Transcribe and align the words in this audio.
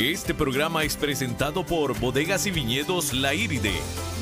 Este 0.00 0.34
programa 0.34 0.82
es 0.84 0.96
presentado 0.96 1.64
por 1.64 1.98
Bodegas 1.98 2.46
y 2.46 2.50
Viñedos 2.50 3.12
La 3.12 3.32
Iride, 3.32 3.74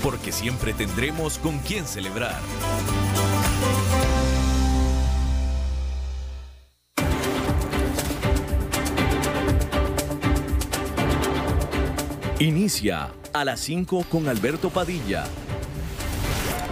porque 0.03 0.31
siempre 0.31 0.75
tendremos 0.75 1.39
con 1.39 1.59
quién 1.61 1.87
celebrar. 1.87 2.41
Inicia 12.39 13.13
a 13.33 13.45
las 13.45 13.61
5 13.61 14.05
con 14.11 14.29
Alberto 14.29 14.69
Padilla. 14.69 15.25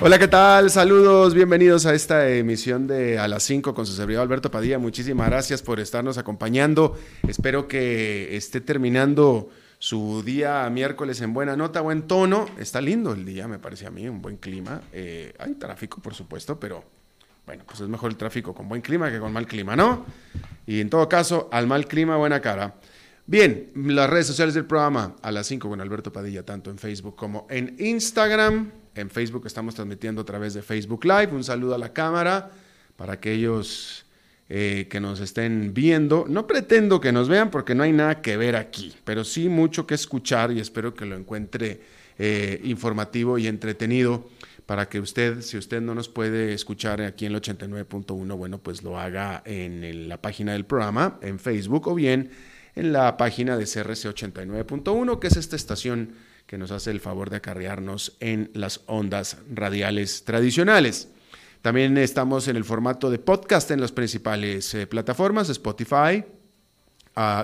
Hola, 0.00 0.16
¿qué 0.16 0.28
tal? 0.28 0.70
Saludos, 0.70 1.34
bienvenidos 1.34 1.84
a 1.84 1.92
esta 1.92 2.28
emisión 2.28 2.86
de 2.86 3.18
A 3.18 3.26
las 3.26 3.42
5 3.42 3.74
con 3.74 3.84
su 3.84 3.94
servidor 3.94 4.22
Alberto 4.22 4.48
Padilla. 4.48 4.78
Muchísimas 4.78 5.28
gracias 5.28 5.60
por 5.60 5.80
estarnos 5.80 6.18
acompañando. 6.18 6.96
Espero 7.26 7.66
que 7.66 8.36
esté 8.36 8.60
terminando 8.60 9.50
su 9.80 10.22
día 10.22 10.70
miércoles 10.70 11.20
en 11.20 11.34
buena 11.34 11.56
nota, 11.56 11.80
buen 11.80 12.02
tono. 12.02 12.46
Está 12.60 12.80
lindo 12.80 13.12
el 13.12 13.24
día, 13.24 13.48
me 13.48 13.58
parece 13.58 13.88
a 13.88 13.90
mí, 13.90 14.08
un 14.08 14.22
buen 14.22 14.36
clima. 14.36 14.82
Eh, 14.92 15.34
hay 15.36 15.54
tráfico, 15.54 16.00
por 16.00 16.14
supuesto, 16.14 16.60
pero 16.60 16.84
bueno, 17.44 17.64
pues 17.66 17.80
es 17.80 17.88
mejor 17.88 18.12
el 18.12 18.16
tráfico 18.16 18.54
con 18.54 18.68
buen 18.68 18.82
clima 18.82 19.10
que 19.10 19.18
con 19.18 19.32
mal 19.32 19.48
clima, 19.48 19.74
¿no? 19.74 20.06
Y 20.64 20.80
en 20.80 20.90
todo 20.90 21.08
caso, 21.08 21.48
al 21.50 21.66
mal 21.66 21.88
clima, 21.88 22.16
buena 22.16 22.40
cara. 22.40 22.76
Bien, 23.26 23.72
las 23.74 24.08
redes 24.08 24.28
sociales 24.28 24.54
del 24.54 24.64
programa 24.64 25.16
a 25.22 25.32
las 25.32 25.48
5 25.48 25.68
con 25.68 25.80
Alberto 25.80 26.12
Padilla, 26.12 26.44
tanto 26.44 26.70
en 26.70 26.78
Facebook 26.78 27.16
como 27.16 27.48
en 27.50 27.74
Instagram. 27.78 28.70
En 28.98 29.10
Facebook 29.10 29.46
estamos 29.46 29.76
transmitiendo 29.76 30.22
a 30.22 30.24
través 30.24 30.54
de 30.54 30.62
Facebook 30.62 31.04
Live. 31.04 31.28
Un 31.28 31.44
saludo 31.44 31.76
a 31.76 31.78
la 31.78 31.92
cámara 31.92 32.50
para 32.96 33.12
aquellos 33.12 34.04
eh, 34.48 34.88
que 34.90 34.98
nos 34.98 35.20
estén 35.20 35.72
viendo. 35.72 36.24
No 36.28 36.48
pretendo 36.48 37.00
que 37.00 37.12
nos 37.12 37.28
vean 37.28 37.50
porque 37.50 37.76
no 37.76 37.84
hay 37.84 37.92
nada 37.92 38.20
que 38.20 38.36
ver 38.36 38.56
aquí, 38.56 38.92
pero 39.04 39.22
sí 39.22 39.48
mucho 39.48 39.86
que 39.86 39.94
escuchar 39.94 40.50
y 40.50 40.58
espero 40.58 40.94
que 40.94 41.06
lo 41.06 41.16
encuentre 41.16 41.80
eh, 42.18 42.60
informativo 42.64 43.38
y 43.38 43.46
entretenido 43.46 44.28
para 44.66 44.88
que 44.88 44.98
usted, 44.98 45.42
si 45.42 45.56
usted 45.56 45.80
no 45.80 45.94
nos 45.94 46.08
puede 46.08 46.52
escuchar 46.52 47.00
aquí 47.00 47.24
en 47.24 47.34
el 47.34 47.40
89.1, 47.40 48.36
bueno, 48.36 48.58
pues 48.58 48.82
lo 48.82 48.98
haga 48.98 49.42
en 49.46 50.08
la 50.08 50.20
página 50.20 50.54
del 50.54 50.64
programa, 50.64 51.20
en 51.22 51.38
Facebook 51.38 51.86
o 51.86 51.94
bien 51.94 52.30
en 52.74 52.92
la 52.92 53.16
página 53.16 53.56
de 53.56 53.64
CRC 53.64 54.08
89.1, 54.12 55.18
que 55.20 55.28
es 55.28 55.36
esta 55.36 55.54
estación 55.54 56.14
que 56.48 56.58
nos 56.58 56.70
hace 56.70 56.90
el 56.90 56.98
favor 56.98 57.28
de 57.28 57.36
acarrearnos 57.36 58.16
en 58.20 58.50
las 58.54 58.80
ondas 58.86 59.36
radiales 59.54 60.24
tradicionales. 60.24 61.08
También 61.60 61.98
estamos 61.98 62.48
en 62.48 62.56
el 62.56 62.64
formato 62.64 63.10
de 63.10 63.18
podcast 63.18 63.70
en 63.70 63.82
las 63.82 63.92
principales 63.92 64.72
eh, 64.74 64.86
plataformas, 64.86 65.50
Spotify, 65.50 66.24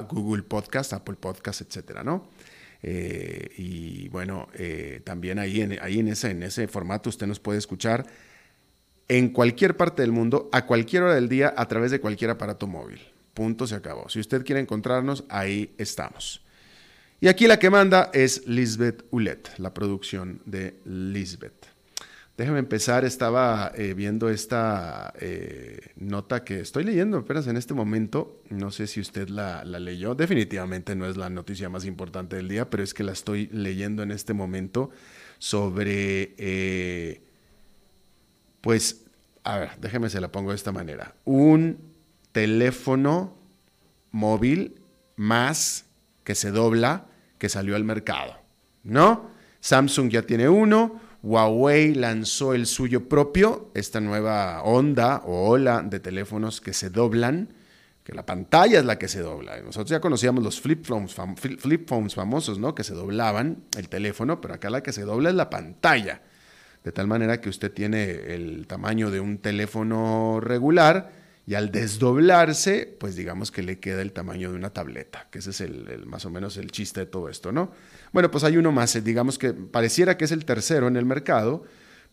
Google 0.08 0.44
Podcast, 0.44 0.94
Apple 0.94 1.16
Podcast, 1.16 1.60
etcétera, 1.60 2.02
¿no? 2.02 2.30
Eh, 2.82 3.50
y 3.58 4.08
bueno, 4.08 4.48
eh, 4.54 5.02
también 5.04 5.38
ahí, 5.38 5.60
en, 5.60 6.08
ese, 6.08 6.30
en 6.30 6.42
ese 6.42 6.66
formato 6.66 7.10
usted 7.10 7.26
nos 7.26 7.40
puede 7.40 7.58
escuchar 7.58 8.06
en 9.08 9.30
cualquier 9.30 9.76
parte 9.76 10.00
del 10.00 10.12
mundo, 10.12 10.48
a 10.50 10.64
cualquier 10.64 11.02
hora 11.02 11.14
del 11.14 11.28
día, 11.28 11.52
a 11.54 11.68
través 11.68 11.90
de 11.90 12.00
cualquier 12.00 12.30
aparato 12.30 12.66
móvil. 12.66 13.00
Punto, 13.34 13.66
se 13.66 13.74
acabó. 13.74 14.08
Si 14.08 14.18
usted 14.18 14.44
quiere 14.46 14.62
encontrarnos, 14.62 15.24
ahí 15.28 15.74
estamos. 15.76 16.43
Y 17.20 17.28
aquí 17.28 17.46
la 17.46 17.58
que 17.58 17.70
manda 17.70 18.10
es 18.12 18.46
Lisbeth 18.46 19.04
Ulet, 19.10 19.58
la 19.58 19.72
producción 19.72 20.40
de 20.44 20.78
Lisbeth. 20.84 21.74
Déjame 22.36 22.58
empezar, 22.58 23.04
estaba 23.04 23.70
eh, 23.76 23.94
viendo 23.94 24.28
esta 24.28 25.14
eh, 25.20 25.78
nota 25.94 26.42
que 26.42 26.58
estoy 26.58 26.82
leyendo 26.82 27.18
apenas 27.18 27.46
en 27.46 27.56
este 27.56 27.74
momento, 27.74 28.42
no 28.50 28.72
sé 28.72 28.88
si 28.88 29.00
usted 29.00 29.28
la, 29.28 29.62
leyó, 29.64 30.16
definitivamente 30.16 30.96
no 30.96 31.06
es 31.06 31.16
la 31.16 31.30
noticia 31.30 31.68
más 31.68 31.84
importante 31.84 32.34
del 32.34 32.48
día, 32.48 32.68
pero 32.68 32.82
es 32.82 32.92
que 32.92 33.04
la 33.04 33.12
estoy 33.12 33.46
leyendo 33.52 34.02
en 34.02 34.10
este 34.10 34.34
momento 34.34 34.90
sobre, 35.38 36.34
eh, 36.36 37.22
pues, 38.60 39.04
a 39.44 39.58
ver, 39.58 39.70
déjeme 39.80 40.10
se 40.10 40.20
la 40.20 40.32
pongo 40.32 40.50
de 40.50 40.56
esta 40.56 40.72
manera, 40.72 41.14
un 41.24 41.78
teléfono 42.32 43.38
móvil 44.10 44.80
más 45.14 45.83
que 46.24 46.34
se 46.34 46.50
dobla, 46.50 47.06
que 47.38 47.48
salió 47.48 47.76
al 47.76 47.84
mercado, 47.84 48.34
¿no? 48.82 49.30
Samsung 49.60 50.10
ya 50.10 50.22
tiene 50.22 50.48
uno, 50.48 51.00
Huawei 51.22 51.94
lanzó 51.94 52.52
el 52.52 52.66
suyo 52.66 53.08
propio, 53.08 53.70
esta 53.74 54.00
nueva 54.00 54.62
onda 54.62 55.22
o 55.24 55.48
ola 55.48 55.82
de 55.82 56.00
teléfonos 56.00 56.60
que 56.60 56.74
se 56.74 56.90
doblan, 56.90 57.54
que 58.02 58.12
la 58.12 58.26
pantalla 58.26 58.78
es 58.78 58.84
la 58.84 58.98
que 58.98 59.08
se 59.08 59.20
dobla. 59.20 59.58
Nosotros 59.62 59.88
ya 59.88 60.00
conocíamos 60.00 60.44
los 60.44 60.60
flip 60.60 60.84
phones, 60.84 61.16
flip 61.58 61.88
phones 61.88 62.14
famosos, 62.14 62.58
¿no? 62.58 62.74
Que 62.74 62.84
se 62.84 62.92
doblaban 62.92 63.64
el 63.78 63.88
teléfono, 63.88 64.42
pero 64.42 64.52
acá 64.52 64.68
la 64.68 64.82
que 64.82 64.92
se 64.92 65.02
dobla 65.02 65.30
es 65.30 65.34
la 65.34 65.48
pantalla. 65.48 66.20
De 66.84 66.92
tal 66.92 67.06
manera 67.06 67.40
que 67.40 67.48
usted 67.48 67.72
tiene 67.72 68.10
el 68.34 68.66
tamaño 68.66 69.10
de 69.10 69.20
un 69.20 69.38
teléfono 69.38 70.40
regular, 70.42 71.23
y 71.46 71.54
al 71.54 71.70
desdoblarse, 71.70 72.96
pues 72.98 73.16
digamos 73.16 73.50
que 73.50 73.62
le 73.62 73.78
queda 73.78 74.00
el 74.00 74.12
tamaño 74.12 74.50
de 74.50 74.56
una 74.56 74.70
tableta, 74.70 75.28
que 75.30 75.40
ese 75.40 75.50
es 75.50 75.60
el, 75.60 76.06
más 76.06 76.24
o 76.24 76.30
menos 76.30 76.56
el 76.56 76.70
chiste 76.70 77.00
de 77.00 77.06
todo 77.06 77.28
esto, 77.28 77.52
¿no? 77.52 77.70
Bueno, 78.12 78.30
pues 78.30 78.44
hay 78.44 78.56
uno 78.56 78.72
más, 78.72 78.96
eh, 78.96 79.02
digamos 79.02 79.38
que 79.38 79.52
pareciera 79.52 80.16
que 80.16 80.24
es 80.24 80.32
el 80.32 80.44
tercero 80.46 80.88
en 80.88 80.96
el 80.96 81.04
mercado, 81.04 81.64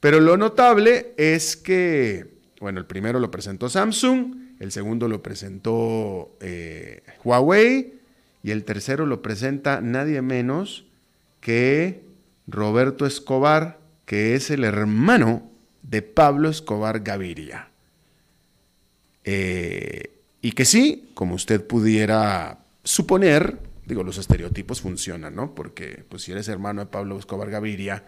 pero 0.02 0.20
lo 0.20 0.36
notable 0.36 1.14
es 1.16 1.56
que, 1.56 2.28
bueno, 2.60 2.80
el 2.80 2.86
primero 2.86 3.20
lo 3.20 3.32
presentó 3.32 3.70
Samsung, 3.70 4.36
el 4.60 4.72
segundo 4.72 5.08
lo 5.08 5.24
presentó 5.24 6.36
eh, 6.42 7.04
Huawei 7.24 8.00
y 8.44 8.52
el 8.52 8.66
tercero 8.66 9.06
lo 9.06 9.22
presenta 9.22 9.80
nadie 9.80 10.22
menos 10.22 10.86
que 11.40 12.04
Roberto 12.48 13.06
Escobar, 13.06 13.80
que 14.06 14.36
es 14.36 14.52
el 14.52 14.66
hermano 14.66 15.50
de 15.84 16.02
Pablo 16.02 16.50
Escobar 16.50 17.00
Gaviria. 17.00 17.71
Eh, 19.24 20.12
y 20.42 20.52
que 20.54 20.66
sí, 20.66 21.12
como 21.14 21.36
usted 21.36 21.66
pudiera 21.66 22.66
suponer, 22.84 23.60
digo, 23.86 24.04
los 24.04 24.18
estereotipos 24.18 24.82
funcionan, 24.82 25.36
¿no? 25.36 25.54
Porque 25.54 26.04
pues 26.10 26.24
si 26.24 26.32
eres 26.32 26.48
hermano 26.48 26.82
de 26.82 26.88
Pablo 26.88 27.18
Escobar 27.20 27.50
Gaviria, 27.50 28.06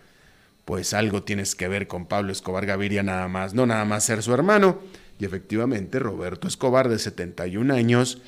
pues 0.65 0.93
algo 0.93 1.23
tienes 1.23 1.55
que 1.55 1.67
ver 1.67 1.87
con 1.87 2.07
Pablo 2.07 2.31
Escobar 2.31 2.65
Gaviria 2.65 3.03
nada 3.03 3.27
más, 3.27 3.53
no 3.53 3.65
nada 3.65 3.85
más 3.85 4.05
ser 4.05 4.23
su 4.23 4.33
hermano. 4.33 4.79
Y 5.19 5.25
efectivamente, 5.25 5.99
Roberto 5.99 6.47
Escobar, 6.47 6.89
de 6.89 6.97
71 6.99 7.73
años, 7.73 8.21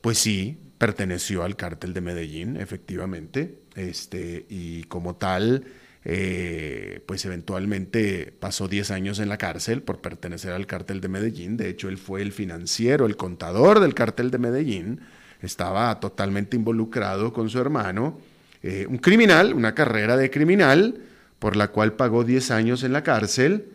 pues 0.00 0.18
sí, 0.18 0.58
perteneció 0.78 1.44
al 1.44 1.56
cártel 1.56 1.94
de 1.94 2.00
Medellín, 2.00 2.56
efectivamente, 2.56 3.60
este, 3.76 4.44
y 4.48 4.84
como 4.84 5.16
tal, 5.16 5.64
eh, 6.04 6.83
pues 7.06 7.24
eventualmente 7.24 8.34
pasó 8.38 8.68
10 8.68 8.90
años 8.90 9.18
en 9.18 9.28
la 9.28 9.38
cárcel 9.38 9.82
por 9.82 10.00
pertenecer 10.00 10.52
al 10.52 10.66
cártel 10.66 11.00
de 11.00 11.08
Medellín. 11.08 11.56
De 11.56 11.68
hecho, 11.68 11.88
él 11.88 11.98
fue 11.98 12.22
el 12.22 12.32
financiero, 12.32 13.06
el 13.06 13.16
contador 13.16 13.80
del 13.80 13.94
cártel 13.94 14.30
de 14.30 14.38
Medellín. 14.38 15.00
Estaba 15.40 15.98
totalmente 16.00 16.56
involucrado 16.56 17.32
con 17.32 17.50
su 17.50 17.58
hermano. 17.58 18.18
Eh, 18.62 18.86
un 18.88 18.98
criminal, 18.98 19.54
una 19.54 19.74
carrera 19.74 20.16
de 20.16 20.30
criminal, 20.30 21.00
por 21.38 21.56
la 21.56 21.68
cual 21.68 21.94
pagó 21.94 22.24
10 22.24 22.50
años 22.50 22.82
en 22.82 22.92
la 22.92 23.02
cárcel. 23.02 23.70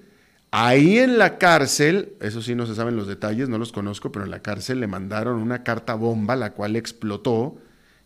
Ahí 0.51 0.97
en 0.97 1.17
la 1.17 1.37
cárcel, 1.37 2.13
eso 2.21 2.41
sí 2.41 2.55
no 2.55 2.65
se 2.65 2.75
saben 2.75 2.95
los 2.95 3.07
detalles, 3.07 3.49
no 3.49 3.57
los 3.57 3.71
conozco, 3.71 4.11
pero 4.11 4.25
en 4.25 4.31
la 4.31 4.41
cárcel 4.41 4.79
le 4.79 4.87
mandaron 4.87 5.41
una 5.41 5.63
carta 5.63 5.93
bomba, 5.95 6.35
la 6.35 6.53
cual 6.53 6.75
explotó. 6.75 7.57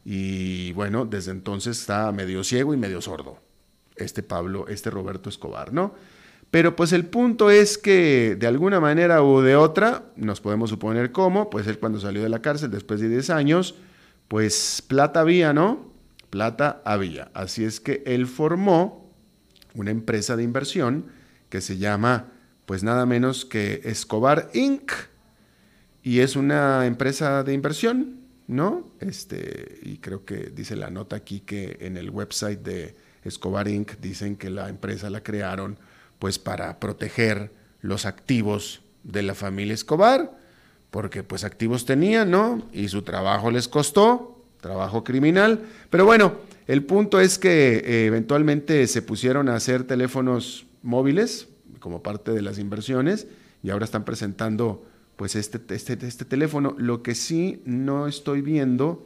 Y 0.03 0.74
bueno, 0.74 1.06
desde 1.06 1.31
entonces 1.31 1.80
está 1.80 2.12
medio 2.12 2.44
ciego 2.44 2.74
y 2.74 2.77
medio 2.77 3.01
sordo 3.01 3.43
este 3.95 4.24
Pablo, 4.24 4.68
este 4.68 4.90
Roberto 4.90 5.30
Escobar, 5.30 5.74
¿no? 5.74 5.94
Pero 6.51 6.75
pues 6.75 6.94
el 6.94 7.06
punto 7.06 7.50
es 7.50 7.78
que 7.80 8.36
de 8.40 8.45
alguna 8.45 8.80
manera 8.80 9.24
o 9.24 9.42
de 9.42 9.56
otra, 9.56 10.04
nos 10.16 10.40
podemos 10.40 10.69
suponer 10.69 11.12
cómo, 11.12 11.50
pues 11.50 11.66
él 11.66 11.80
cuando 11.80 12.00
salió 12.00 12.22
de 12.22 12.30
la 12.30 12.44
cárcel 12.44 12.69
después 12.69 13.01
de 13.01 13.10
10 13.10 13.31
años, 13.31 13.75
pues 14.28 14.84
plata 14.88 15.22
había, 15.22 15.51
¿no? 15.51 15.92
Plata 16.30 16.81
había. 16.86 17.31
Así 17.34 17.63
es 17.63 17.80
que 17.80 18.04
él 18.06 18.28
formó 18.28 19.12
una 19.74 19.90
empresa 19.90 20.36
de 20.36 20.44
inversión 20.44 21.06
que 21.50 21.60
se 21.60 21.78
llama 21.78 22.28
pues 22.66 22.84
nada 22.84 23.06
menos 23.06 23.46
que 23.46 23.81
Escobar 23.84 24.50
Inc. 24.54 24.92
Y 26.04 26.19
es 26.19 26.36
una 26.36 26.86
empresa 26.86 27.44
de 27.44 27.54
inversión, 27.54 28.19
¿no? 28.48 28.92
Este, 29.00 29.80
y 29.84 29.98
creo 29.98 30.25
que 30.25 30.51
dice 30.54 30.75
la 30.75 30.89
nota 30.89 31.16
aquí 31.16 31.39
que 31.39 31.78
en 31.81 31.98
el 31.98 32.10
website 32.10 32.60
de 32.60 32.96
Escobar 33.24 33.68
Inc. 33.68 33.94
dicen 34.02 34.36
que 34.36 34.50
la 34.50 34.70
empresa 34.70 35.10
la 35.10 35.24
crearon 35.24 35.78
pues 36.20 36.40
para 36.40 36.80
proteger 36.80 37.52
los 37.81 38.06
activos 38.06 38.81
de 39.04 39.24
la 39.24 39.36
familia 39.36 39.74
Escobar, 39.74 40.38
porque 40.92 41.24
pues 41.24 41.44
activos 41.44 41.86
tenían, 41.86 42.31
¿no? 42.31 42.68
Y 42.72 42.88
su 42.88 43.02
trabajo 43.02 43.52
les 43.52 43.68
costó, 43.68 44.46
trabajo 44.62 45.04
criminal. 45.04 45.62
Pero 45.90 46.06
bueno, 46.06 46.34
el 46.68 46.84
punto 46.84 47.20
es 47.20 47.38
que 47.38 47.78
eh, 47.78 48.06
eventualmente 48.06 48.88
se 48.88 49.02
pusieron 49.02 49.50
a 49.50 49.56
hacer 49.56 49.84
teléfonos 49.84 50.66
móviles 50.81 51.48
como 51.80 52.02
parte 52.02 52.31
de 52.31 52.42
las 52.42 52.60
inversiones 52.60 53.28
y 53.62 53.70
ahora 53.70 53.86
están 53.86 54.06
presentando 54.06 54.86
pues 55.16 55.36
este, 55.36 55.60
este, 55.75 55.98
este 56.08 56.25
teléfono. 56.25 56.75
Lo 56.78 57.04
que 57.04 57.16
sí 57.16 57.62
no 57.66 58.08
estoy 58.08 58.42
viendo 58.42 59.06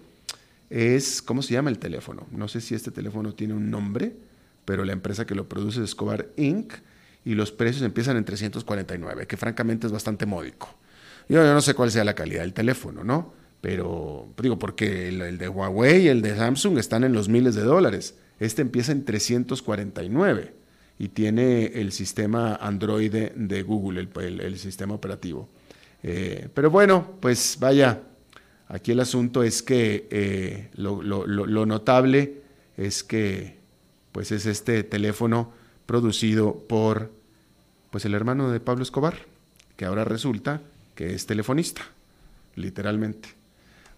es, 0.69 1.22
¿cómo 1.22 1.42
se 1.42 1.54
llama 1.54 1.69
el 1.69 1.80
teléfono? 1.80 2.28
No 2.31 2.48
sé 2.48 2.62
si 2.62 2.75
este 2.75 2.92
teléfono 2.92 3.34
tiene 3.34 3.54
un 3.54 3.69
nombre, 3.69 4.16
pero 4.66 4.84
la 4.84 4.94
empresa 4.94 5.25
que 5.25 5.36
lo 5.36 5.48
produce 5.48 5.80
es 5.80 5.86
Escobar 5.86 6.28
Inc. 6.36 6.74
y 7.24 7.36
los 7.36 7.52
precios 7.52 7.84
empiezan 7.84 8.18
en 8.18 8.25
349, 8.25 9.28
que 9.28 9.38
francamente 9.38 9.88
es 9.88 9.94
bastante 9.94 10.25
módico. 10.25 10.75
Yo, 11.30 11.44
no 11.44 11.62
sé 11.62 11.74
cuál 11.74 11.92
sea 11.92 12.04
la 12.04 12.16
calidad 12.16 12.42
del 12.42 12.54
teléfono, 12.54 13.04
¿no? 13.04 13.34
Pero 13.62 14.28
digo, 14.42 14.60
porque 14.60 15.10
el, 15.10 15.38
de 15.38 15.50
Huawei 15.50 16.04
y 16.04 16.08
el 16.08 16.22
de 16.22 16.36
Samsung 16.36 16.78
están 16.78 17.04
en 17.04 17.14
los 17.14 17.28
miles 17.28 17.56
de 17.56 17.64
dólares. 17.64 18.16
Este 18.40 18.62
empieza 18.62 18.92
en 18.92 19.04
349 19.04 20.54
y 21.00 21.10
tiene 21.10 21.66
el 21.75 21.92
sistema 21.92 22.56
Android 22.56 23.12
de, 23.12 23.64
Google, 23.64 24.08
el, 24.16 24.58
sistema 24.58 24.94
operativo. 24.94 25.50
Eh, 26.04 26.50
pero 26.54 26.69
bueno, 26.69 27.18
pues 27.19 27.58
vaya, 27.60 28.02
aquí 28.68 28.92
el 28.92 29.00
asunto 29.00 29.44
es 29.44 29.62
que 29.64 30.08
eh, 30.12 30.69
lo, 30.75 31.66
notable 31.66 32.42
es 32.75 33.04
que 33.04 33.58
pues 34.12 34.31
es 34.31 34.46
este 34.46 34.84
teléfono 34.84 35.52
producido 35.86 36.66
por 36.68 37.12
pues 37.90 38.06
el 38.06 38.14
hermano 38.14 38.52
de 38.52 38.60
Pablo 38.60 38.84
Escobar, 38.84 39.16
que 39.75 39.86
ahora 39.86 40.04
resulta 40.04 40.62
que 40.96 41.14
es 41.14 41.25
telefonista, 41.25 41.84
literalmente. 42.56 43.30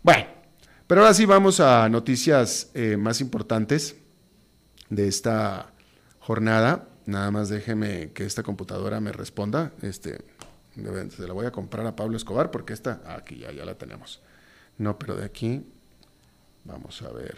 Bueno, 0.03 0.25
pero 0.87 1.01
ahora 1.01 1.13
sí 1.13 1.25
vamos 1.25 1.59
a 1.59 1.87
noticias 1.89 2.69
eh, 2.73 2.97
más 2.97 3.21
importantes 3.21 3.95
de 4.89 5.07
esta 5.07 5.71
jornada. 6.19 6.87
Nada 7.05 7.31
más 7.31 7.49
déjeme 7.49 8.11
que 8.11 8.25
esta 8.25 8.43
computadora 8.43 8.99
me 8.99 9.11
responda. 9.11 9.71
Este, 9.81 10.19
se 10.75 11.27
la 11.27 11.33
voy 11.33 11.45
a 11.45 11.51
comprar 11.51 11.85
a 11.85 11.95
Pablo 11.95 12.17
Escobar 12.17 12.51
porque 12.51 12.73
esta, 12.73 13.01
aquí 13.07 13.39
ya, 13.39 13.51
ya 13.51 13.65
la 13.65 13.75
tenemos. 13.75 14.21
No, 14.79 14.97
pero 14.97 15.15
de 15.15 15.25
aquí, 15.25 15.61
vamos 16.63 17.01
a 17.03 17.11
ver. 17.11 17.35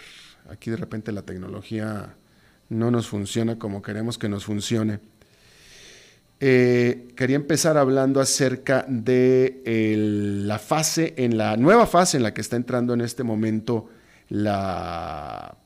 Aquí 0.49 0.71
de 0.71 0.77
repente 0.77 1.11
la 1.11 1.23
tecnología 1.23 2.15
no 2.69 2.91
nos 2.91 3.07
funciona 3.07 3.59
como 3.59 3.81
queremos 3.81 4.17
que 4.17 4.29
nos 4.29 4.45
funcione. 4.45 4.99
Eh, 6.39 7.09
quería 7.15 7.35
empezar 7.35 7.77
hablando 7.77 8.21
acerca 8.21 8.85
de 8.88 9.61
la 10.45 10.57
fase, 10.59 11.13
en 11.17 11.38
la 11.38 11.57
nueva 11.57 11.85
fase 11.85 12.17
en 12.17 12.23
la 12.23 12.33
que 12.33 12.41
está 12.41 12.55
entrando 12.55 12.93
en 12.93 13.01
este 13.01 13.23
momento 13.23 13.89
la 14.29 15.57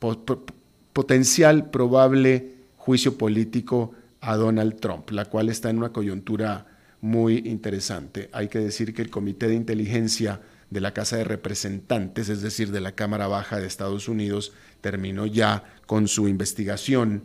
potencial 0.94 1.70
probable 1.70 2.56
juicio 2.78 3.18
político 3.18 3.94
a 4.22 4.36
Donald 4.38 4.80
Trump, 4.80 5.12
la 5.12 5.26
cual 5.26 5.50
está 5.50 5.70
en 5.70 5.78
una 5.78 5.90
coyuntura 5.90 6.66
muy 7.02 7.44
interesante. 7.46 8.30
Hay 8.32 8.48
que 8.48 8.60
decir 8.60 8.94
que 8.94 9.02
el 9.02 9.10
Comité 9.10 9.48
de 9.48 9.56
Inteligencia 9.56 10.42
de 10.70 10.82
la 10.82 10.94
Casa 10.94 11.18
de 11.18 11.24
Representantes, 11.24 12.30
es 12.30 12.42
decir, 12.42 12.72
de 12.72 12.82
la 12.82 12.94
Cámara 12.94 13.28
Baja 13.28 13.60
de 13.60 13.68
Estados 13.68 14.08
Unidos, 14.08 14.54
terminó 14.82 15.26
ya 15.26 15.64
con 15.86 16.08
su 16.08 16.28
investigación 16.28 17.24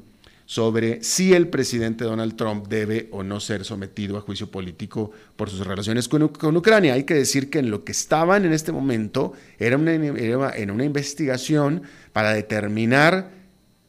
sobre 0.50 1.02
si 1.04 1.32
el 1.32 1.48
presidente 1.48 2.04
Donald 2.04 2.34
Trump 2.34 2.66
debe 2.66 3.08
o 3.12 3.22
no 3.22 3.38
ser 3.38 3.64
sometido 3.64 4.18
a 4.18 4.20
juicio 4.20 4.50
político 4.50 5.12
por 5.36 5.48
sus 5.48 5.64
relaciones 5.64 6.08
con, 6.08 6.24
Ucrania. 6.56 6.94
Hay 6.94 7.04
que 7.04 7.14
decir 7.14 7.50
que 7.50 7.60
en 7.60 7.70
lo 7.70 7.84
que 7.84 7.92
estaban 7.92 8.44
en 8.44 8.52
este 8.52 8.72
momento 8.72 9.32
era, 9.60 9.76
una, 9.76 9.94
en 9.94 10.70
una 10.72 10.84
investigación 10.84 11.82
para 12.12 12.32
determinar 12.32 13.30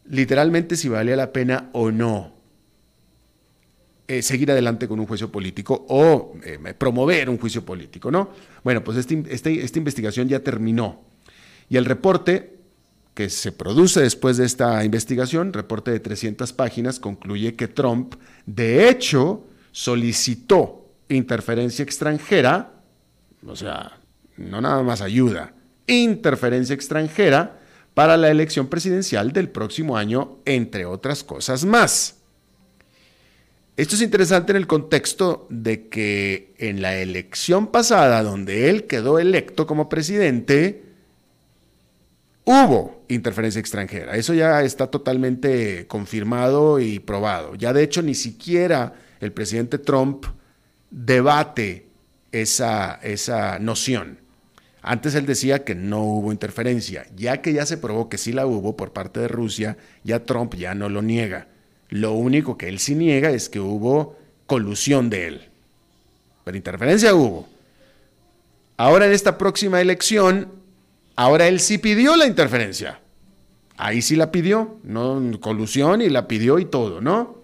literalmente 0.06 0.76
si 0.76 0.88
valía 0.88 1.16
la 1.16 1.34
pena 1.34 1.72
o 1.74 1.90
no 1.90 2.42
eh, 4.08 4.22
seguir 4.22 4.52
adelante 4.52 4.90
con 4.90 5.00
un 5.00 5.08
juicio 5.08 5.32
político 5.32 5.86
o 5.88 6.34
eh, 6.44 6.60
promover 6.78 7.30
un 7.30 7.38
juicio 7.38 7.64
político, 7.64 8.12
¿no? 8.12 8.30
Bueno, 8.64 8.84
pues 8.84 8.98
este, 8.98 9.24
este, 9.30 9.64
esta 9.64 9.78
investigación 9.78 10.28
ya 10.28 10.40
terminó 10.40 11.02
y 11.70 11.78
el 11.78 11.86
reporte 11.86 12.58
que 13.14 13.30
se 13.30 13.52
produce 13.52 14.02
después 14.02 14.38
de 14.38 14.46
esta 14.46 14.84
investigación, 14.84 15.54
reporte 15.54 15.92
de 15.92 16.00
300 16.00 16.54
páginas, 16.54 17.00
concluye 17.00 17.56
que 17.56 17.68
Trump, 17.68 18.16
de 18.46 18.90
hecho, 18.90 19.46
solicitó 19.72 20.90
interferencia 21.10 21.84
extranjera, 21.84 22.74
o 23.46 23.56
sea, 23.56 24.00
no 24.38 24.62
nada 24.62 24.82
más 24.84 25.02
ayuda, 25.02 25.54
interferencia 25.88 26.74
extranjera 26.74 27.60
para 27.94 28.16
la 28.16 28.30
elección 28.30 28.68
presidencial 28.68 29.34
del 29.34 29.50
próximo 29.50 29.98
año, 29.98 30.38
entre 30.46 30.86
otras 30.86 31.24
cosas 31.24 31.66
más. 31.66 32.21
Esto 33.78 33.96
es 33.96 34.02
interesante 34.02 34.52
en 34.52 34.58
el 34.58 34.68
contexto 34.68 35.48
de 35.50 35.88
que 35.88 36.54
en 36.58 36.82
la 36.82 36.98
elección 36.98 37.68
pasada, 37.68 38.22
donde 38.22 38.70
él 38.70 38.86
quedó 38.86 39.18
electo 39.18 39.66
como 39.66 39.90
presidente, 39.90 40.92
Hubo 42.44 43.06
interferencia 43.08 43.60
extranjera, 43.60 44.16
eso 44.16 44.34
ya 44.34 44.64
está 44.64 44.88
totalmente 44.88 45.86
confirmado 45.88 46.80
y 46.80 47.00
probado. 47.00 47.54
Ya 47.56 47.72
de 47.72 47.84
hecho 47.84 48.02
ni 48.02 48.16
siquiera 48.16 48.96
el 49.20 49.32
presidente 49.32 49.78
Trump 49.78 50.26
debate 50.90 51.88
esa, 52.32 52.96
esa 53.04 53.60
noción. 53.60 54.20
Antes 54.82 55.14
él 55.14 55.28
decía 55.28 55.64
que 55.64 55.76
no 55.76 56.04
hubo 56.04 56.32
interferencia, 56.32 57.06
ya 57.16 57.42
que 57.42 57.54
ya 57.54 57.68
se 57.68 57.78
probó 57.78 58.10
que 58.10 58.18
sí 58.18 58.34
la 58.34 58.48
hubo 58.48 58.76
por 58.76 58.92
parte 58.92 59.20
de 59.20 59.28
Rusia, 59.28 59.78
ya 60.04 60.24
Trump 60.26 60.56
ya 60.56 60.74
no 60.74 60.90
lo 60.90 61.04
niega. 61.04 61.48
Lo 61.92 62.14
único 62.14 62.58
que 62.58 62.68
él 62.68 62.80
sí 62.80 62.96
niega 62.96 63.30
es 63.30 63.48
que 63.48 63.60
hubo 63.60 64.18
colusión 64.48 65.10
de 65.12 65.28
él. 65.28 65.42
Pero 66.44 66.58
interferencia 66.58 67.14
hubo. 67.14 67.48
Ahora 68.78 69.06
en 69.06 69.12
esta 69.12 69.38
próxima 69.38 69.80
elección 69.80 70.62
Ahora 71.16 71.48
él 71.48 71.60
sí 71.60 71.78
pidió 71.78 72.16
la 72.16 72.26
interferencia. 72.26 73.00
Ahí 73.78 74.02
sí 74.02 74.16
la 74.16 74.32
pidió, 74.32 74.80
no 74.84 75.22
colusión 75.40 76.02
y 76.02 76.10
la 76.10 76.28
pidió 76.28 76.58
y 76.60 76.66
todo, 76.66 77.00
¿no? 77.00 77.44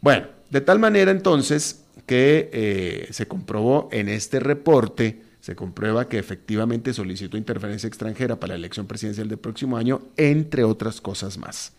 Bueno, 0.00 0.26
de 0.50 0.60
tal 0.60 0.78
manera 0.78 1.10
entonces 1.12 1.84
que 2.06 2.50
eh, 2.52 3.08
se 3.10 3.28
comprobó 3.28 3.88
en 3.92 4.08
este 4.08 4.40
reporte, 4.40 5.22
se 5.40 5.56
comprueba 5.56 6.08
que 6.08 6.18
efectivamente 6.18 6.92
solicitó 6.92 7.36
interferencia 7.36 7.86
extranjera 7.86 8.40
para 8.40 8.54
la 8.54 8.58
elección 8.58 8.86
presidencial 8.86 9.28
del 9.28 9.38
próximo 9.38 9.76
año, 9.76 10.02
entre 10.16 10.64
otras 10.64 11.00
cosas 11.00 11.38
más. 11.38 11.72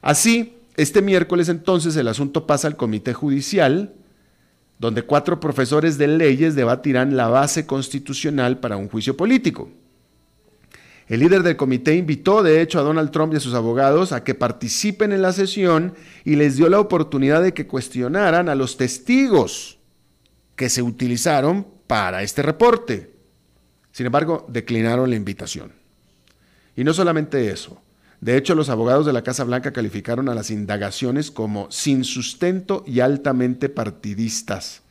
Así, 0.00 0.56
este 0.76 1.02
miércoles 1.02 1.48
entonces 1.48 1.96
el 1.96 2.08
asunto 2.08 2.46
pasa 2.46 2.68
al 2.68 2.76
Comité 2.76 3.14
Judicial, 3.14 3.94
donde 4.78 5.02
cuatro 5.02 5.40
profesores 5.40 5.96
de 5.96 6.06
leyes 6.06 6.54
debatirán 6.54 7.16
la 7.16 7.28
base 7.28 7.66
constitucional 7.66 8.60
para 8.60 8.76
un 8.76 8.88
juicio 8.88 9.16
político. 9.16 9.70
El 11.08 11.20
líder 11.20 11.44
del 11.44 11.56
comité 11.56 11.94
invitó, 11.94 12.42
de 12.42 12.60
hecho, 12.60 12.80
a 12.80 12.82
Donald 12.82 13.12
Trump 13.12 13.32
y 13.32 13.36
a 13.36 13.40
sus 13.40 13.54
abogados 13.54 14.12
a 14.12 14.24
que 14.24 14.34
participen 14.34 15.12
en 15.12 15.22
la 15.22 15.32
sesión 15.32 15.94
y 16.24 16.34
les 16.34 16.56
dio 16.56 16.68
la 16.68 16.80
oportunidad 16.80 17.42
de 17.42 17.54
que 17.54 17.68
cuestionaran 17.68 18.48
a 18.48 18.56
los 18.56 18.76
testigos 18.76 19.78
que 20.56 20.68
se 20.68 20.82
utilizaron 20.82 21.66
para 21.86 22.22
este 22.22 22.42
reporte. 22.42 23.14
Sin 23.92 24.06
embargo, 24.06 24.46
declinaron 24.48 25.08
la 25.08 25.16
invitación. 25.16 25.72
Y 26.74 26.82
no 26.82 26.92
solamente 26.92 27.50
eso. 27.50 27.80
De 28.26 28.36
hecho, 28.36 28.56
los 28.56 28.70
abogados 28.70 29.06
de 29.06 29.12
la 29.12 29.22
Casa 29.22 29.44
Blanca 29.44 29.72
calificaron 29.72 30.28
a 30.28 30.34
las 30.34 30.50
indagaciones 30.50 31.30
como 31.30 31.70
sin 31.70 32.02
sustento 32.02 32.82
y 32.84 32.98
altamente 32.98 33.68
partidistas. 33.68 34.82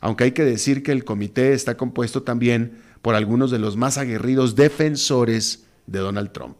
Aunque 0.00 0.24
hay 0.24 0.32
que 0.32 0.44
decir 0.44 0.82
que 0.82 0.90
el 0.90 1.04
comité 1.04 1.52
está 1.52 1.76
compuesto 1.76 2.24
también 2.24 2.82
por 3.00 3.14
algunos 3.14 3.52
de 3.52 3.60
los 3.60 3.76
más 3.76 3.98
aguerridos 3.98 4.56
defensores 4.56 5.64
de 5.86 6.00
Donald 6.00 6.32
Trump. 6.32 6.56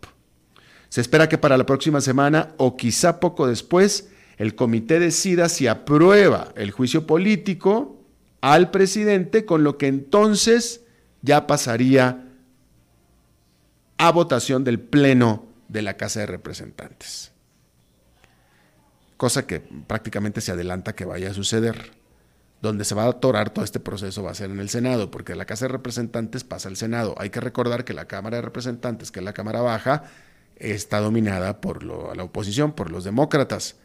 Se 0.90 1.00
espera 1.00 1.28
que 1.28 1.38
para 1.38 1.56
la 1.56 1.66
próxima 1.66 2.00
semana 2.00 2.54
o 2.56 2.76
quizá 2.76 3.18
poco 3.18 3.48
después 3.48 4.08
el 4.36 4.54
comité 4.54 5.00
decida 5.00 5.48
si 5.48 5.66
aprueba 5.66 6.52
el 6.54 6.70
juicio 6.70 7.04
político 7.04 8.00
al 8.40 8.70
presidente, 8.70 9.44
con 9.44 9.64
lo 9.64 9.76
que 9.76 9.88
entonces 9.88 10.84
ya 11.20 11.48
pasaría 11.48 12.28
a 13.98 14.12
votación 14.12 14.62
del 14.62 14.78
Pleno 14.78 15.50
de 15.72 15.82
la 15.82 15.96
Casa 15.96 16.20
de 16.20 16.26
Representantes. 16.26 17.32
Cosa 19.16 19.46
que 19.46 19.60
prácticamente 19.60 20.40
se 20.40 20.52
adelanta 20.52 20.94
que 20.94 21.04
vaya 21.04 21.30
a 21.30 21.34
suceder 21.34 21.92
donde 22.62 22.84
se 22.84 22.94
va 22.94 23.04
a 23.04 23.08
atorar 23.08 23.50
todo 23.50 23.64
este 23.64 23.80
proceso 23.80 24.22
va 24.22 24.30
a 24.30 24.34
ser 24.34 24.50
en 24.50 24.60
el 24.60 24.68
Senado, 24.68 25.10
porque 25.10 25.34
la 25.34 25.46
Casa 25.46 25.64
de 25.64 25.72
Representantes 25.72 26.44
pasa 26.44 26.68
al 26.68 26.76
Senado. 26.76 27.16
Hay 27.18 27.30
que 27.30 27.40
recordar 27.40 27.84
que 27.84 27.92
la 27.92 28.06
Cámara 28.06 28.36
de 28.36 28.42
Representantes, 28.42 29.10
que 29.10 29.18
es 29.18 29.24
la 29.24 29.32
Cámara 29.32 29.60
Baja, 29.60 30.04
está 30.56 31.00
dominada 31.00 31.60
por 31.60 31.82
la 31.82 32.22
oposición, 32.22 32.72
por 32.72 32.92
los 32.92 33.02
demócratas. 33.02 33.76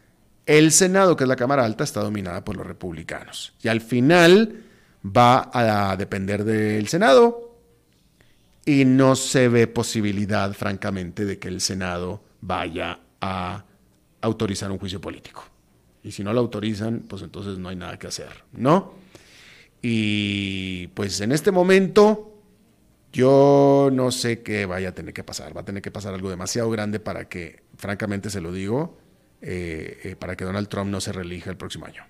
El 0.46 0.70
Senado, 0.70 1.16
que 1.16 1.24
es 1.24 1.28
la 1.28 1.34
Cámara 1.34 1.64
Alta, 1.64 1.82
está 1.82 2.00
dominada 2.02 2.44
por 2.44 2.56
los 2.56 2.66
republicanos. 2.66 3.52
Y 3.62 3.66
al 3.66 3.80
final 3.80 4.62
va 5.04 5.50
a 5.52 5.96
depender 5.96 6.44
del 6.44 6.86
Senado 6.86 7.47
y 8.68 8.84
no 8.84 9.16
se 9.16 9.48
ve 9.48 9.66
posibilidad, 9.66 10.52
francamente, 10.52 11.24
de 11.24 11.38
que 11.38 11.48
el 11.48 11.62
Senado 11.62 12.22
vaya 12.42 13.00
a 13.18 13.64
autorizar 14.20 14.70
un 14.70 14.78
juicio 14.78 15.00
político. 15.00 15.42
Y 16.02 16.12
si 16.12 16.22
no 16.22 16.34
lo 16.34 16.40
autorizan, 16.40 17.00
pues 17.08 17.22
entonces 17.22 17.56
no 17.56 17.70
hay 17.70 17.76
nada 17.76 17.98
que 17.98 18.08
hacer, 18.08 18.28
¿no? 18.52 18.92
Y 19.80 20.88
pues 20.88 21.18
en 21.22 21.32
este 21.32 21.50
momento 21.50 22.42
yo 23.10 23.88
no 23.90 24.10
sé 24.10 24.42
qué 24.42 24.66
vaya 24.66 24.90
a 24.90 24.92
tener 24.92 25.14
que 25.14 25.24
pasar. 25.24 25.56
Va 25.56 25.62
a 25.62 25.64
tener 25.64 25.80
que 25.80 25.90
pasar 25.90 26.12
algo 26.12 26.28
demasiado 26.28 26.68
grande 26.68 27.00
para 27.00 27.26
que, 27.26 27.62
francamente 27.78 28.28
se 28.28 28.42
lo 28.42 28.52
digo, 28.52 28.98
eh, 29.40 29.98
eh, 30.04 30.14
para 30.14 30.36
que 30.36 30.44
Donald 30.44 30.68
Trump 30.68 30.90
no 30.90 31.00
se 31.00 31.12
reelija 31.12 31.48
el 31.48 31.56
próximo 31.56 31.86
año. 31.86 32.02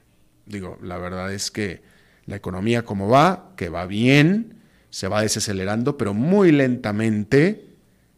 Digo, 0.45 0.77
la 0.83 0.99
verdad 0.99 1.33
es 1.33 1.53
que 1.53 1.83
la 2.27 2.35
economía 2.35 2.85
como 2.85 3.09
va, 3.09 3.53
que 3.57 3.69
va 3.69 3.87
bien, 3.87 4.58
se 4.91 5.09
va 5.09 5.23
desacelerando, 5.23 5.97
pero 5.97 6.15
muy 6.15 6.53
lentamente. 6.53 7.67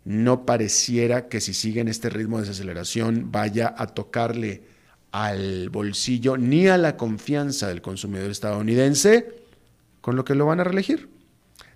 No 0.04 0.46
pareciera 0.46 1.28
que 1.28 1.40
si 1.40 1.52
sigue 1.52 1.80
en 1.80 1.88
este 1.88 2.08
ritmo 2.08 2.38
de 2.38 2.44
desaceleración 2.44 3.30
vaya 3.30 3.74
a 3.76 3.88
tocarle 3.88 4.62
al 5.12 5.68
bolsillo 5.70 6.36
ni 6.36 6.68
a 6.68 6.78
la 6.78 6.96
confianza 6.96 7.68
del 7.68 7.82
consumidor 7.82 8.30
estadounidense, 8.30 9.34
con 10.00 10.16
lo 10.16 10.24
que 10.24 10.34
lo 10.34 10.46
van 10.46 10.60
a 10.60 10.64
reelegir. 10.64 11.08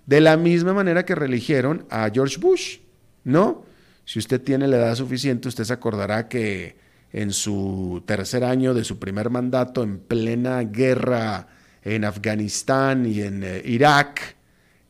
De 0.05 0.21
la 0.21 0.37
misma 0.37 0.73
manera 0.73 1.05
que 1.05 1.15
reeligieron 1.15 1.85
a 1.89 2.09
George 2.13 2.37
Bush, 2.37 2.79
¿no? 3.23 3.65
Si 4.05 4.19
usted 4.19 4.41
tiene 4.41 4.67
la 4.67 4.77
edad 4.77 4.95
suficiente, 4.95 5.47
usted 5.47 5.63
se 5.63 5.73
acordará 5.73 6.27
que 6.27 6.77
en 7.11 7.31
su 7.31 8.03
tercer 8.05 8.43
año 8.43 8.73
de 8.73 8.83
su 8.83 8.99
primer 8.99 9.29
mandato, 9.29 9.83
en 9.83 9.99
plena 9.99 10.61
guerra 10.63 11.47
en 11.81 12.03
Afganistán 12.03 13.05
y 13.05 13.21
en 13.21 13.43
eh, 13.43 13.61
Irak, 13.63 14.34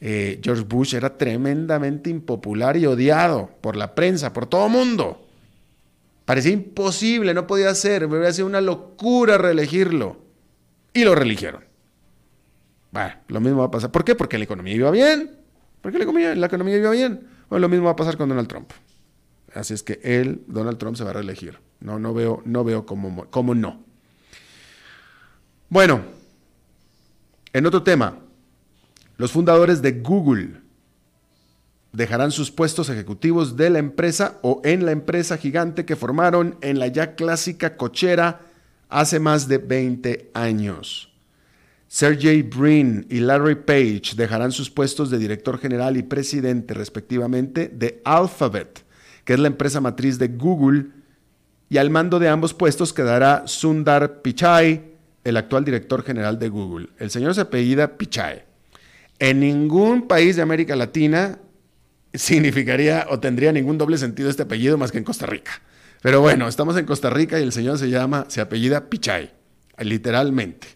eh, 0.01 0.39
George 0.43 0.63
Bush 0.63 0.95
era 0.95 1.17
tremendamente 1.17 2.09
impopular 2.09 2.77
y 2.77 2.85
odiado 2.85 3.51
por 3.61 3.75
la 3.75 3.95
prensa, 3.95 4.33
por 4.33 4.45
todo 4.45 4.69
mundo. 4.69 5.25
Parecía 6.25 6.51
imposible, 6.51 7.33
no 7.33 7.47
podía 7.47 7.73
ser, 7.75 8.07
me 8.07 8.17
hubiera 8.17 8.33
sido 8.33 8.47
una 8.47 8.61
locura 8.61 9.37
reelegirlo. 9.37 10.17
Y 10.93 11.03
lo 11.03 11.13
reeligieron. 11.13 11.63
Bueno, 12.91 13.13
lo 13.27 13.41
mismo 13.41 13.59
va 13.59 13.65
a 13.65 13.71
pasar. 13.71 13.91
¿Por 13.91 14.05
qué? 14.05 14.15
Porque 14.15 14.37
la 14.37 14.45
economía 14.45 14.73
iba 14.73 14.91
bien. 14.91 15.37
Porque 15.81 15.97
la 15.97 16.05
economía, 16.05 16.33
la 16.35 16.47
economía 16.47 16.77
iba 16.77 16.91
bien. 16.91 17.27
Bueno, 17.49 17.61
lo 17.61 17.69
mismo 17.69 17.85
va 17.85 17.91
a 17.91 17.95
pasar 17.95 18.17
con 18.17 18.29
Donald 18.29 18.47
Trump. 18.47 18.71
Así 19.53 19.73
es 19.73 19.83
que 19.83 19.99
él, 20.03 20.43
Donald 20.47 20.77
Trump, 20.77 20.95
se 20.95 21.03
va 21.03 21.11
a 21.11 21.13
reelegir. 21.13 21.59
No, 21.79 21.99
no 21.99 22.13
veo, 22.13 22.41
no 22.45 22.63
veo 22.63 22.85
cómo, 22.85 23.27
cómo 23.29 23.53
no. 23.53 23.83
Bueno, 25.69 26.01
en 27.53 27.65
otro 27.65 27.83
tema, 27.83 28.17
los 29.17 29.31
fundadores 29.31 29.81
de 29.81 29.93
Google 29.93 30.61
dejarán 31.93 32.31
sus 32.31 32.51
puestos 32.51 32.89
ejecutivos 32.89 33.55
de 33.55 33.69
la 33.69 33.79
empresa 33.79 34.39
o 34.41 34.61
en 34.63 34.85
la 34.85 34.91
empresa 34.91 35.37
gigante 35.37 35.85
que 35.85 35.95
formaron 35.95 36.57
en 36.61 36.79
la 36.79 36.87
ya 36.87 37.15
clásica 37.15 37.77
cochera 37.77 38.41
hace 38.89 39.19
más 39.19 39.47
de 39.47 39.57
20 39.57 40.31
años. 40.33 41.11
Sergey 41.87 42.41
Brin 42.41 43.05
y 43.09 43.19
Larry 43.19 43.55
Page 43.55 44.15
dejarán 44.17 44.51
sus 44.51 44.69
puestos 44.69 45.09
de 45.09 45.17
director 45.17 45.57
general 45.59 45.95
y 45.95 46.03
presidente 46.03 46.73
respectivamente 46.73 47.69
de 47.69 48.01
Alphabet, 48.03 48.83
que 49.23 49.33
es 49.33 49.39
la 49.39 49.47
empresa 49.47 49.79
matriz 49.79 50.19
de 50.19 50.27
Google, 50.27 50.87
y 51.69 51.77
al 51.77 51.89
mando 51.89 52.19
de 52.19 52.29
ambos 52.29 52.53
puestos 52.53 52.93
quedará 52.93 53.43
Sundar 53.47 54.21
Pichai, 54.21 54.95
el 55.23 55.37
actual 55.37 55.65
director 55.65 56.03
general 56.03 56.37
de 56.37 56.49
Google. 56.49 56.89
El 56.99 57.09
señor 57.09 57.33
se 57.33 57.41
apellida 57.41 57.97
Pichai. 57.97 58.44
En 59.19 59.39
ningún 59.39 60.07
país 60.07 60.35
de 60.35 60.41
América 60.41 60.75
Latina 60.75 61.39
significaría 62.13 63.07
o 63.09 63.19
tendría 63.19 63.51
ningún 63.51 63.77
doble 63.77 63.97
sentido 63.97 64.29
este 64.29 64.43
apellido 64.43 64.77
más 64.77 64.91
que 64.91 64.97
en 64.97 65.03
Costa 65.03 65.25
Rica. 65.25 65.61
Pero 66.01 66.21
bueno, 66.21 66.47
estamos 66.47 66.77
en 66.77 66.85
Costa 66.85 67.09
Rica 67.09 67.39
y 67.39 67.43
el 67.43 67.51
señor 67.51 67.77
se 67.79 67.89
llama, 67.89 68.25
se 68.27 68.41
apellida 68.41 68.89
Pichai, 68.89 69.31
literalmente. 69.79 70.67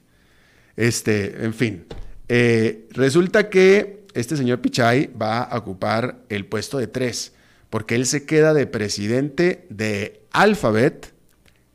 Este, 0.75 1.43
en 1.43 1.53
fin. 1.53 1.85
Eh, 2.27 2.87
resulta 2.91 3.49
que 3.49 4.05
este 4.13 4.37
señor 4.37 4.61
Pichai 4.61 5.11
va 5.19 5.43
a 5.43 5.57
ocupar 5.57 6.19
el 6.29 6.45
puesto 6.45 6.77
de 6.77 6.87
tres, 6.87 7.33
porque 7.69 7.95
él 7.95 8.05
se 8.05 8.25
queda 8.25 8.53
de 8.53 8.65
presidente 8.65 9.67
de 9.69 10.21
Alphabet, 10.31 11.13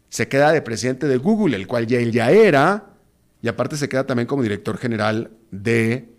se 0.09 0.29
queda 0.29 0.53
de 0.53 0.63
presidente 0.63 1.07
de 1.07 1.17
Google, 1.19 1.57
el 1.57 1.67
cual 1.67 1.87
ya 1.87 1.99
él 1.99 2.13
ya 2.13 2.31
era, 2.31 2.91
y 3.43 3.49
aparte 3.49 3.77
se 3.77 3.89
queda 3.89 4.07
también 4.07 4.27
como 4.27 4.43
director 4.43 4.79
general 4.79 5.31
de 5.51 6.14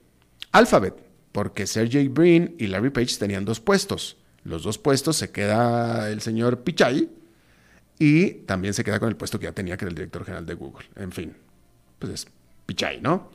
Alphabet 0.57 1.05
porque 1.35 1.67
Sergey 1.67 2.07
Brin 2.07 2.55
y 2.57 2.67
Larry 2.67 2.91
Page 2.91 3.17
tenían 3.19 3.43
dos 3.43 3.59
puestos. 3.59 4.15
Los 4.45 4.63
dos 4.63 4.77
puestos 4.77 5.17
se 5.17 5.31
queda 5.31 6.09
el 6.09 6.21
señor 6.21 6.63
Pichai 6.63 7.09
y 7.99 8.31
también 8.45 8.73
se 8.73 8.85
queda 8.85 9.01
con 9.01 9.09
el 9.09 9.17
puesto 9.17 9.37
que 9.37 9.47
ya 9.47 9.51
tenía, 9.51 9.75
que 9.75 9.83
era 9.83 9.89
el 9.89 9.95
director 9.95 10.23
general 10.23 10.45
de 10.45 10.53
Google. 10.53 10.85
En 10.95 11.11
fin, 11.11 11.35
pues 11.99 12.13
es 12.13 12.27
Pichai, 12.65 13.01
¿no? 13.01 13.31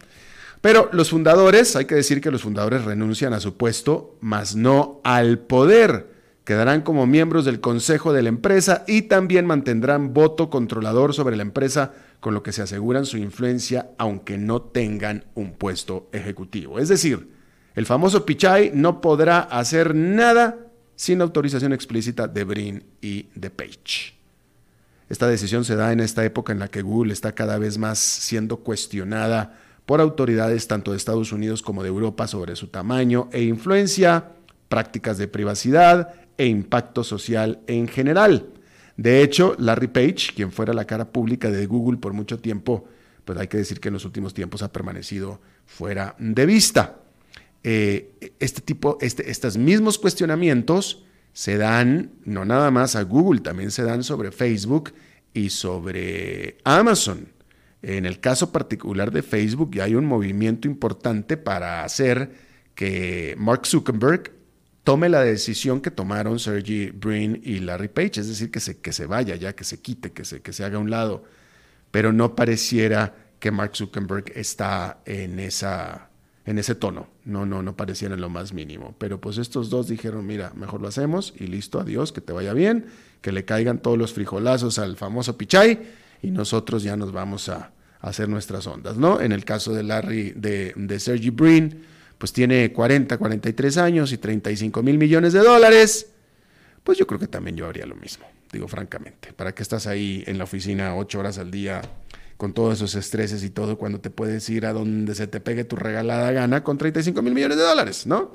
Pero 0.62 0.88
los 0.92 1.10
fundadores, 1.10 1.76
hay 1.76 1.84
que 1.84 1.94
decir 1.94 2.22
que 2.22 2.30
los 2.30 2.40
fundadores 2.40 2.86
renuncian 2.86 3.34
a 3.34 3.40
su 3.40 3.58
puesto, 3.58 4.16
mas 4.22 4.56
no 4.56 5.02
al 5.04 5.40
poder. 5.40 6.08
Quedarán 6.44 6.80
como 6.80 7.06
miembros 7.06 7.44
del 7.44 7.60
consejo 7.60 8.14
de 8.14 8.22
la 8.22 8.30
empresa 8.30 8.82
y 8.88 9.02
también 9.02 9.44
mantendrán 9.44 10.14
voto 10.14 10.48
controlador 10.48 11.12
sobre 11.12 11.36
la 11.36 11.42
empresa, 11.42 11.92
con 12.20 12.34
lo 12.34 12.42
que 12.42 12.52
se 12.52 12.62
aseguran 12.62 13.06
su 13.06 13.16
influencia 13.16 13.90
aunque 13.98 14.38
no 14.38 14.62
tengan 14.62 15.24
un 15.34 15.52
puesto 15.52 16.08
ejecutivo. 16.12 16.78
Es 16.78 16.88
decir, 16.88 17.30
el 17.74 17.86
famoso 17.86 18.26
Pichai 18.26 18.72
no 18.74 19.00
podrá 19.00 19.40
hacer 19.40 19.94
nada 19.94 20.58
sin 20.96 21.22
autorización 21.22 21.72
explícita 21.72 22.28
de 22.28 22.44
Brin 22.44 22.84
y 23.00 23.28
de 23.34 23.50
Page. 23.50 24.14
Esta 25.08 25.26
decisión 25.26 25.64
se 25.64 25.74
da 25.74 25.92
en 25.92 26.00
esta 26.00 26.24
época 26.24 26.52
en 26.52 26.58
la 26.58 26.68
que 26.68 26.82
Google 26.82 27.12
está 27.12 27.32
cada 27.32 27.58
vez 27.58 27.78
más 27.78 27.98
siendo 27.98 28.58
cuestionada 28.58 29.58
por 29.86 30.00
autoridades 30.00 30.68
tanto 30.68 30.92
de 30.92 30.98
Estados 30.98 31.32
Unidos 31.32 31.62
como 31.62 31.82
de 31.82 31.88
Europa 31.88 32.28
sobre 32.28 32.54
su 32.54 32.68
tamaño 32.68 33.28
e 33.32 33.42
influencia, 33.42 34.32
prácticas 34.68 35.18
de 35.18 35.26
privacidad 35.26 36.14
e 36.38 36.46
impacto 36.46 37.02
social 37.02 37.60
en 37.66 37.88
general. 37.88 38.46
De 39.00 39.22
hecho, 39.22 39.56
Larry 39.58 39.86
Page, 39.86 40.34
quien 40.36 40.52
fuera 40.52 40.74
la 40.74 40.84
cara 40.84 41.10
pública 41.10 41.50
de 41.50 41.64
Google 41.64 41.96
por 41.96 42.12
mucho 42.12 42.38
tiempo, 42.38 42.84
pues 43.24 43.38
hay 43.38 43.48
que 43.48 43.56
decir 43.56 43.80
que 43.80 43.88
en 43.88 43.94
los 43.94 44.04
últimos 44.04 44.34
tiempos 44.34 44.62
ha 44.62 44.70
permanecido 44.70 45.40
fuera 45.64 46.14
de 46.18 46.44
vista. 46.44 46.98
Eh, 47.64 48.34
este 48.38 48.60
tipo, 48.60 48.98
estos 49.00 49.56
mismos 49.56 49.98
cuestionamientos 49.98 51.06
se 51.32 51.56
dan 51.56 52.10
no 52.26 52.44
nada 52.44 52.70
más 52.70 52.94
a 52.94 53.00
Google, 53.04 53.40
también 53.40 53.70
se 53.70 53.84
dan 53.84 54.04
sobre 54.04 54.32
Facebook 54.32 54.92
y 55.32 55.48
sobre 55.48 56.58
Amazon. 56.64 57.26
En 57.80 58.04
el 58.04 58.20
caso 58.20 58.52
particular 58.52 59.12
de 59.12 59.22
Facebook 59.22 59.70
ya 59.72 59.84
hay 59.84 59.94
un 59.94 60.04
movimiento 60.04 60.68
importante 60.68 61.38
para 61.38 61.84
hacer 61.84 62.32
que 62.74 63.34
Mark 63.38 63.66
Zuckerberg 63.66 64.39
tome 64.84 65.08
la 65.08 65.22
decisión 65.22 65.80
que 65.80 65.90
tomaron 65.90 66.38
Sergey 66.38 66.90
Brin 66.90 67.40
y 67.44 67.60
Larry 67.60 67.88
Page, 67.88 68.20
es 68.20 68.28
decir, 68.28 68.50
que 68.50 68.60
se, 68.60 68.78
que 68.78 68.92
se 68.92 69.06
vaya 69.06 69.36
ya, 69.36 69.54
que 69.54 69.64
se 69.64 69.80
quite, 69.80 70.12
que 70.12 70.24
se, 70.24 70.40
que 70.40 70.52
se 70.52 70.64
haga 70.64 70.76
a 70.76 70.80
un 70.80 70.90
lado. 70.90 71.24
Pero 71.90 72.12
no 72.12 72.34
pareciera 72.34 73.14
que 73.38 73.50
Mark 73.50 73.72
Zuckerberg 73.74 74.32
está 74.34 75.00
en 75.04 75.40
esa 75.40 76.10
en 76.46 76.58
ese 76.58 76.74
tono. 76.74 77.08
No, 77.24 77.46
no, 77.46 77.62
no 77.62 77.76
parecían 77.76 78.12
en 78.12 78.20
lo 78.20 78.28
más 78.28 78.52
mínimo. 78.52 78.94
Pero 78.98 79.20
pues 79.20 79.38
estos 79.38 79.70
dos 79.70 79.88
dijeron, 79.88 80.26
mira, 80.26 80.52
mejor 80.56 80.80
lo 80.80 80.88
hacemos 80.88 81.32
y 81.38 81.46
listo, 81.46 81.78
adiós, 81.78 82.12
que 82.12 82.20
te 82.20 82.32
vaya 82.32 82.52
bien, 82.54 82.86
que 83.20 83.30
le 83.30 83.44
caigan 83.44 83.78
todos 83.78 83.98
los 83.98 84.14
frijolazos 84.14 84.78
al 84.78 84.96
famoso 84.96 85.36
Pichai 85.36 85.80
y 86.22 86.30
nosotros 86.30 86.82
ya 86.82 86.96
nos 86.96 87.12
vamos 87.12 87.48
a, 87.48 87.72
hacer 88.00 88.28
nuestras 88.28 88.66
ondas, 88.66 88.96
¿no? 88.96 89.20
En 89.20 89.30
el 89.30 89.44
caso 89.44 89.74
de 89.74 89.82
Larry, 89.82 90.32
de, 90.34 90.72
de 90.74 90.98
Sergey 90.98 91.28
Brin, 91.28 91.84
pues 92.20 92.34
tiene 92.34 92.70
40, 92.70 93.16
43 93.16 93.78
años 93.78 94.12
y 94.12 94.18
35 94.18 94.82
mil 94.82 94.98
millones 94.98 95.32
de 95.32 95.38
dólares. 95.38 96.10
Pues 96.84 96.98
yo 96.98 97.06
creo 97.06 97.18
que 97.18 97.28
también 97.28 97.56
yo 97.56 97.66
haría 97.66 97.86
lo 97.86 97.96
mismo, 97.96 98.26
digo 98.52 98.68
francamente. 98.68 99.32
¿Para 99.32 99.54
qué 99.54 99.62
estás 99.62 99.86
ahí 99.86 100.22
en 100.26 100.36
la 100.36 100.44
oficina 100.44 100.94
ocho 100.96 101.18
horas 101.18 101.38
al 101.38 101.50
día 101.50 101.80
con 102.36 102.52
todos 102.52 102.74
esos 102.74 102.94
estreses 102.94 103.42
y 103.42 103.48
todo, 103.48 103.78
cuando 103.78 104.00
te 104.00 104.10
puedes 104.10 104.46
ir 104.50 104.66
a 104.66 104.74
donde 104.74 105.14
se 105.14 105.28
te 105.28 105.40
pegue 105.40 105.64
tu 105.64 105.76
regalada 105.76 106.30
gana 106.32 106.62
con 106.62 106.76
35 106.76 107.22
mil 107.22 107.34
millones 107.34 107.56
de 107.56 107.64
dólares, 107.64 108.06
¿no? 108.06 108.32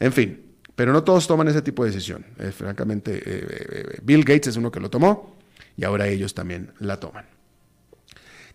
En 0.00 0.12
fin, 0.12 0.42
pero 0.74 0.92
no 0.92 1.04
todos 1.04 1.28
toman 1.28 1.46
ese 1.46 1.62
tipo 1.62 1.84
de 1.84 1.92
decisión. 1.92 2.26
Eh, 2.40 2.50
francamente, 2.50 3.18
eh, 3.18 3.22
eh, 3.24 3.98
Bill 4.02 4.24
Gates 4.24 4.48
es 4.48 4.56
uno 4.56 4.72
que 4.72 4.80
lo 4.80 4.90
tomó 4.90 5.36
y 5.76 5.84
ahora 5.84 6.08
ellos 6.08 6.34
también 6.34 6.72
la 6.80 6.98
toman. 6.98 7.24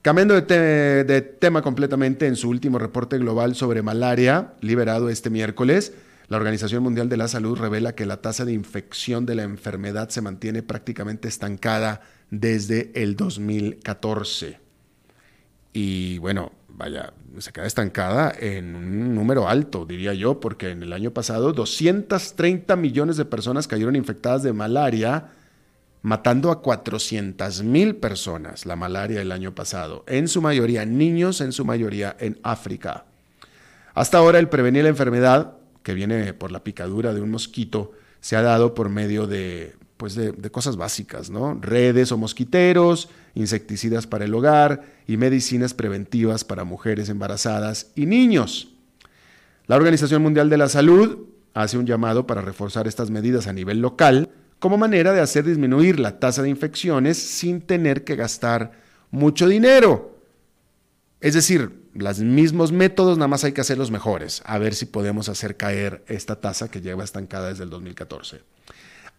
Cambiando 0.07 0.39
de, 0.39 1.35
tema 1.37 1.61
completamente, 1.61 2.27
en 2.27 2.37
su 2.37 2.47
último 2.47 2.79
reporte 2.79 3.17
global 3.17 3.55
sobre 3.55 3.81
malaria, 3.81 4.53
liberado 4.61 5.09
este 5.09 5.29
miércoles, 5.29 5.91
la 6.29 6.37
Organización 6.37 6.81
Mundial 6.81 7.09
de 7.09 7.17
la 7.17 7.27
Salud 7.27 7.57
revela 7.57 7.93
que 7.93 8.05
la 8.05 8.21
tasa 8.21 8.45
de 8.45 8.53
infección 8.53 9.25
de 9.25 9.35
la 9.35 9.43
enfermedad 9.43 10.07
se 10.07 10.21
mantiene 10.21 10.63
prácticamente 10.63 11.27
estancada 11.27 11.99
desde 12.29 12.89
el 12.95 13.17
2014. 13.17 14.61
Y 15.73 16.19
bueno, 16.19 16.53
vaya, 16.69 17.11
se 17.39 17.51
queda 17.51 17.65
estancada 17.65 18.33
en 18.39 18.77
un 18.77 19.13
número 19.13 19.49
alto, 19.49 19.85
diría 19.85 20.13
yo, 20.13 20.39
porque 20.39 20.69
en 20.69 20.83
el 20.83 20.93
año 20.93 21.11
pasado 21.11 21.51
230 21.51 22.77
millones 22.77 23.17
de 23.17 23.25
personas 23.25 23.67
cayeron 23.67 23.97
infectadas 23.97 24.41
de 24.41 24.53
malaria, 24.53 25.31
matando 26.01 26.51
a 26.51 26.62
400 26.62 27.63
mil 27.63 27.96
personas 27.96 28.66
la 28.66 28.75
malaria 28.75 29.22
el 29.22 29.32
año 29.32 29.54
pasado, 29.56 30.04
en 30.08 30.27
su 30.27 30.42
mayoría 30.42 30.86
niños, 30.86 31.42
en 31.42 31.51
su 31.51 31.66
mayoría 31.66 32.16
en 32.20 32.39
África. 32.44 33.06
Hasta 33.94 34.18
ahora 34.18 34.39
el 34.39 34.50
prevenir 34.50 34.84
la 34.84 34.89
enfermedad, 34.89 35.54
que 35.84 35.94
viene 35.94 36.34
por 36.34 36.51
la 36.51 36.63
picadura 36.63 37.13
de 37.13 37.22
un 37.22 37.32
mosquito, 37.32 37.94
se 38.20 38.36
ha 38.36 38.42
dado 38.42 38.74
por 38.74 38.89
medio 38.89 39.25
de, 39.25 39.75
pues 39.98 40.16
de, 40.16 40.32
de 40.32 40.51
cosas 40.51 40.77
básicas, 40.77 41.30
¿no? 41.30 41.58
Redes 41.62 42.12
o 42.12 42.18
mosquiteros, 42.18 43.10
insecticidas 43.34 44.08
para 44.08 44.25
el 44.25 44.34
hogar 44.34 44.84
y 45.08 45.18
medicinas 45.18 45.74
preventivas 45.74 46.44
para 46.44 46.63
mujeres 46.63 47.10
embarazadas 47.10 47.92
y 47.96 48.06
niños. 48.06 48.70
La 49.68 49.75
Organización 49.75 50.22
Mundial 50.22 50.50
de 50.50 50.58
la 50.58 50.70
Salud 50.70 51.25
hace 51.54 51.77
un 51.77 51.86
llamado 51.86 52.27
para 52.27 52.42
reforzar 52.42 52.88
estas 52.88 53.10
medidas 53.10 53.48
a 53.48 53.54
nivel 53.54 53.80
local 53.80 54.30
como 54.59 54.77
manera 54.77 55.13
de 55.13 55.21
hacer 55.21 55.45
disminuir 55.45 55.99
la 55.99 56.19
tasa 56.19 56.41
de 56.41 56.49
infecciones 56.49 57.17
sin 57.17 57.61
tener 57.61 58.03
que 58.03 58.15
gastar 58.15 58.71
mucho 59.11 59.47
dinero. 59.47 60.17
Es 61.21 61.33
decir, 61.33 61.87
los 61.93 62.19
mismos 62.19 62.71
métodos, 62.71 63.17
nada 63.17 63.27
más 63.27 63.43
hay 63.43 63.51
que 63.51 63.61
hacer 63.61 63.77
los 63.77 63.91
mejores, 63.91 64.41
a 64.45 64.57
ver 64.57 64.75
si 64.75 64.85
podemos 64.85 65.29
hacer 65.29 65.57
caer 65.57 66.03
esta 66.07 66.39
tasa 66.39 66.69
que 66.69 66.81
lleva 66.81 67.03
estancada 67.03 67.49
desde 67.49 67.63
el 67.63 67.69
2014. 67.69 68.41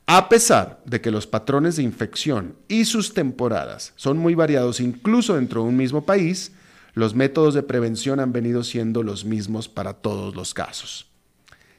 A 0.07 0.28
pesar 0.28 0.80
de 0.87 1.00
que 1.00 1.11
los 1.11 1.26
patrones 1.26 1.76
de 1.76 1.83
infección 1.83 2.57
y 2.66 2.87
sus 2.87 3.12
temporadas 3.12 3.92
son 3.97 4.16
muy 4.16 4.35
variados 4.35 4.80
incluso 4.80 5.35
dentro 5.35 5.62
de 5.62 5.68
un 5.68 5.76
mismo 5.76 6.04
país, 6.04 6.52
los 6.95 7.14
métodos 7.14 7.54
de 7.54 7.62
prevención 7.62 8.18
han 8.18 8.33
venido 8.33 8.64
siendo 8.64 9.02
los 9.02 9.25
mismos 9.25 9.68
para 9.68 9.95
todos 9.95 10.35
los 10.35 10.54
casos. 10.54 11.11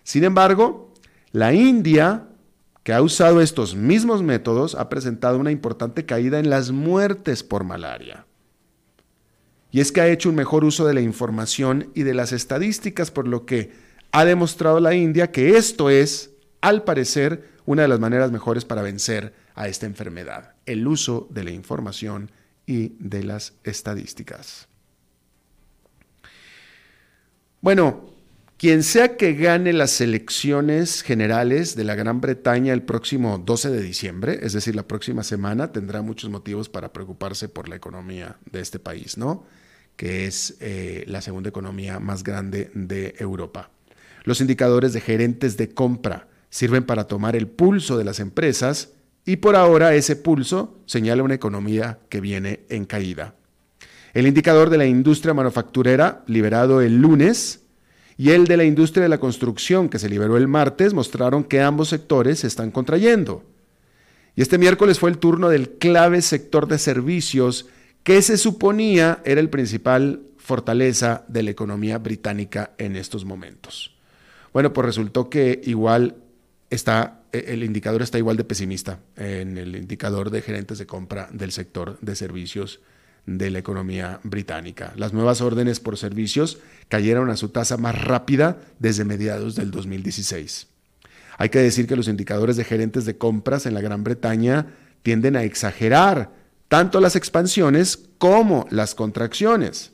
Sin 0.04 0.24
embargo, 0.24 0.94
la 1.32 1.54
India, 1.54 2.28
que 2.84 2.94
ha 2.94 3.02
usado 3.02 3.42
estos 3.42 3.76
mismos 3.76 4.24
métodos, 4.24 4.76
ha 4.76 4.90
presentado 4.90 5.38
una 5.38 5.52
importante 5.52 6.06
caída 6.06 6.40
en 6.40 6.50
las 6.50 6.72
muertes 6.72 7.44
por 7.44 7.64
malaria. 7.64 8.26
Y 9.72 9.82
es 9.82 9.92
que 9.92 10.02
ha 10.02 10.08
hecho 10.08 10.30
un 10.30 10.36
mejor 10.36 10.64
uso 10.64 10.88
de 10.88 10.94
la 10.94 11.02
información 11.02 11.92
y 11.94 12.04
de 12.04 12.14
las 12.14 12.32
estadísticas, 12.32 13.12
por 13.12 13.28
lo 13.28 13.46
que 13.46 13.72
ha 14.12 14.26
demostrado 14.26 14.80
la 14.80 14.96
India 14.96 15.32
que 15.32 15.58
esto 15.58 15.90
es, 15.90 16.32
al 16.62 16.84
parecer, 16.84 17.50
una 17.66 17.84
de 17.84 17.88
las 17.88 18.00
maneras 18.00 18.32
mejores 18.32 18.66
para 18.66 18.82
vencer 18.82 19.34
a 19.54 19.68
esta 19.68 19.86
enfermedad, 19.86 20.56
el 20.66 20.88
uso 20.88 21.28
de 21.30 21.44
la 21.44 21.52
información 21.52 22.32
y 22.66 22.94
de 23.00 23.24
las 23.24 23.54
estadísticas. 23.64 24.68
Bueno, 27.62 28.10
quien 28.60 28.84
sea 28.84 29.16
que 29.16 29.36
gane 29.36 29.72
las 29.72 30.02
elecciones 30.02 31.02
generales 31.02 31.78
de 31.78 31.86
la 31.86 31.96
Gran 31.96 32.20
Bretaña 32.20 32.74
el 32.74 32.82
próximo 32.82 33.38
12 33.38 33.70
de 33.70 33.82
diciembre, 33.82 34.40
es 34.42 34.52
decir, 34.52 34.76
la 34.76 34.86
próxima 34.86 35.24
semana, 35.24 35.72
tendrá 35.72 36.02
muchos 36.02 36.30
motivos 36.30 36.68
para 36.68 36.92
preocuparse 36.92 37.48
por 37.48 37.70
la 37.70 37.78
economía 37.78 38.36
de 38.52 38.60
este 38.60 38.78
país, 38.78 39.18
¿no? 39.18 39.46
Que 39.96 40.28
es 40.28 40.58
eh, 40.60 41.06
la 41.08 41.22
segunda 41.22 41.48
economía 41.48 42.02
más 42.02 42.22
grande 42.22 42.70
de 42.74 43.16
Europa. 43.18 43.72
Los 44.26 44.42
indicadores 44.42 44.92
de 44.92 45.00
gerentes 45.00 45.56
de 45.56 45.70
compra 45.70 46.28
sirven 46.50 46.84
para 46.84 47.06
tomar 47.08 47.38
el 47.38 47.48
pulso 47.48 47.98
de 47.98 48.04
las 48.04 48.20
empresas 48.20 48.90
y 49.24 49.38
por 49.38 49.56
ahora 49.56 49.96
ese 49.96 50.18
pulso 50.18 50.82
señala 50.86 51.24
una 51.24 51.36
economía 51.36 52.00
que 52.10 52.20
viene 52.20 52.66
en 52.68 52.84
caída. 52.84 53.36
El 54.14 54.28
indicador 54.28 54.70
de 54.70 54.80
la 54.80 54.86
industria 54.86 55.34
manufacturera, 55.34 56.26
liberado 56.28 56.82
el 56.82 56.98
lunes, 56.98 57.62
y 58.20 58.32
el 58.32 58.48
de 58.48 58.58
la 58.58 58.66
industria 58.66 59.04
de 59.04 59.08
la 59.08 59.18
construcción, 59.18 59.88
que 59.88 59.98
se 59.98 60.10
liberó 60.10 60.36
el 60.36 60.50
martes, 60.50 60.94
mostraron 60.94 61.46
que 61.46 61.62
ambos 61.62 61.88
sectores 61.88 62.40
se 62.40 62.48
están 62.48 62.70
contrayendo. 62.70 63.46
Y 64.36 64.42
este 64.42 64.58
miércoles 64.58 65.00
fue 65.00 65.10
el 65.10 65.20
turno 65.20 65.48
del 65.48 65.70
clave 65.70 66.22
sector 66.22 66.68
de 66.68 66.80
servicios, 66.80 67.68
que 68.04 68.22
se 68.22 68.36
suponía 68.36 69.22
era 69.24 69.40
el 69.40 69.50
principal 69.50 70.24
fortaleza 70.36 71.24
de 71.30 71.44
la 71.44 71.52
economía 71.52 71.98
británica 71.98 72.72
en 72.78 72.98
estos 72.98 73.24
momentos. 73.24 73.96
Bueno, 74.52 74.74
pues 74.74 74.86
resultó 74.86 75.30
que 75.30 75.62
igual 75.64 76.18
está, 76.70 77.22
e, 77.32 77.46
el 77.54 77.64
indicador 77.64 78.02
está 78.02 78.18
igual 78.18 78.36
de 78.36 78.44
pesimista 78.44 79.00
en 79.16 79.58
el 79.58 79.78
indicador 79.78 80.30
de 80.30 80.42
gerentes 80.42 80.78
de 80.78 80.86
compra 80.86 81.30
del 81.32 81.54
sector 81.54 81.98
de 82.02 82.18
servicios 82.18 82.82
de 83.38 83.52
la 83.52 83.60
economía 83.60 84.20
británica. 84.24 84.94
Las 84.96 85.14
nuevas 85.14 85.42
órdenes 85.42 85.80
por 85.80 85.98
servicios 85.98 86.58
cayeron 86.88 87.30
a 87.30 87.38
su 87.38 87.50
tasa 87.50 87.78
más 87.78 88.00
rápida 88.02 88.58
desde 88.80 89.06
mediados 89.06 89.56
del 89.56 89.72
2016. 89.72 90.68
Hay 91.38 91.50
que 91.50 91.60
decir 91.60 91.88
que 91.88 91.96
los 91.96 92.08
indicadores 92.08 92.58
de 92.58 92.64
gerentes 92.64 93.06
de 93.06 93.18
compras 93.18 93.66
en 93.66 93.74
la 93.74 93.82
Gran 93.82 94.04
Bretaña 94.04 94.68
tienden 95.04 95.36
a 95.36 95.44
exagerar 95.44 96.32
tanto 96.68 97.00
las 97.00 97.16
expansiones 97.16 98.00
como 98.18 98.68
las 98.72 98.96
contracciones. 98.96 99.92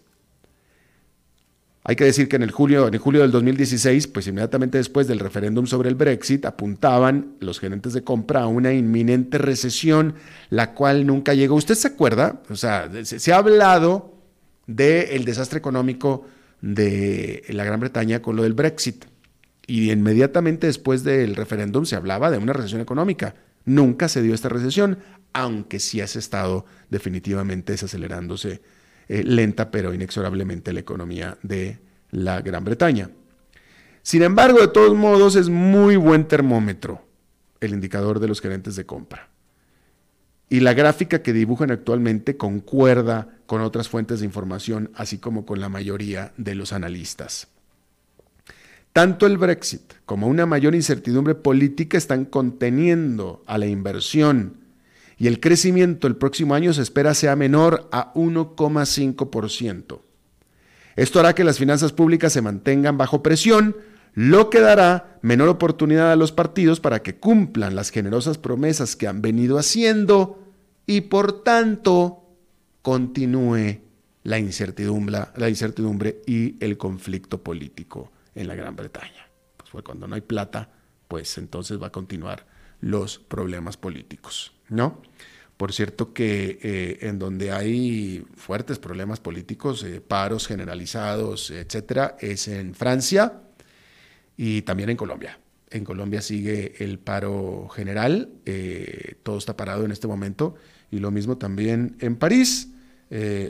Hay 1.88 1.95
que 1.95 2.04
decir 2.04 2.28
que 2.28 2.36
en 2.36 2.41
el 2.41 2.50
julio, 2.50 2.88
en 2.88 2.98
julio 2.98 3.21
del 3.21 3.30
2016, 3.30 4.08
pues 4.08 4.26
inmediatamente 4.26 4.80
después 4.80 5.08
del 5.08 5.19
referéndum 5.19 5.67
sobre 5.67 5.88
el 5.88 5.93
Brexit, 5.93 6.43
apuntaban 6.45 7.36
los 7.39 7.60
gerentes 7.60 7.93
de 7.93 8.04
compra 8.04 8.41
a 8.41 8.48
una 8.48 8.74
inminente 8.74 9.38
recesión, 9.38 10.15
la 10.50 10.74
cual 10.74 11.06
nunca 11.06 11.36
llegó. 11.36 11.54
¿Usted 11.54 11.76
se 11.76 11.89
acuerda? 11.89 12.41
O 12.50 12.56
sea, 12.56 12.89
se, 13.04 13.32
ha 13.32 13.38
hablado 13.38 14.15
del 14.65 15.26
desastre 15.26 15.60
económico 15.60 16.26
de 16.60 17.43
la 17.50 17.63
Gran 17.63 17.80
Bretaña 17.80 18.19
con 18.19 18.36
lo 18.36 18.41
del 18.41 18.54
Brexit. 18.54 19.06
Y 19.67 19.91
inmediatamente 19.91 20.65
después 20.65 21.04
del 21.04 21.36
referéndum 21.36 21.86
se 21.86 21.95
hablaba 21.95 22.32
de 22.32 22.39
una 22.39 22.54
recesión 22.54 22.82
económica. 22.82 23.36
Nunca 23.63 24.08
se 24.08 24.24
dio 24.24 24.34
esta 24.34 24.50
recesión, 24.50 24.98
aunque 25.34 25.80
sí 25.80 26.02
ha 26.02 26.06
estado 26.06 26.65
definitivamente 26.89 27.74
desacelerándose 27.74 28.63
eh, 29.08 29.24
lenta 29.24 29.72
pero 29.72 29.94
inexorablemente 29.94 30.74
la 30.74 30.80
economía 30.80 31.38
de 31.44 31.80
la 32.12 32.41
Gran 32.41 32.63
Bretaña. 32.63 33.10
Sin 34.02 34.22
embargo, 34.22 34.60
de 34.60 34.68
todos 34.68 34.96
modos, 34.96 35.36
es 35.36 35.50
muy 35.50 35.96
buen 35.96 36.28
termómetro 36.28 37.06
el 37.60 37.74
indicador 37.74 38.20
de 38.20 38.28
los 38.28 38.41
gerentes 38.41 38.76
de 38.76 38.86
compra. 38.86 39.30
Y 40.48 40.60
la 40.60 40.74
gráfica 40.74 41.24
que 41.24 41.34
dibujan 41.34 41.72
actualmente 41.72 42.38
concuerda 42.38 43.39
con 43.48 43.62
otras 43.62 43.89
fuentes 43.89 44.20
de 44.20 44.26
información, 44.26 44.91
así 44.94 45.18
como 45.18 45.46
con 45.46 45.60
la 45.60 45.70
mayoría 45.70 46.34
de 46.38 46.54
los 46.54 46.72
analistas. 46.72 47.48
Tanto 48.94 49.26
el 49.26 49.38
Brexit 49.38 49.82
como 50.06 50.28
una 50.28 50.46
mayor 50.46 50.76
incertidumbre 50.76 51.36
política 51.36 51.98
están 51.98 52.26
conteniendo 52.26 53.44
a 53.48 53.58
la 53.58 53.65
inversión 53.65 54.64
y 55.17 55.28
el 55.28 55.39
crecimiento 55.39 56.08
el 56.08 56.15
próximo 56.15 56.56
año 56.56 56.73
se 56.73 56.82
espera 56.82 57.13
sea 57.13 57.36
menor 57.36 57.88
a 57.91 58.13
1,5%. 58.13 60.01
Esto 60.95 61.19
hará 61.19 61.36
que 61.36 61.43
las 61.43 61.58
finanzas 61.58 61.91
públicas 61.91 62.34
se 62.34 62.41
mantengan 62.41 62.97
bajo 62.97 63.21
presión, 63.21 63.75
lo 64.13 64.49
que 64.49 64.62
dará 64.62 65.19
menor 65.21 65.49
oportunidad 65.49 66.12
a 66.12 66.15
los 66.15 66.32
partidos 66.32 66.80
para 66.80 67.01
que 67.04 67.17
cumplan 67.17 67.75
las 67.75 67.89
generosas 67.89 68.38
promesas 68.38 68.95
que 68.95 69.08
han 69.08 69.21
venido 69.21 69.58
haciendo 69.58 70.41
y 70.86 71.01
por 71.01 71.43
tanto 71.43 72.23
continúe 72.82 73.82
la 74.23 74.39
incertidumbre, 74.39 75.19
la 75.36 75.49
incertidumbre 75.49 76.21
y 76.25 76.56
el 76.63 76.78
conflicto 76.78 77.43
político 77.43 78.12
en 78.34 78.47
la 78.47 78.56
Gran 78.56 78.75
Bretaña. 78.75 79.28
Pues 79.71 79.84
cuando 79.84 80.08
no 80.08 80.15
hay 80.15 80.21
plata, 80.21 80.69
pues 81.10 81.38
entonces 81.38 81.82
va 81.82 81.88
a 81.88 81.91
continuar 81.91 82.45
los 82.80 83.19
problemas 83.19 83.75
políticos. 83.75 84.55
¿No? 84.69 85.01
Por 85.58 85.71
cierto 85.71 86.13
que 86.13 86.60
eh, 86.62 86.97
en 87.08 87.17
donde 87.17 87.51
hay 87.51 88.25
fuertes 88.36 88.78
problemas 88.78 89.21
políticos, 89.21 89.84
eh, 89.84 90.01
paros 90.01 90.47
generalizados, 90.47 91.49
etcétera, 91.49 92.17
es 92.19 92.49
en 92.49 92.75
Francia 92.75 93.41
y 94.36 94.63
también 94.63 94.89
en 94.89 94.97
Colombia. 94.97 95.39
En 95.69 95.86
Colombia 95.86 96.21
sigue 96.21 96.84
el 96.84 96.99
paro 96.99 97.69
general, 97.69 98.30
eh, 98.45 99.15
todo 99.23 99.38
está 99.38 99.56
parado 99.56 99.86
en 99.86 99.91
este 99.91 100.08
momento, 100.08 100.56
y 100.91 100.99
lo 100.99 101.10
mismo 101.10 101.38
también 101.38 101.95
en 101.99 102.15
París. 102.17 102.69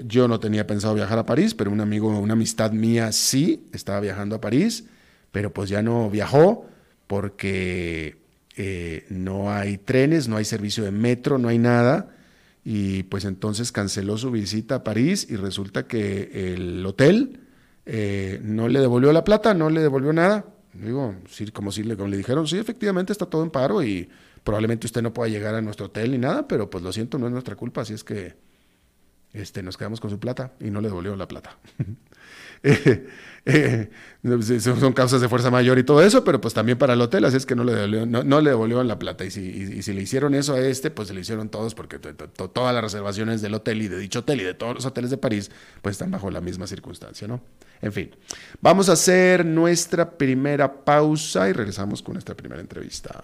yo 0.05 0.27
no 0.27 0.39
tenía 0.39 0.67
pensado 0.67 0.93
viajar 0.93 1.17
a 1.17 1.25
París, 1.25 1.55
pero 1.55 1.71
un 1.71 1.81
amigo, 1.81 2.09
una 2.19 2.33
amistad 2.33 2.71
mía 2.71 3.11
sí 3.11 3.65
estaba 3.71 3.99
viajando 3.99 4.35
a 4.35 4.41
París, 4.41 4.85
pero 5.31 5.51
pues 5.53 5.69
ya 5.69 5.81
no 5.81 6.09
viajó 6.09 6.67
porque 7.07 8.17
eh, 8.57 9.05
no 9.09 9.51
hay 9.51 9.77
trenes, 9.77 10.27
no 10.27 10.37
hay 10.37 10.45
servicio 10.45 10.83
de 10.83 10.91
metro, 10.91 11.37
no 11.37 11.49
hay 11.49 11.57
nada. 11.57 12.15
Y 12.63 13.03
pues 13.03 13.25
entonces 13.25 13.71
canceló 13.71 14.17
su 14.17 14.31
visita 14.31 14.75
a 14.75 14.83
París 14.83 15.27
y 15.29 15.35
resulta 15.35 15.87
que 15.87 16.53
el 16.53 16.85
hotel 16.85 17.39
eh, 17.85 18.39
no 18.43 18.67
le 18.67 18.79
devolvió 18.79 19.13
la 19.13 19.23
plata, 19.23 19.53
no 19.53 19.69
le 19.69 19.81
devolvió 19.81 20.13
nada. 20.13 20.45
Digo, 20.73 21.15
sí, 21.29 21.45
como, 21.51 21.71
si 21.71 21.83
le, 21.83 21.95
como 21.95 22.09
le 22.09 22.17
dijeron, 22.17 22.47
sí, 22.47 22.57
efectivamente 22.57 23.13
está 23.13 23.27
todo 23.27 23.43
en 23.43 23.51
paro 23.51 23.83
y 23.83 24.09
probablemente 24.43 24.87
usted 24.87 25.01
no 25.01 25.13
pueda 25.13 25.29
llegar 25.29 25.55
a 25.55 25.61
nuestro 25.61 25.87
hotel 25.87 26.11
ni 26.11 26.17
nada, 26.17 26.47
pero 26.47 26.69
pues 26.69 26.83
lo 26.83 26.91
siento, 26.91 27.17
no 27.17 27.27
es 27.27 27.31
nuestra 27.31 27.55
culpa, 27.55 27.81
así 27.81 27.93
es 27.93 28.03
que 28.03 28.35
este, 29.35 29.61
nos 29.61 29.77
quedamos 29.77 29.99
con 29.99 30.09
su 30.09 30.19
plata 30.19 30.53
y 30.59 30.71
no 30.71 30.81
le 30.81 30.87
devolvieron 30.87 31.19
la 31.19 31.27
plata. 31.27 31.57
Eh, 32.67 33.91
eh, 34.23 34.41
son 34.59 34.93
causas 34.93 35.21
de 35.21 35.29
fuerza 35.29 35.51
mayor 35.51 35.77
y 35.77 35.83
todo 35.83 36.01
eso, 36.01 36.23
pero 36.23 36.41
pues 36.41 36.55
también 36.55 36.79
para 36.79 36.93
el 36.93 37.01
hotel, 37.01 37.23
así 37.25 37.37
es 37.37 37.45
que 37.45 37.55
no 37.55 37.63
le 37.63 37.75
devolvieron, 37.75 38.27
no, 38.27 38.41
le 38.41 38.49
devolvieron 38.49 38.87
la 38.87 38.97
plata. 38.97 39.23
Y 39.23 39.29
si, 39.29 39.83
si, 39.83 39.93
le 39.93 40.01
hicieron 40.01 40.33
eso 40.33 40.55
a 40.55 40.59
este, 40.59 40.89
pues 40.89 41.09
se 41.09 41.13
le 41.13 41.21
hicieron 41.21 41.49
todos, 41.49 41.75
porque 41.75 41.99
todas 41.99 42.73
las 42.73 42.83
reservaciones 42.83 43.43
del 43.43 43.53
hotel 43.53 43.83
y 43.83 43.87
de 43.87 43.99
dicho 43.99 44.19
hotel 44.19 44.41
y 44.41 44.45
de 44.45 44.55
todos 44.55 44.73
los 44.73 44.85
hoteles 44.87 45.11
de 45.11 45.17
París, 45.17 45.51
pues 45.83 45.93
están 45.93 46.09
bajo 46.09 46.31
la 46.31 46.41
misma 46.41 46.65
circunstancia, 46.65 47.27
¿no? 47.27 47.39
En 47.83 47.93
fin, 47.93 48.09
vamos 48.61 48.89
a 48.89 48.93
hacer 48.93 49.45
nuestra 49.45 50.17
primera 50.17 50.83
pausa 50.83 51.47
y 51.47 51.53
regresamos 51.53 52.01
con 52.01 52.13
nuestra 52.13 52.33
primera 52.33 52.61
entrevista. 52.61 53.23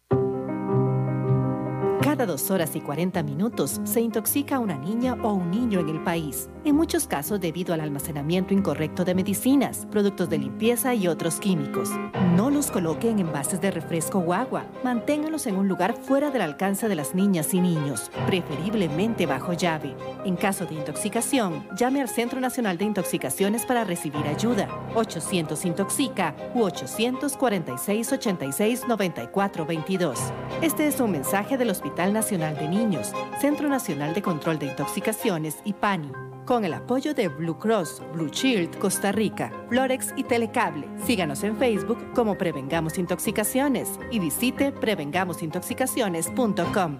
Cada 2.21 2.33
dos 2.33 2.51
horas 2.51 2.75
y 2.75 2.81
40 2.81 3.23
minutos 3.23 3.81
se 3.83 3.99
intoxica 3.99 4.59
una 4.59 4.77
niña 4.77 5.17
o 5.23 5.33
un 5.33 5.49
niño 5.49 5.79
en 5.79 5.89
el 5.89 6.03
país, 6.03 6.51
en 6.63 6.75
muchos 6.75 7.07
casos 7.07 7.41
debido 7.41 7.73
al 7.73 7.81
almacenamiento 7.81 8.53
incorrecto 8.53 9.03
de 9.03 9.15
medicinas, 9.15 9.87
productos 9.89 10.29
de 10.29 10.37
limpieza 10.37 10.93
y 10.93 11.07
otros 11.07 11.39
químicos. 11.39 11.89
No 12.35 12.51
los 12.51 12.69
coloque 12.69 13.09
en 13.09 13.17
envases 13.17 13.59
de 13.59 13.71
refresco 13.71 14.19
o 14.19 14.33
agua. 14.33 14.67
Manténgalos 14.83 15.47
en 15.47 15.55
un 15.55 15.67
lugar 15.67 15.95
fuera 15.95 16.29
del 16.29 16.43
alcance 16.43 16.87
de 16.87 16.93
las 16.93 17.15
niñas 17.15 17.55
y 17.55 17.59
niños, 17.59 18.11
preferiblemente 18.27 19.25
bajo 19.25 19.53
llave. 19.53 19.95
En 20.23 20.35
caso 20.35 20.67
de 20.67 20.75
intoxicación, 20.75 21.65
llame 21.75 22.01
al 22.01 22.07
Centro 22.07 22.39
Nacional 22.39 22.77
de 22.77 22.85
Intoxicaciones 22.85 23.65
para 23.65 23.83
recibir 23.83 24.27
ayuda. 24.27 24.69
800 24.93 25.65
Intoxica 25.65 26.35
u 26.53 26.61
846 26.61 28.13
86 28.13 28.87
94 28.87 29.65
22. 29.65 30.19
Este 30.61 30.85
es 30.85 30.99
un 30.99 31.09
mensaje 31.09 31.57
del 31.57 31.71
Hospital 31.71 32.10
Nacional 32.11 32.57
de 32.57 32.67
Niños, 32.67 33.13
Centro 33.39 33.69
Nacional 33.69 34.13
de 34.13 34.21
Control 34.21 34.59
de 34.59 34.67
Intoxicaciones 34.67 35.57
y 35.63 35.73
PANI, 35.73 36.11
con 36.45 36.65
el 36.65 36.73
apoyo 36.73 37.13
de 37.13 37.27
Blue 37.27 37.57
Cross, 37.57 38.01
Blue 38.13 38.29
Shield, 38.29 38.77
Costa 38.79 39.11
Rica, 39.11 39.51
Florex 39.69 40.13
y 40.15 40.23
Telecable. 40.23 40.87
Síganos 41.05 41.43
en 41.43 41.57
Facebook 41.57 42.13
como 42.13 42.37
Prevengamos 42.37 42.97
Intoxicaciones 42.97 43.99
y 44.11 44.19
visite 44.19 44.71
prevengamosintoxicaciones.com. 44.71 46.99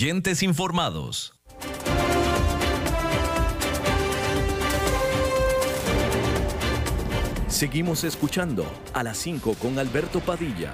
Oyentes 0.00 0.44
informados. 0.44 1.34
Seguimos 7.48 8.04
escuchando 8.04 8.64
a 8.94 9.02
las 9.02 9.18
5 9.18 9.54
con 9.54 9.76
Alberto 9.76 10.20
Padilla. 10.20 10.72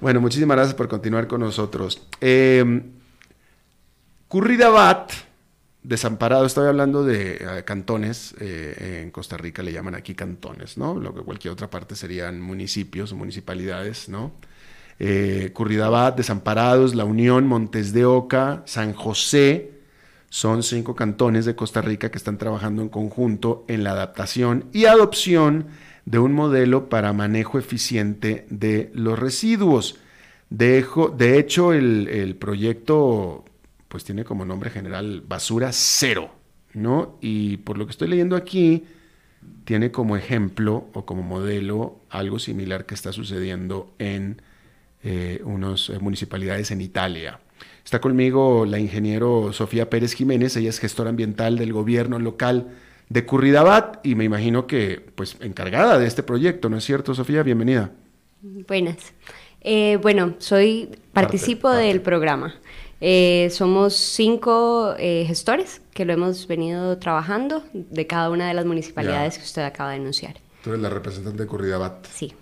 Bueno, 0.00 0.20
muchísimas 0.20 0.56
gracias 0.56 0.74
por 0.74 0.88
continuar 0.88 1.28
con 1.28 1.42
nosotros. 1.42 2.08
Eh, 2.20 2.82
Curridabat, 4.26 5.12
desamparado, 5.84 6.46
estoy 6.46 6.66
hablando 6.66 7.04
de 7.04 7.36
eh, 7.36 7.64
cantones, 7.64 8.34
eh, 8.40 9.02
en 9.04 9.12
Costa 9.12 9.36
Rica 9.36 9.62
le 9.62 9.72
llaman 9.72 9.94
aquí 9.94 10.16
cantones, 10.16 10.76
¿no? 10.76 10.98
Lo 10.98 11.14
que 11.14 11.20
cualquier 11.20 11.52
otra 11.52 11.70
parte 11.70 11.94
serían 11.94 12.40
municipios 12.40 13.12
o 13.12 13.16
municipalidades, 13.16 14.08
¿no? 14.08 14.32
Eh, 15.02 15.50
Curridabat, 15.54 16.18
Desamparados, 16.18 16.94
La 16.94 17.06
Unión, 17.06 17.46
Montes 17.46 17.94
de 17.94 18.04
Oca, 18.04 18.62
San 18.66 18.92
José. 18.92 19.72
Son 20.28 20.62
cinco 20.62 20.94
cantones 20.94 21.46
de 21.46 21.56
Costa 21.56 21.80
Rica 21.80 22.10
que 22.10 22.18
están 22.18 22.36
trabajando 22.36 22.82
en 22.82 22.90
conjunto 22.90 23.64
en 23.66 23.82
la 23.82 23.92
adaptación 23.92 24.66
y 24.72 24.84
adopción 24.84 25.68
de 26.04 26.18
un 26.18 26.34
modelo 26.34 26.88
para 26.90 27.14
manejo 27.14 27.58
eficiente 27.58 28.46
de 28.50 28.90
los 28.94 29.18
residuos. 29.18 29.98
De, 30.50 30.84
de 31.16 31.38
hecho, 31.38 31.72
el, 31.72 32.06
el, 32.08 32.36
proyecto 32.36 33.44
pues 33.88 34.04
tiene 34.04 34.24
como 34.24 34.44
nombre 34.44 34.70
general 34.70 35.22
Basura 35.26 35.70
Cero, 35.72 36.30
¿no? 36.74 37.16
Y 37.20 37.56
por 37.58 37.78
lo 37.78 37.86
que 37.86 37.92
estoy 37.92 38.08
leyendo 38.08 38.36
aquí, 38.36 38.84
tiene 39.64 39.90
como 39.90 40.16
ejemplo 40.16 40.88
o 40.92 41.06
como 41.06 41.22
modelo 41.22 42.00
algo 42.10 42.38
similar 42.38 42.84
que 42.84 42.94
está 42.94 43.12
sucediendo 43.12 43.94
en 43.98 44.42
eh, 45.02 45.40
unas 45.44 45.88
eh, 45.88 45.98
municipalidades 45.98 46.70
en 46.70 46.82
Italia. 46.82 47.40
Está 47.82 48.02
conmigo 48.02 48.66
la 48.66 48.78
ingeniero 48.78 49.50
Sofía 49.52 49.88
Pérez 49.88 50.12
Jiménez, 50.12 50.56
ella 50.56 50.68
es 50.68 50.78
gestora 50.78 51.08
ambiental 51.08 51.56
del 51.56 51.72
gobierno 51.72 52.18
local 52.18 52.68
de 53.08 53.24
Curridabat 53.24 54.04
y 54.06 54.14
me 54.14 54.24
imagino 54.24 54.66
que 54.66 55.00
pues 55.14 55.38
encargada 55.40 55.98
de 55.98 56.06
este 56.06 56.22
proyecto, 56.22 56.68
¿no 56.68 56.76
es 56.76 56.84
cierto, 56.84 57.14
Sofía? 57.14 57.42
Bienvenida. 57.42 57.92
Buenas. 58.42 59.14
Eh, 59.62 59.98
bueno, 60.02 60.34
soy 60.38 60.90
participo 61.14 61.70
del 61.70 62.02
programa. 62.02 62.54
Eh, 63.00 63.48
somos 63.50 63.94
cinco 63.94 64.94
gestores 64.98 65.80
que 65.94 66.04
lo 66.04 66.12
hemos 66.12 66.46
venido 66.46 66.98
trabajando 66.98 67.64
de 67.72 68.06
cada 68.06 68.28
una 68.28 68.48
de 68.48 68.54
las 68.54 68.66
municipalidades 68.66 69.38
que 69.38 69.44
usted 69.44 69.62
acaba 69.62 69.90
de 69.90 69.96
anunciar. 69.96 70.36
Tú 70.62 70.70
eres 70.70 70.82
la 70.82 70.90
representante 70.90 71.42
de 71.42 71.48
Curridabat. 71.48 72.06
Sí. 72.06 72.34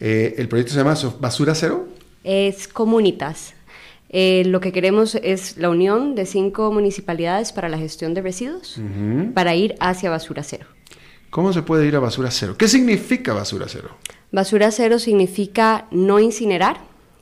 Eh, 0.00 0.34
¿El 0.38 0.48
proyecto 0.48 0.72
se 0.72 0.78
llama 0.78 0.94
Basura 1.20 1.54
Cero? 1.54 1.88
Es 2.24 2.68
Comunitas. 2.68 3.54
Eh, 4.08 4.44
lo 4.46 4.60
que 4.60 4.72
queremos 4.72 5.16
es 5.16 5.56
la 5.56 5.68
unión 5.68 6.14
de 6.14 6.26
cinco 6.26 6.72
municipalidades 6.72 7.52
para 7.52 7.68
la 7.68 7.76
gestión 7.76 8.14
de 8.14 8.22
residuos 8.22 8.80
para 9.34 9.54
ir 9.56 9.74
hacia 9.80 10.10
Basura 10.10 10.42
Cero. 10.42 10.66
¿Cómo 11.30 11.52
se 11.52 11.62
puede 11.62 11.86
ir 11.86 11.96
a 11.96 12.00
Basura 12.00 12.30
Cero? 12.30 12.54
¿Qué 12.56 12.68
significa 12.68 13.34
Basura 13.34 13.66
Cero? 13.68 13.90
Basura 14.30 14.70
Cero 14.70 14.98
significa 14.98 15.86
no 15.90 16.20
incinerar 16.20 16.78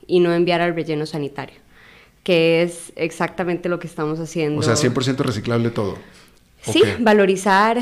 y 0.06 0.20
no 0.20 0.32
enviar 0.32 0.60
al 0.60 0.74
relleno 0.74 1.06
sanitario, 1.06 1.56
que 2.22 2.62
es 2.62 2.92
exactamente 2.96 3.68
lo 3.68 3.78
que 3.78 3.86
estamos 3.86 4.20
haciendo. 4.20 4.60
O 4.60 4.62
sea, 4.62 4.74
100% 4.74 5.16
reciclable 5.18 5.70
todo. 5.70 5.96
Sí, 6.62 6.82
valorizar 7.00 7.78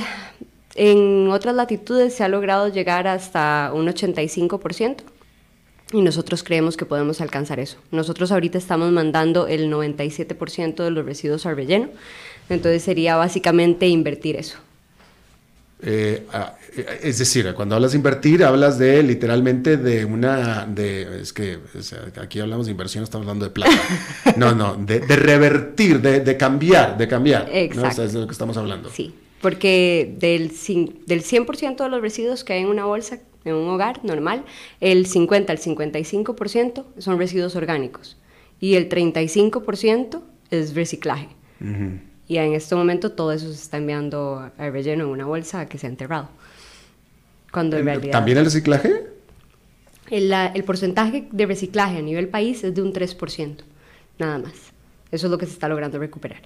en 0.75 1.29
otras 1.31 1.55
latitudes 1.55 2.15
se 2.15 2.25
ha 2.25 2.29
logrado 2.29 2.69
llegar 2.69 3.07
hasta 3.07 3.71
un 3.75 3.87
85% 3.87 4.97
y 5.93 6.01
nosotros 6.01 6.43
creemos 6.43 6.77
que 6.77 6.87
podemos 6.87 7.21
alcanzar 7.21 7.61
eso. 7.61 7.77
Nosotros 7.91 8.33
ahorita 8.33 8.59
estamos 8.59 8.91
mandando 8.91 9.47
el 9.47 9.71
97% 9.71 10.83
de 10.83 10.91
los 10.91 11.05
residuos 11.05 11.45
al 11.45 11.57
relleno, 11.57 11.89
entonces 12.49 12.83
sería 12.83 13.17
básicamente 13.17 13.87
invertir 13.87 14.37
eso. 14.37 14.57
Eh, 15.85 16.27
ah, 16.33 16.55
es 17.03 17.19
decir, 17.19 17.53
cuando 17.55 17.75
hablas 17.75 17.91
de 17.91 17.99
invertir, 17.99 18.45
hablas 18.45 18.79
de 18.79 19.03
literalmente 19.03 19.77
de 19.77 20.05
una, 20.05 20.65
de, 20.65 21.21
es 21.21 21.33
que 21.33 21.59
aquí 22.21 22.39
hablamos 22.39 22.67
de 22.67 22.73
inversión, 22.73 23.03
estamos 23.03 23.27
hablando 23.27 23.45
de 23.45 23.51
plata. 23.51 23.73
No, 24.37 24.55
no, 24.55 24.77
de, 24.77 25.01
revertir, 25.01 26.01
de, 26.01 26.37
cambiar, 26.37 26.97
de 26.97 27.07
cambiar. 27.09 27.49
Exacto. 27.53 28.05
es 28.05 28.13
de 28.15 28.21
lo 28.21 28.27
que 28.27 28.33
estamos 28.33 28.57
hablando. 28.57 28.89
Sí 28.89 29.13
porque 29.43 30.15
del, 30.19 30.49
del 30.49 31.23
100% 31.23 31.77
de 31.77 31.89
los 31.91 32.01
residuos 32.01 32.45
que 32.45 32.55
hay 32.55 32.63
en 32.63 32.69
una 32.69 32.87
bolsa, 32.87 33.19
en 33.45 33.55
un 33.55 33.69
hogar 33.69 34.03
normal, 34.05 34.45
el 34.81 35.05
50 35.05 35.53
al 35.53 35.59
55% 35.59 36.85
son 36.99 37.19
residuos 37.19 37.57
orgánicos. 37.57 38.17
y 38.61 38.77
el 38.77 38.89
35% 38.89 40.23
es 40.51 40.75
reciclaje. 40.75 41.29
Y 42.29 42.37
en 42.39 42.55
este 42.55 42.75
momento 42.77 43.11
todo 43.13 43.33
eso 43.33 43.49
se 43.49 43.61
está 43.61 43.77
enviando 43.77 44.51
al 44.57 44.73
relleno 44.73 45.05
en 45.05 45.11
una 45.11 45.27
bolsa 45.27 45.67
que 45.67 45.79
se 45.79 45.87
ha 45.87 45.91
enterrado. 45.91 46.29
Cuando 47.51 47.77
en 47.77 47.85
realidad... 47.85 48.13
¿También 48.13 48.39
el 48.39 48.45
reciclaje? 48.45 49.07
El, 50.11 50.33
el, 50.33 50.65
porcentaje 50.65 51.27
de 51.33 51.47
reciclaje 51.47 51.99
a 51.99 52.03
nivel 52.03 52.29
país 52.29 52.63
es 52.63 52.75
de 52.75 52.83
un 52.83 52.93
3%, 52.93 53.57
nada 54.19 54.39
más. 54.39 54.53
Eso 55.11 55.27
es 55.27 55.31
lo 55.31 55.39
que 55.39 55.47
se 55.47 55.53
está 55.53 55.69
logrando 55.69 55.99
recuperar. 55.99 56.43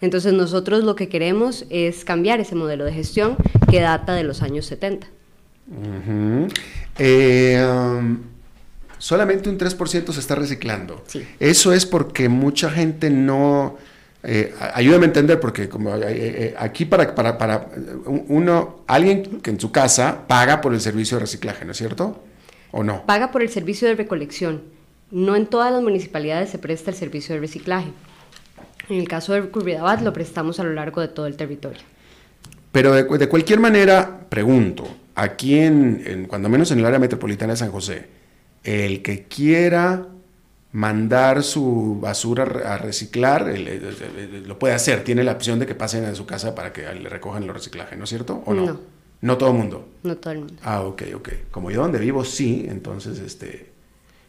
Entonces 0.00 0.32
nosotros 0.32 0.84
lo 0.84 0.94
que 0.94 1.08
queremos 1.08 1.64
es 1.70 2.04
cambiar 2.04 2.40
ese 2.40 2.54
modelo 2.54 2.84
de 2.84 2.92
gestión 2.92 3.36
que 3.70 3.80
data 3.80 4.14
de 4.14 4.24
los 4.24 4.42
años 4.42 4.66
70. 4.66 5.06
eh, 6.98 7.66
um, 7.66 8.18
solamente 8.98 9.48
un 9.48 9.58
3% 9.58 10.12
se 10.12 10.20
está 10.20 10.34
reciclando. 10.34 11.02
Sí. 11.06 11.26
Eso 11.40 11.72
es 11.72 11.86
porque 11.86 12.28
mucha 12.28 12.70
gente 12.70 13.10
no... 13.10 13.76
Eh, 14.28 14.52
ayúdame 14.74 15.04
a 15.04 15.08
entender, 15.08 15.38
porque 15.38 15.68
como 15.68 15.94
eh, 15.94 16.02
eh, 16.08 16.54
aquí 16.58 16.84
para, 16.84 17.14
para, 17.14 17.38
para, 17.38 17.68
uno, 18.06 18.80
alguien 18.88 19.40
que 19.40 19.50
en 19.50 19.60
su 19.60 19.70
casa 19.70 20.26
paga 20.26 20.60
por 20.60 20.74
el 20.74 20.80
servicio 20.80 21.16
de 21.16 21.20
reciclaje, 21.20 21.64
¿no 21.64 21.70
es 21.70 21.78
cierto? 21.78 22.24
¿O 22.72 22.82
no? 22.82 23.06
Paga 23.06 23.30
por 23.30 23.42
el 23.42 23.50
servicio 23.50 23.86
de 23.86 23.94
recolección. 23.94 24.62
No 25.12 25.36
en 25.36 25.46
todas 25.46 25.72
las 25.72 25.80
municipalidades 25.80 26.50
se 26.50 26.58
presta 26.58 26.90
el 26.90 26.96
servicio 26.96 27.36
de 27.36 27.40
reciclaje. 27.40 27.92
En 28.88 28.98
el 28.98 29.08
caso 29.08 29.32
de 29.32 29.48
Curridabat 29.48 30.02
lo 30.02 30.12
prestamos 30.12 30.60
a 30.60 30.64
lo 30.64 30.72
largo 30.72 31.00
de 31.00 31.08
todo 31.08 31.26
el 31.26 31.36
territorio. 31.36 31.82
Pero 32.72 32.92
de, 32.92 33.04
de 33.04 33.28
cualquier 33.28 33.58
manera, 33.58 34.20
pregunto, 34.28 34.86
aquí 35.14 35.58
en, 35.58 36.02
en, 36.06 36.26
cuando 36.26 36.48
menos 36.48 36.70
en 36.70 36.78
el 36.78 36.86
área 36.86 36.98
metropolitana 36.98 37.54
de 37.54 37.56
San 37.56 37.70
José, 37.70 38.06
el 38.62 39.02
que 39.02 39.24
quiera 39.24 40.06
mandar 40.72 41.42
su 41.42 41.98
basura 42.00 42.44
a 42.44 42.76
reciclar, 42.76 43.48
el, 43.48 43.66
el, 43.66 43.96
el, 44.18 44.48
lo 44.48 44.58
puede 44.58 44.74
hacer, 44.74 45.04
tiene 45.04 45.24
la 45.24 45.32
opción 45.32 45.58
de 45.58 45.66
que 45.66 45.74
pasen 45.74 46.04
a 46.04 46.14
su 46.14 46.26
casa 46.26 46.54
para 46.54 46.72
que 46.72 46.82
le 46.82 47.08
recojan 47.08 47.44
el 47.44 47.48
reciclaje, 47.48 47.96
¿no 47.96 48.04
es 48.04 48.10
cierto? 48.10 48.42
¿O 48.44 48.52
no? 48.52 48.66
No. 48.66 48.80
No 49.22 49.38
todo 49.38 49.50
el 49.50 49.56
mundo. 49.56 49.88
No 50.02 50.16
todo 50.18 50.34
el 50.34 50.40
mundo. 50.40 50.54
Ah, 50.62 50.82
ok, 50.82 51.02
ok. 51.14 51.28
Como 51.50 51.70
yo 51.70 51.80
donde 51.80 51.98
vivo, 51.98 52.24
sí, 52.24 52.66
entonces, 52.68 53.18
este... 53.18 53.75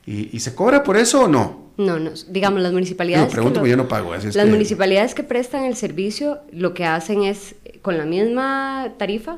¿Y, 0.07 0.29
y 0.35 0.39
se 0.39 0.55
cobra 0.55 0.81
por 0.83 0.97
eso 0.97 1.25
o 1.25 1.27
no? 1.27 1.67
No, 1.77 1.99
no, 1.99 2.09
digamos, 2.29 2.61
las 2.61 2.73
municipalidades... 2.73 3.27
No, 3.27 3.31
pregunto 3.31 3.59
que 3.61 3.67
lo- 3.67 3.71
yo 3.71 3.77
no 3.77 3.87
pago. 3.87 4.13
así 4.13 4.29
es 4.29 4.35
las 4.35 4.45
que- 4.45 4.51
municipalidades 4.51 5.13
que 5.13 5.21
prestan 5.23 5.65
el 5.65 5.75
servicio 5.75 6.39
lo 6.51 6.73
que 6.73 6.85
hacen 6.85 7.21
es, 7.23 7.53
con 7.83 7.97
la 7.99 8.05
misma 8.05 8.93
tarifa, 8.97 9.37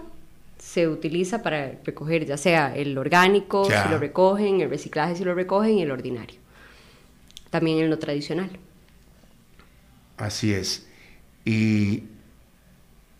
se 0.57 0.87
utiliza 0.87 1.41
para 1.43 1.73
recoger 1.83 2.25
ya 2.25 2.37
sea 2.37 2.73
el 2.75 2.97
orgánico, 2.97 3.67
Ya. 3.67 3.83
si 3.83 3.89
lo 3.89 3.97
recogen, 3.99 4.61
el 4.61 4.69
reciclaje, 4.69 5.15
si 5.17 5.25
lo 5.25 5.33
recogen, 5.35 5.79
y 5.79 5.81
el 5.81 5.91
ordinario. 5.91 6.39
También 7.49 7.79
el 7.79 7.89
no 7.89 7.97
tradicional. 7.97 8.51
Así 10.17 10.53
es. 10.53 10.85
¿Y, 11.45 12.03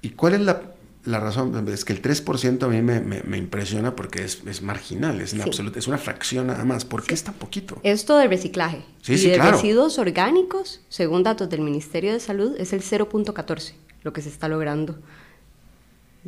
y 0.02 0.10
cuál 0.12 0.36
es 0.36 0.42
la, 0.42 0.62
la 1.06 1.20
razón? 1.20 1.68
Es 1.70 1.86
que 1.86 1.94
el 1.94 2.02
3% 2.02 2.64
a 2.64 2.68
mí 2.68 2.82
me, 2.82 3.00
me- 3.00 3.24
me 3.24 3.38
impresiona 3.38 3.96
porque 3.96 4.24
es, 4.24 4.42
es 4.46 4.62
marginal, 4.62 5.22
es, 5.22 5.34
en 5.34 5.40
Sí. 5.42 5.46
absoluto, 5.48 5.80
es 5.80 5.88
una 5.88 5.98
fracción 5.98 6.48
nada 6.48 6.66
más. 6.66 6.86
¿Por 6.86 7.04
qué 7.04 7.14
es 7.14 7.24
tan 7.24 7.34
poquito? 7.36 7.80
Esto 7.84 8.18
de 8.18 8.28
reciclaje 8.28 8.84
Sí, 9.02 9.14
y 9.14 9.18
sí, 9.18 9.30
de 9.30 9.36
claro. 9.36 9.52
residuos 9.58 9.98
orgánicos, 9.98 10.82
según 10.90 11.24
datos 11.24 11.50
del 11.50 11.62
Ministerio 11.62 12.12
de 12.14 12.20
Salud, 12.20 12.56
es 12.60 12.74
el 12.74 12.82
0.14 12.82 13.74
lo 14.04 14.14
que 14.14 14.22
se 14.22 14.30
está 14.30 14.48
logrando 14.48 14.98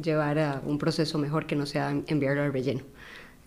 llevar 0.01 0.39
a 0.39 0.61
un 0.65 0.77
proceso 0.77 1.17
mejor 1.17 1.45
que 1.45 1.55
no 1.55 1.65
sea 1.65 1.91
enviarlo 2.07 2.43
al 2.43 2.53
relleno. 2.53 2.81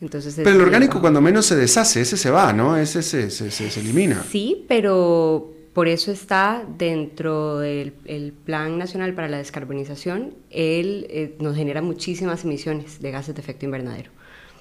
Entonces, 0.00 0.34
Pero 0.36 0.50
el 0.50 0.60
orgánico 0.60 1.00
cuando 1.00 1.20
menos 1.20 1.46
se 1.46 1.56
deshace, 1.56 2.00
ese 2.02 2.16
se 2.16 2.30
va, 2.30 2.52
¿no? 2.52 2.76
Ese 2.76 3.02
se, 3.02 3.30
se, 3.30 3.50
se- 3.50 3.70
se 3.70 3.80
elimina. 3.80 4.22
Sí, 4.30 4.64
pero 4.68 5.52
por 5.74 5.88
eso 5.88 6.10
está 6.12 6.64
dentro 6.78 7.58
del 7.58 7.92
el 8.06 8.32
Plan 8.32 8.78
Nacional 8.78 9.12
para 9.14 9.28
la 9.28 9.38
Descarbonización, 9.38 10.34
él 10.50 11.06
eh, 11.10 11.36
nos 11.40 11.56
genera 11.56 11.82
muchísimas 11.82 12.44
emisiones 12.44 13.00
de 13.02 13.10
gases 13.10 13.34
de 13.34 13.40
efecto 13.42 13.64
invernadero, 13.66 14.10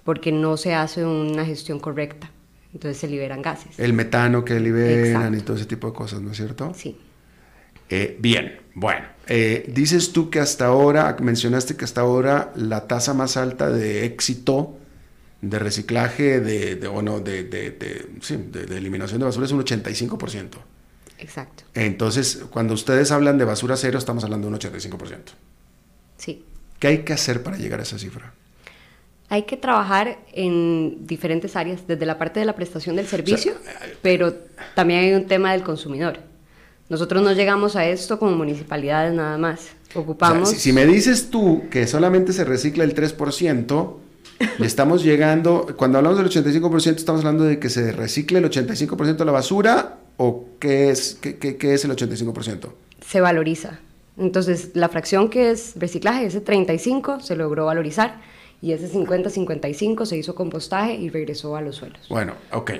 porque 0.03 0.31
no 0.31 0.57
se 0.57 0.73
hace 0.73 1.05
una 1.05 1.45
gestión 1.45 1.79
correcta, 1.79 2.31
entonces 2.73 2.97
se 2.97 3.07
liberan 3.07 3.41
gases. 3.41 3.79
El 3.79 3.93
metano 3.93 4.43
que 4.43 4.59
liberan 4.59 5.05
Exacto. 5.05 5.37
y 5.37 5.41
todo 5.41 5.57
ese 5.57 5.65
tipo 5.67 5.87
de 5.87 5.93
cosas, 5.93 6.21
¿no 6.21 6.31
es 6.31 6.37
cierto? 6.37 6.73
Sí. 6.75 6.97
Eh, 7.89 8.17
bien, 8.19 8.59
bueno. 8.73 9.05
eh, 9.27 9.65
dices 9.71 10.13
tú 10.13 10.29
que 10.31 10.39
hasta 10.39 10.65
ahora, 10.65 11.15
mencionaste 11.21 11.75
que 11.77 11.85
hasta 11.85 12.01
ahora 12.01 12.51
la 12.55 12.87
tasa 12.87 13.13
más 13.13 13.37
alta 13.37 13.69
de 13.69 14.05
éxito 14.05 14.77
de 15.41 15.59
reciclaje, 15.59 16.39
de, 16.39 16.75
de, 16.77 16.87
o 16.87 17.01
no, 17.01 17.19
de, 17.19 17.43
de- 17.43 17.71
de- 17.71 18.07
sí, 18.21 18.37
de- 18.51 18.65
de 18.65 18.77
eliminación 18.77 19.19
de 19.19 19.25
basura 19.25 19.45
es 19.45 19.51
un 19.51 19.59
85%. 19.63 20.47
Exacto, 21.23 21.63
Entonces, 21.73 22.43
cuando 22.49 22.73
ustedes 22.73 23.11
hablan 23.11 23.37
de 23.37 23.45
basura 23.45 23.77
cero, 23.77 23.97
estamos 23.97 24.23
hablando 24.25 24.49
de 24.49 24.53
un 24.53 24.59
85%. 24.59 25.19
sí. 26.17 26.45
¿Qué 26.79 26.87
hay 26.87 26.97
que 27.05 27.13
hacer 27.13 27.43
para 27.43 27.55
llegar 27.55 27.79
a 27.79 27.83
esa 27.83 27.97
cifra? 27.97 28.33
Hay 29.29 29.43
que 29.43 29.55
trabajar 29.55 30.19
en 30.33 31.07
diferentes 31.07 31.55
áreas, 31.55 31.87
desde 31.87 32.05
la 32.05 32.17
parte 32.17 32.41
de 32.41 32.45
la 32.45 32.55
prestación 32.57 32.97
del 32.97 33.07
servicio, 33.07 33.53
pero 34.01 34.33
también 34.75 34.99
hay 34.99 35.13
un 35.13 35.25
tema 35.25 35.53
del 35.53 35.63
consumidor. 35.63 36.19
Nosotros 36.89 37.23
no 37.23 37.31
llegamos 37.31 37.77
a 37.77 37.85
esto 37.85 38.19
como 38.19 38.35
municipalidades 38.35 39.13
nada 39.13 39.37
más. 39.37 39.69
O 39.95 40.01
Ocupamos... 40.01 40.49
sea, 40.49 40.57
si, 40.57 40.63
si 40.65 40.73
me 40.73 40.85
dices 40.85 41.29
tú 41.29 41.63
que 41.71 41.87
solamente 41.87 42.33
se 42.33 42.43
recicla 42.43 42.83
el 42.83 42.93
3%, 42.93 43.95
le 44.59 44.67
estamos 44.67 45.03
llegando, 45.03 45.73
cuando 45.77 45.99
hablamos 45.99 46.17
del 46.17 46.27
85%, 46.29 46.97
estamos 46.97 47.21
hablando 47.21 47.45
de 47.45 47.59
que 47.59 47.69
se 47.69 47.93
recicle 47.93 48.39
el 48.39 48.49
85% 48.49 49.15
de 49.15 49.25
la 49.25 49.31
basura 49.31 49.99
o 50.17 50.45
qué 50.59 50.89
es, 50.89 51.15
qué, 51.21 51.37
qué- 51.37 51.57
qué 51.57 51.73
es 51.73 51.85
el 51.85 51.91
85%? 51.91 52.69
se 53.05 53.19
valoriza. 53.21 53.79
Entonces, 54.17 54.69
la 54.75 54.87
fracción 54.89 55.29
que 55.29 55.51
es 55.51 55.73
reciclaje, 55.75 56.25
ese 56.25 56.39
35 56.39 57.19
se 57.19 57.35
logró 57.35 57.65
valorizar 57.65 58.21
y 58.61 58.71
ese 58.71 58.87
50-55 58.89 60.05
se 60.05 60.17
hizo 60.17 60.35
compostaje 60.35 60.93
y 60.95 61.09
regresó 61.09 61.55
a 61.55 61.61
los 61.61 61.75
suelos. 61.77 62.07
Bueno, 62.09 62.33
ok. 62.51 62.71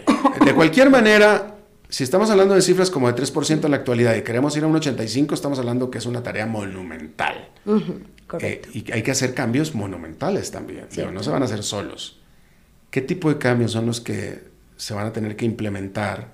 De 0.45 0.53
cualquier 0.53 0.89
manera, 0.89 1.55
si 1.89 2.03
estamos 2.03 2.29
hablando 2.29 2.53
de 2.55 2.61
cifras 2.61 2.89
como 2.89 3.11
de 3.11 3.21
3% 3.21 3.65
en 3.65 3.71
la 3.71 3.77
actualidad 3.77 4.15
y 4.15 4.21
queremos 4.21 4.55
ir 4.55 4.63
a 4.63 4.67
un 4.67 4.75
85%, 4.75 5.33
estamos 5.33 5.59
hablando 5.59 5.89
que 5.91 5.97
es 5.97 6.05
una 6.05 6.23
tarea 6.23 6.45
monumental. 6.45 7.49
Ujú, 7.65 7.99
correcto. 8.27 8.69
Eh, 8.73 8.83
y 8.87 8.91
hay 8.91 9.01
que 9.03 9.11
hacer 9.11 9.33
cambios 9.33 9.75
monumentales 9.75 10.51
también. 10.51 10.85
Digo, 10.95 11.11
no 11.11 11.21
se 11.23 11.31
van 11.31 11.41
a 11.41 11.45
hacer 11.45 11.63
solos. 11.63 12.21
¿Qué 12.91 13.01
tipo 13.01 13.27
de 13.29 13.37
cambios 13.39 13.71
son 13.73 13.87
los 13.87 13.99
que 13.99 14.39
se 14.77 14.93
van 14.93 15.07
a 15.07 15.11
tener 15.13 15.35
que 15.35 15.45
implementar 15.45 16.31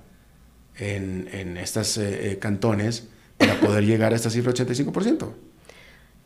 en, 0.80 1.28
en 1.32 1.56
estos 1.56 2.00
cantones 2.40 3.06
para 3.36 3.60
poder 3.60 3.84
llegar 3.84 4.12
a 4.12 4.16
esta 4.16 4.30
cifra 4.30 4.52
de 4.52 4.64
85%? 4.64 5.28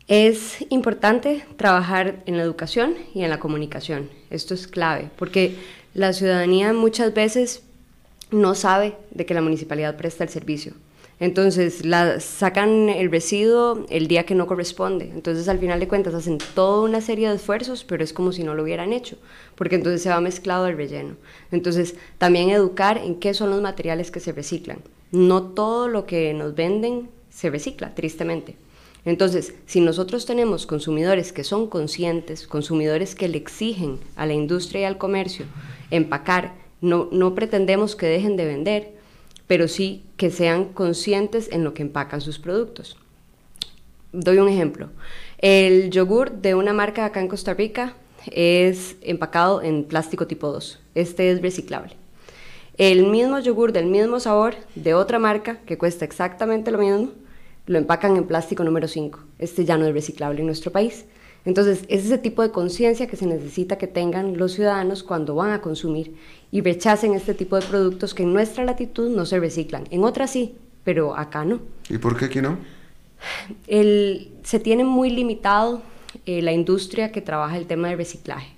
Es 0.07 0.63
importante 0.69 1.45
trabajar 1.57 2.21
en 2.27 2.37
la 2.37 2.43
educación 2.43 2.95
y 3.15 3.23
en 3.23 3.29
la 3.31 3.39
comunicación. 3.39 4.09
Esto 4.29 4.53
es 4.53 4.67
clave, 4.67 5.09
porque 5.17 5.55
la 5.95 6.13
ciudadanía 6.13 6.73
muchas 6.73 7.13
veces 7.13 7.63
no 8.29 8.53
sabe 8.53 8.95
de 9.11 9.25
que 9.25 9.33
la 9.33 9.41
municipalidad 9.41 9.97
presta 9.97 10.23
el 10.23 10.29
servicio. 10.29 10.73
Entonces, 11.19 11.85
la, 11.85 12.19
sacan 12.19 12.89
el 12.89 13.09
residuo 13.09 13.85
el 13.89 14.07
día 14.07 14.25
que 14.25 14.35
no 14.35 14.47
corresponde. 14.47 15.11
Entonces, 15.13 15.47
al 15.47 15.59
final 15.59 15.79
de 15.79 15.87
cuentas, 15.87 16.13
hacen 16.13 16.39
toda 16.53 16.81
una 16.81 16.99
serie 16.99 17.29
de 17.29 17.35
esfuerzos, 17.35 17.85
pero 17.85 18.03
es 18.03 18.11
como 18.11 18.33
si 18.33 18.43
no 18.43 18.53
lo 18.53 18.63
hubieran 18.63 18.91
hecho, 18.91 19.17
porque 19.55 19.75
entonces 19.75 20.01
se 20.01 20.09
va 20.09 20.19
mezclado 20.19 20.67
el 20.67 20.75
relleno. 20.75 21.15
Entonces, 21.51 21.95
también 22.17 22.49
educar 22.49 22.97
en 22.97 23.15
qué 23.15 23.33
son 23.33 23.49
los 23.49 23.61
materiales 23.61 24.11
que 24.11 24.19
se 24.19 24.33
reciclan. 24.33 24.79
No 25.11 25.43
todo 25.43 25.87
lo 25.87 26.05
que 26.05 26.33
nos 26.33 26.53
venden 26.53 27.09
se 27.29 27.49
recicla, 27.49 27.95
tristemente. 27.95 28.57
Entonces, 29.05 29.53
si 29.67 29.79
nosotros 29.79 30.25
tenemos 30.25 30.65
consumidores 30.65 31.31
que 31.31 31.43
son 31.43 31.67
conscientes, 31.67 32.47
consumidores 32.47 33.15
que 33.15 33.29
le 33.29 33.37
exigen 33.37 33.99
a 34.15 34.25
la 34.25 34.33
industria 34.33 34.81
y 34.81 34.85
al 34.85 34.97
comercio 34.97 35.45
empacar, 35.91 36.55
no, 36.81 37.07
no 37.11 37.35
pretendemos 37.35 37.95
que 37.95 38.07
dejen 38.07 38.35
de 38.35 38.45
vender, 38.45 38.94
pero 39.47 39.67
sí 39.67 40.03
que 40.17 40.31
sean 40.31 40.65
conscientes 40.65 41.49
en 41.51 41.63
lo 41.63 41.73
que 41.73 41.83
empacan 41.83 42.21
sus 42.21 42.39
productos. 42.39 42.97
Doy 44.11 44.37
un 44.37 44.47
ejemplo. 44.47 44.89
El 45.37 45.89
yogur 45.91 46.31
de 46.31 46.55
una 46.55 46.73
marca 46.73 47.05
acá 47.05 47.19
en 47.19 47.27
Costa 47.27 47.53
Rica 47.53 47.95
es 48.31 48.95
empacado 49.01 49.61
en 49.61 49.83
plástico 49.83 50.27
tipo 50.27 50.47
2. 50.51 50.79
Este 50.95 51.31
es 51.31 51.41
reciclable. 51.41 51.93
El 52.77 53.07
mismo 53.07 53.39
yogur 53.39 53.71
del 53.71 53.85
mismo 53.85 54.19
sabor 54.19 54.55
de 54.75 54.93
otra 54.93 55.19
marca 55.19 55.59
que 55.65 55.77
cuesta 55.77 56.05
exactamente 56.05 56.71
lo 56.71 56.79
mismo, 56.79 57.11
lo 57.67 57.77
empacan 57.77 58.17
en 58.17 58.25
plástico 58.25 58.63
número 58.63 58.87
5. 58.87 59.19
Este 59.39 59.65
ya 59.65 59.77
no 59.77 59.85
es 59.85 59.93
reciclable 59.93 60.39
en 60.39 60.45
nuestro 60.45 60.71
país. 60.71 61.05
Entonces, 61.45 61.85
es 61.89 62.05
ese 62.05 62.17
tipo 62.17 62.41
de 62.41 62.51
conciencia 62.51 63.07
que 63.07 63.17
se 63.17 63.27
necesita 63.27 63.77
que 63.77 63.87
tengan 63.87 64.37
los 64.37 64.53
ciudadanos 64.53 65.03
cuando 65.03 65.35
van 65.35 65.51
a 65.51 65.61
consumir 65.61 66.15
y 66.55 66.61
rechacen 66.61 67.13
este 67.15 67.33
tipo 67.33 67.57
de 67.59 67.65
productos 67.65 68.13
que 68.13 68.23
en 68.23 68.31
nuestra 68.31 68.63
latitud 68.63 69.09
no 69.13 69.25
se 69.25 69.39
reciclan. 69.41 69.83
En 69.91 70.05
otras 70.05 70.31
sí, 70.31 70.55
pero 70.85 71.17
acá 71.17 71.43
no. 71.43 71.59
¿Y 71.89 71.97
por 71.97 72.15
qué 72.17 72.25
aquí 72.25 72.41
no? 72.41 72.57
El- 73.67 74.29
se 74.43 74.59
tiene 74.59 74.85
muy 74.85 75.09
limitado 75.09 75.81
eh, 76.25 76.41
la 76.41 76.53
industria 76.53 77.11
que 77.11 77.19
trabaja 77.21 77.57
el 77.57 77.65
tema 77.65 77.89
de 77.89 77.97
reciclaje. 77.97 78.53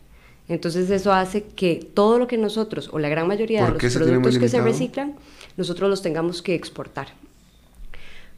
Entonces 0.47 0.91
eso 0.91 1.11
hace 1.11 1.43
que 1.43 1.89
todo 1.93 2.19
lo 2.19 2.27
que 2.27 2.37
nosotros, 2.37 2.89
o 2.93 2.99
la 2.99 3.09
gran 3.09 3.27
mayoría 3.27 3.61
de 3.65 3.67
¿Por 3.71 3.77
qué 3.79 3.87
los 3.87 3.95
productos 3.95 4.37
que 4.37 4.47
se 4.47 4.61
reciclan, 4.61 5.15
nosotros 5.57 5.89
los 5.89 6.03
tengamos 6.03 6.43
que 6.43 6.53
exportar. 6.53 7.07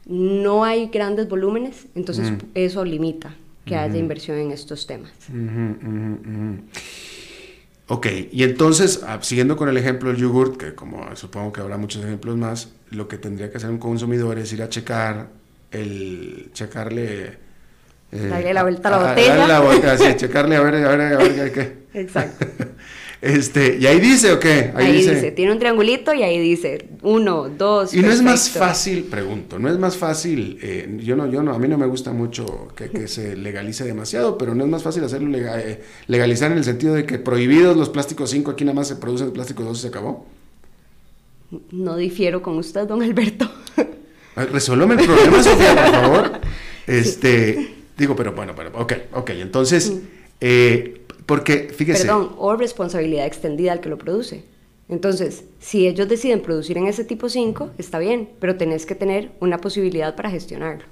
No 0.06 0.64
hay 0.64 0.86
grandes 0.88 1.28
volúmenes, 1.28 1.86
entonces 1.94 2.30
Mm. 2.32 2.36
eso 2.54 2.82
limita 2.84 3.34
que 3.66 3.76
haya 3.76 3.98
inversión 3.98 4.38
en 4.38 4.50
estos 4.52 4.86
temas. 4.86 5.12
Ujú. 5.28 6.56
Ok, 7.92 8.06
y 8.30 8.44
entonces, 8.44 9.00
ah, 9.04 9.18
siguiendo 9.20 9.56
con 9.56 9.68
el 9.68 9.76
ejemplo 9.76 10.10
del 10.10 10.18
yogurt, 10.20 10.56
que 10.56 10.76
como 10.76 11.16
supongo 11.16 11.52
que 11.52 11.60
habrá 11.60 11.76
muchos 11.76 12.04
ejemplos 12.04 12.36
más, 12.36 12.68
lo 12.90 13.08
que 13.08 13.18
tendría 13.18 13.50
que 13.50 13.56
hacer 13.56 13.68
un 13.68 13.78
consumidor 13.78 14.38
es 14.38 14.52
ir 14.52 14.62
a 14.62 14.68
checar 14.68 15.26
el, 15.72 16.50
checarle... 16.52 17.38
eh, 18.12 18.26
Darle 18.28 18.54
la 18.54 18.62
vuelta 18.62 18.88
a 18.88 18.90
la 18.92 18.96
a- 18.98 19.08
botella. 19.10 19.34
darle 19.36 19.48
la 19.52 19.60
vuelta, 19.60 19.98
sí, 19.98 20.04
checarle 20.16 20.54
a 20.54 20.60
ver, 20.62 20.74
a 20.76 20.88
ver, 20.96 21.00
a 21.14 21.16
ver, 21.18 21.52
qué. 21.52 21.78
Exacto. 21.94 22.46
Este, 23.22 23.76
y 23.78 23.86
ahí 23.86 24.00
dice, 24.00 24.32
¿o 24.32 24.40
qué? 24.40 24.72
Ahí, 24.74 24.92
dice, 24.92 25.30
tiene 25.32 25.52
un 25.52 25.58
triangulito 25.58 26.14
y 26.14 26.22
ahí 26.22 26.38
dice 26.38 26.88
uno, 27.02 27.50
dos. 27.50 27.92
Y 27.92 28.00
no 28.00 28.10
es 28.10 28.22
más 28.22 28.48
fácil, 28.48 29.04
pregunto, 29.04 29.58
no 29.58 29.68
es 29.68 29.78
más 29.78 29.98
fácil, 29.98 30.58
eh, 30.62 30.98
yo 31.02 31.16
no, 31.16 31.30
yo 31.30 31.42
no, 31.42 31.52
a 31.52 31.58
mí 31.58 31.68
no 31.68 31.76
me 31.76 31.86
gusta 31.86 32.12
mucho 32.12 32.68
que, 32.74 32.88
que 32.88 33.08
se 33.08 33.36
legalice 33.36 33.84
demasiado, 33.84 34.38
pero 34.38 34.54
no 34.54 34.64
es 34.64 34.70
más 34.70 34.82
fácil 34.82 35.04
hacerlo 35.04 35.36
eh, 35.36 35.82
legalizar 36.06 36.50
en 36.50 36.58
el 36.58 36.64
sentido 36.64 36.94
de 36.94 37.04
que 37.04 37.18
prohibidos 37.18 37.76
los 37.76 37.90
plásticos 37.90 38.30
5, 38.30 38.52
aquí 38.52 38.64
nada 38.64 38.76
más 38.76 38.88
se 38.88 38.96
producen 38.96 39.26
el 39.26 39.32
plástico 39.34 39.64
2 39.64 39.76
y 39.76 39.82
se 39.82 39.88
acabó. 39.88 40.26
No 41.72 41.96
difiero 41.96 42.42
con 42.42 42.56
usted, 42.56 42.86
don 42.86 43.02
Alberto. 43.02 43.50
Resuélveme 44.36 44.94
el 44.94 45.06
problema, 45.06 45.42
Sofía, 45.42 45.74
por 45.74 45.92
favor. 45.92 46.40
Este, 46.86 47.74
digo, 47.98 48.16
pero 48.16 48.32
bueno, 48.32 48.54
pero, 48.56 48.70
ok, 48.78 48.92
ok, 49.12 49.30
entonces, 49.30 49.92
eh, 50.40 51.02
porque, 51.26 51.72
fíjese, 51.74 52.04
Perdón, 52.04 52.34
o 52.38 52.56
responsabilidad 52.56 53.26
extendida 53.26 53.72
al 53.72 53.80
que 53.80 53.88
lo 53.88 53.98
produce. 53.98 54.44
Entonces, 54.88 55.44
si 55.60 55.86
ellos 55.86 56.08
deciden 56.08 56.40
producir 56.40 56.76
en 56.76 56.88
ese 56.88 57.04
tipo 57.04 57.28
5, 57.28 57.70
está 57.78 58.00
bien, 58.00 58.28
pero 58.40 58.56
tenés 58.56 58.86
que 58.86 58.96
tener 58.96 59.30
una 59.38 59.58
posibilidad 59.58 60.16
para 60.16 60.30
gestionarlo. 60.30 60.84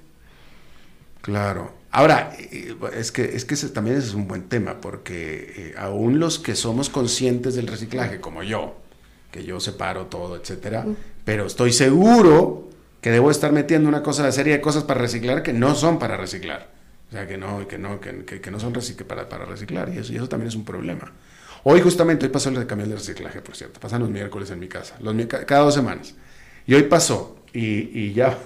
Claro. 1.21 1.73
Ahora, 1.91 2.33
eh, 2.39 2.77
es 2.95 3.11
que, 3.11 3.25
es 3.25 3.45
que 3.45 3.55
ese 3.55 3.71
también 3.71 3.97
es 3.97 4.15
un 4.15 4.29
buen 4.29 4.49
tema, 4.49 4.81
porque 4.81 5.53
eh, 5.57 5.75
aún 5.77 6.21
los 6.21 6.39
que 6.39 6.55
somos 6.55 6.91
conscientes 6.91 7.57
del 7.57 7.67
reciclaje, 7.67 8.21
como 8.21 8.45
yo, 8.45 8.77
que 9.33 9.43
yo 9.45 9.59
separo 9.59 10.07
todo, 10.07 10.37
etcétera, 10.37 10.87
pero 11.25 11.47
estoy 11.47 11.73
seguro 11.73 12.69
que 13.01 13.11
debo 13.11 13.31
estar 13.31 13.53
metiendo 13.53 13.89
una 13.89 14.03
cosa, 14.03 14.23
una 14.23 14.33
serie 14.33 14.53
de 14.53 14.61
cosas 14.61 14.85
para 14.85 15.01
reciclar 15.01 15.43
que 15.43 15.53
no 15.53 15.75
son 15.75 15.99
para 15.99 16.17
reciclar. 16.17 16.78
O 17.09 17.13
sea, 17.13 17.27
que 17.27 17.39
no, 17.39 17.67
que 17.67 17.79
no, 17.79 18.01
que, 18.01 18.25
que- 18.25 18.41
que 18.41 18.51
no 18.51 18.61
son 18.61 18.75
para, 19.07 19.29
para 19.29 19.45
reciclar, 19.47 19.89
y 19.95 19.99
eso, 19.99 20.13
y 20.13 20.17
eso 20.17 20.29
también 20.29 20.49
es 20.49 20.55
un 20.55 20.65
problema. 20.65 21.11
Hoy 21.65 21.81
justamente, 21.81 22.27
hoy 22.27 22.33
pasó 22.33 22.51
el 22.51 22.67
camión 22.67 22.89
de 22.91 22.97
reciclaje, 22.97 23.41
por 23.41 23.57
cierto, 23.57 23.81
pasan 23.81 24.01
los 24.01 24.11
miércoles 24.11 24.51
en 24.51 24.59
mi 24.61 24.69
casa, 24.69 24.97
los, 25.01 25.15
cada 25.27 25.63
dos 25.63 25.75
semanas. 25.75 26.15
Y 26.67 26.75
hoy 26.75 26.83
pasó, 26.85 27.39
y, 27.53 27.65
y 27.99 28.13
ya, 28.13 28.39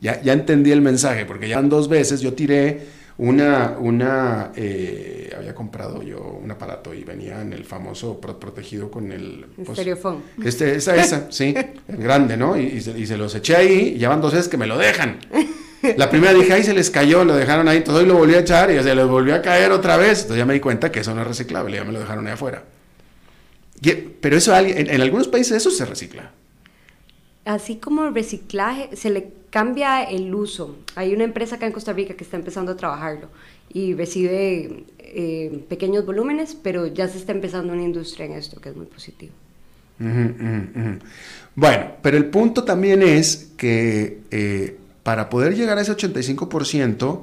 ya, 0.00 0.20
ya 0.20 0.32
entendí 0.32 0.72
el 0.72 0.80
mensaje, 0.80 1.24
porque 1.24 1.48
ya 1.48 1.62
dos 1.62 1.88
veces 1.88 2.20
yo 2.20 2.32
tiré 2.34 3.04
una, 3.16 3.76
una 3.78 4.50
eh, 4.56 5.32
había 5.38 5.54
comprado 5.54 6.02
yo 6.02 6.18
un 6.42 6.50
aparato 6.50 6.92
y 6.92 7.04
venía 7.04 7.40
en 7.40 7.52
el 7.52 7.64
famoso 7.64 8.20
pro- 8.20 8.40
protegido 8.40 8.90
con 8.90 9.12
el... 9.12 9.46
pues, 9.54 9.68
Estereofón. 9.70 10.22
este, 10.44 10.74
esa, 10.74 10.96
esa, 10.96 11.30
sí, 11.30 11.54
el 11.86 11.96
grande, 11.98 12.36
¿no? 12.36 12.58
Y, 12.58 12.64
y 12.64 12.80
se, 12.80 12.98
y 12.98 13.06
se 13.06 13.16
los 13.16 13.32
eché 13.36 13.54
ahí, 13.56 13.92
y 13.94 13.98
ya 13.98 14.08
van 14.08 14.20
dos 14.20 14.32
veces 14.32 14.48
que 14.48 14.56
me 14.56 14.66
lo 14.66 14.76
dejan. 14.76 15.18
La 15.96 16.10
primera 16.10 16.32
dije, 16.32 16.52
ahí 16.52 16.62
se 16.64 16.72
les 16.74 16.90
cayó, 16.90 17.24
lo 17.24 17.36
dejaron 17.36 17.68
ahí, 17.68 17.78
entonces 17.78 18.02
hoy 18.02 18.08
lo 18.08 18.16
volví 18.16 18.34
a 18.34 18.40
echar 18.40 18.70
y 18.70 18.82
se 18.82 18.94
les 18.94 19.06
volvió 19.06 19.34
a 19.34 19.42
caer 19.42 19.72
otra 19.72 19.96
vez. 19.96 20.20
Entonces 20.22 20.38
ya 20.38 20.46
me 20.46 20.54
di 20.54 20.60
cuenta 20.60 20.90
que 20.92 21.00
eso 21.00 21.14
no 21.14 21.22
es 21.22 21.26
reciclable, 21.28 21.76
ya 21.76 21.84
me 21.84 21.92
lo 21.92 22.00
dejaron 22.00 22.26
ahí 22.26 22.32
afuera. 22.34 22.64
Y- 23.80 23.92
pero 24.20 24.36
eso, 24.36 24.56
en, 24.56 24.88
en 24.90 25.00
algunos 25.00 25.28
países 25.28 25.56
eso 25.56 25.70
se 25.70 25.84
recicla. 25.84 26.30
Así 27.44 27.76
como 27.76 28.06
el 28.06 28.14
reciclaje, 28.14 28.96
se 28.96 29.10
le 29.10 29.28
cambia 29.50 30.02
el 30.02 30.34
uso. 30.34 30.76
Hay 30.94 31.14
una 31.14 31.24
empresa 31.24 31.56
acá 31.56 31.66
en 31.66 31.72
Costa 31.72 31.92
Rica 31.92 32.14
que 32.14 32.24
está 32.24 32.36
empezando 32.36 32.72
a 32.72 32.76
trabajarlo 32.76 33.28
y 33.72 33.94
recibe 33.94 34.84
eh, 34.98 35.64
pequeños 35.68 36.06
volúmenes, 36.06 36.56
pero 36.60 36.86
ya 36.86 37.06
se 37.08 37.18
está 37.18 37.32
empezando 37.32 37.72
una 37.72 37.82
industria 37.82 38.26
en 38.26 38.32
esto, 38.32 38.60
que 38.60 38.70
es 38.70 38.76
muy 38.76 38.86
positivo. 38.86 39.32
Bueno, 41.54 41.92
pero 42.02 42.16
el 42.16 42.26
punto 42.26 42.64
también 42.64 43.02
es 43.02 43.52
que 43.56 44.22
eh, 44.30 44.76
para 45.04 45.28
poder 45.28 45.54
llegar 45.54 45.78
a 45.78 45.82
ese 45.82 45.92
85%, 45.92 47.22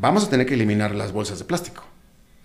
vamos 0.00 0.24
a 0.24 0.30
tener 0.30 0.46
que 0.46 0.54
eliminar 0.54 0.94
las 0.94 1.12
bolsas 1.12 1.38
de 1.40 1.44
plástico, 1.44 1.82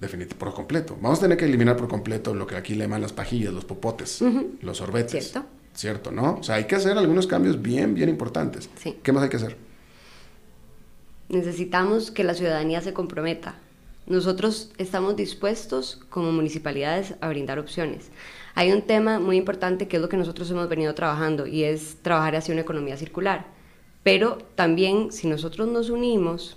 definitivamente, 0.02 0.36
por 0.36 0.54
completo. 0.54 0.98
Vamos 1.00 1.20
a 1.20 1.22
tener 1.22 1.38
que 1.38 1.46
eliminar 1.46 1.78
por 1.78 1.88
completo 1.88 2.34
lo 2.34 2.46
que 2.46 2.56
aquí 2.56 2.74
le 2.74 2.86
llaman 2.86 3.02
las 3.02 3.14
pajillas, 3.14 3.54
los 3.54 3.64
popotes, 3.64 4.22
los 4.62 4.78
sorbetes. 4.78 5.32
Cierto. 5.32 5.48
¿Cierto, 5.74 6.12
no? 6.12 6.38
O 6.40 6.44
sea, 6.44 6.56
hay 6.56 6.66
que 6.66 6.76
hacer 6.76 6.98
algunos 6.98 7.28
cambios 7.28 7.62
bien, 7.62 7.94
bien 7.94 8.10
importantes. 8.10 8.68
Sí. 8.82 8.98
¿Qué 9.04 9.12
más 9.12 9.22
hay 9.22 9.30
que 9.30 9.38
hacer? 9.38 9.56
Necesitamos 11.30 12.10
que 12.10 12.24
la 12.24 12.34
ciudadanía 12.34 12.82
se 12.82 12.94
comprometa. 12.94 13.56
Nosotros 14.08 14.72
estamos 14.80 15.16
dispuestos 15.16 16.02
como 16.10 16.32
municipalidades 16.32 17.14
a 17.22 17.30
brindar 17.30 17.60
opciones. 17.60 18.10
Hay 18.56 18.72
un 18.72 18.82
tema 18.82 19.20
muy 19.20 19.38
importante 19.38 19.88
que 19.88 19.98
es 19.98 20.02
lo 20.02 20.10
que 20.10 20.18
nosotros 20.18 20.50
hemos 20.50 20.68
venido 20.68 20.96
trabajando 20.96 21.46
y 21.46 21.66
es 21.66 21.98
trabajar 22.02 22.36
hacia 22.38 22.54
una 22.54 22.62
economía 22.62 22.98
circular. 22.98 23.57
Pero 24.08 24.38
también 24.56 25.12
si 25.12 25.28
nosotros 25.28 25.67
nos 25.67 25.89
unimos, 25.89 26.56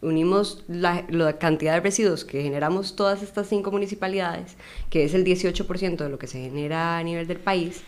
unimos 0.00 0.64
la, 0.66 1.04
cantidad 1.38 1.74
de 1.74 1.80
residuos 1.80 2.24
que 2.24 2.40
generamos 2.40 2.96
todas 2.96 3.22
estas 3.22 3.48
cinco 3.48 3.70
municipalidades, 3.70 4.56
que 4.88 5.04
es 5.04 5.12
el 5.12 5.22
18% 5.22 5.98
de 5.98 6.08
lo 6.08 6.18
que 6.18 6.26
se 6.26 6.40
genera 6.40 6.96
a 6.96 7.02
nivel 7.02 7.26
del 7.26 7.36
país, 7.36 7.82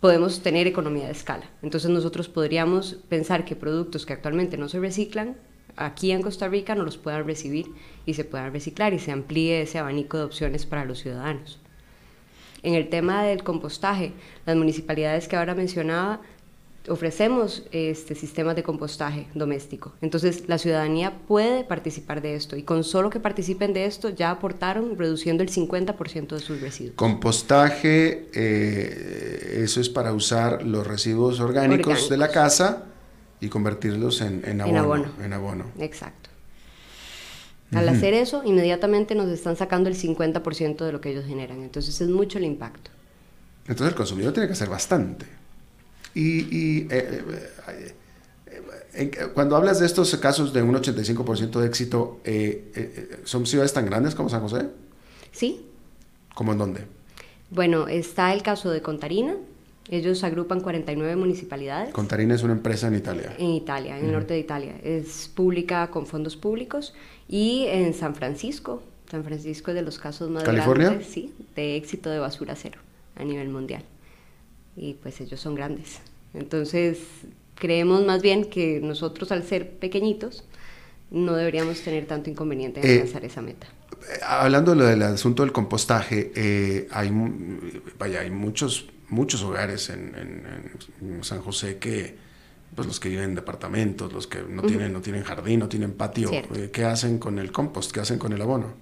podemos 0.00 0.40
tener 0.42 0.66
economía 0.66 1.04
de 1.04 1.12
escala. 1.12 1.50
Entonces 1.60 1.90
nosotros 1.90 2.30
podríamos 2.30 2.94
pensar 3.10 3.44
que 3.44 3.54
productos 3.54 4.06
que 4.06 4.14
actualmente 4.14 4.56
no 4.56 4.70
se 4.70 4.80
reciclan, 4.80 5.36
aquí 5.76 6.12
en 6.12 6.22
Costa 6.22 6.48
Rica 6.48 6.74
no 6.74 6.84
los 6.84 6.96
puedan 6.96 7.26
recibir 7.26 7.66
y 8.06 8.14
se 8.14 8.24
puedan 8.24 8.54
reciclar 8.54 8.94
y 8.94 8.98
se 8.98 9.12
amplíe 9.12 9.60
ese 9.60 9.78
abanico 9.78 10.16
de 10.16 10.24
opciones 10.24 10.64
para 10.64 10.86
los 10.86 11.00
ciudadanos. 11.00 11.60
En 12.62 12.72
el 12.72 12.88
tema 12.88 13.24
del 13.24 13.42
compostaje, 13.42 14.14
las 14.46 14.56
municipalidades 14.56 15.28
que 15.28 15.36
ahora 15.36 15.54
mencionaba 15.54 16.22
ofrecemos 16.88 17.62
este 17.72 18.14
sistemas 18.14 18.56
de 18.56 18.62
compostaje 18.62 19.26
doméstico. 19.34 19.94
Entonces, 20.00 20.48
la 20.48 20.58
ciudadanía 20.58 21.18
puede 21.26 21.64
participar 21.64 22.20
de 22.20 22.34
esto 22.34 22.56
y 22.56 22.62
con 22.62 22.84
solo 22.84 23.10
que 23.10 23.20
participen 23.20 23.72
de 23.72 23.86
esto 23.86 24.10
ya 24.10 24.30
aportaron 24.30 24.98
reduciendo 24.98 25.42
el 25.42 25.50
50% 25.50 26.28
de 26.28 26.40
sus 26.40 26.60
residuos. 26.60 26.96
Compostaje, 26.96 28.28
eh, 28.34 29.60
eso 29.62 29.80
es 29.80 29.88
para 29.88 30.12
usar 30.12 30.62
los 30.62 30.86
residuos 30.86 31.40
orgánicos, 31.40 31.86
Orgánicos. 31.86 32.10
de 32.10 32.16
la 32.16 32.30
casa 32.30 32.84
y 33.40 33.48
convertirlos 33.48 34.20
en, 34.20 34.42
en 34.44 34.60
abono. 34.60 34.76
En 34.76 34.84
abono. 34.84 35.08
en 35.24 35.32
abono. 35.32 35.64
Exacto. 35.78 36.30
Al 37.72 37.88
hacer 37.88 38.14
eso, 38.14 38.42
inmediatamente 38.44 39.16
nos 39.16 39.28
están 39.30 39.56
sacando 39.56 39.88
el 39.88 39.96
50% 39.96 40.84
de 40.84 40.92
lo 40.92 41.00
que 41.00 41.10
ellos 41.10 41.24
generan. 41.26 41.62
Entonces, 41.62 42.00
es 42.00 42.08
mucho 42.08 42.38
el 42.38 42.44
impacto. 42.44 42.92
Entonces 43.66 43.88
el 43.88 43.94
consumidor 43.94 44.32
tiene 44.32 44.46
que 44.46 44.52
hacer 44.52 44.68
bastante. 44.68 45.26
Y, 46.14 46.40
y, 46.56 46.78
eh, 46.90 47.22
eh, 47.68 47.94
eh, 48.48 48.62
en- 48.94 49.10
cuando 49.34 49.56
hablas 49.56 49.80
de 49.80 49.86
estos 49.86 50.14
casos 50.16 50.52
de 50.52 50.62
un 50.62 50.74
85% 50.76 51.60
de 51.60 51.66
éxito, 51.66 52.20
eh, 52.24 52.70
eh, 52.74 53.08
eh, 53.12 53.16
¿son 53.24 53.46
ciudades 53.46 53.72
tan 53.72 53.86
grandes 53.86 54.14
como 54.14 54.28
San 54.28 54.40
José? 54.40 54.68
¿Sí? 55.32 55.66
¿Cómo 56.34 56.52
en 56.52 56.58
dónde? 56.58 56.80
Bueno, 57.50 57.88
está 57.88 58.32
el 58.32 58.42
caso 58.42 58.70
de 58.70 58.82
Contarina. 58.82 59.34
Ellos 59.90 60.24
agrupan 60.24 60.60
49 60.60 61.14
municipalidades. 61.16 61.92
Contarina 61.92 62.34
es 62.34 62.42
una 62.42 62.54
empresa 62.54 62.88
en 62.88 62.94
Italia. 62.94 63.34
En 63.38 63.50
Italia, 63.50 63.98
en 63.98 64.06
el 64.06 64.12
norte 64.12 64.32
de 64.34 64.40
Italia. 64.40 64.76
Es 64.82 65.28
pública 65.34 65.90
con 65.90 66.06
fondos 66.06 66.36
públicos. 66.36 66.94
Y 67.28 67.66
en 67.68 67.92
San 67.92 68.14
Francisco. 68.14 68.82
San 69.10 69.24
Francisco 69.24 69.70
es 69.72 69.74
de 69.74 69.82
los 69.82 69.98
casos 69.98 70.30
más 70.30 70.42
¿California? 70.42 70.86
grandes 70.88 71.08
sí, 71.08 71.32
de 71.54 71.76
éxito 71.76 72.08
de 72.08 72.18
basura 72.18 72.54
cero 72.56 72.80
a 73.16 73.24
nivel 73.24 73.48
mundial. 73.50 73.82
Y 74.76 74.94
pues 74.94 75.20
ellos 75.20 75.40
son 75.40 75.54
grandes. 75.54 76.00
Entonces, 76.34 76.98
creemos 77.54 78.04
más 78.04 78.22
bien 78.22 78.44
que 78.46 78.80
nosotros 78.80 79.30
al 79.32 79.44
ser 79.44 79.70
pequeñitos 79.78 80.44
no 81.10 81.34
deberíamos 81.34 81.80
tener 81.82 82.06
tanto 82.06 82.30
inconveniente 82.30 82.80
en 82.80 82.86
Eh, 82.86 82.92
alcanzar 82.94 83.24
esa 83.24 83.42
meta. 83.42 83.68
Eh, 83.92 84.20
Hablando 84.26 84.72
de 84.72 84.76
lo 84.78 84.84
del 84.86 85.02
asunto 85.02 85.42
del 85.42 85.52
compostaje, 85.52 86.32
eh, 86.34 86.88
hay, 86.90 87.10
vaya, 87.98 88.20
hay 88.20 88.30
muchos, 88.30 88.86
muchos 89.08 89.42
hogares 89.42 89.90
en, 89.90 90.14
en- 90.16 90.72
en 91.16 91.24
San 91.24 91.40
José 91.40 91.78
que, 91.78 92.16
pues 92.74 92.86
los 92.88 92.98
que 93.00 93.08
viven 93.08 93.24
en 93.30 93.34
departamentos, 93.36 94.12
los 94.12 94.26
que 94.26 94.42
no, 94.42 94.62
tienen, 94.62 94.92
no 94.92 95.00
tienen 95.00 95.22
jardín, 95.22 95.60
no 95.60 95.68
tienen 95.68 95.92
patio, 95.92 96.30
eh, 96.32 96.70
¿qué 96.72 96.84
hacen 96.84 97.18
con 97.18 97.38
el 97.38 97.52
compost? 97.52 97.92
¿Qué 97.92 98.00
hacen 98.00 98.18
con 98.18 98.32
el 98.32 98.42
abono? 98.42 98.74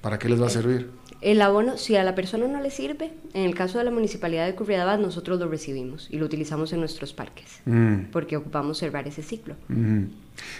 ¿Para 0.00 0.18
qué 0.18 0.28
les 0.28 0.40
va 0.40 0.46
a 0.46 0.50
servir? 0.50 0.90
El 1.20 1.42
abono, 1.42 1.76
si 1.78 1.96
a 1.96 2.04
la 2.04 2.14
persona 2.14 2.46
no 2.46 2.60
le 2.60 2.70
sirve, 2.70 3.12
en 3.34 3.44
el 3.44 3.54
caso 3.54 3.78
de 3.78 3.84
la 3.84 3.90
municipalidad 3.90 4.46
de 4.46 4.54
Curridabat, 4.54 5.00
nosotros 5.00 5.38
lo 5.40 5.48
recibimos 5.48 6.06
y 6.10 6.18
lo 6.18 6.26
utilizamos 6.26 6.72
en 6.72 6.80
nuestros 6.80 7.12
parques, 7.12 7.60
Mm, 7.64 8.10
porque 8.12 8.36
ocupamos 8.36 8.78
cerrar 8.78 9.08
ese 9.08 9.22
ciclo. 9.22 9.56
mm. 9.68 10.04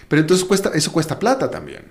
Pero 0.09 0.21
entonces 0.21 0.45
cuesta, 0.45 0.71
eso 0.75 0.91
cuesta 0.91 1.17
plata 1.17 1.49
también. 1.49 1.83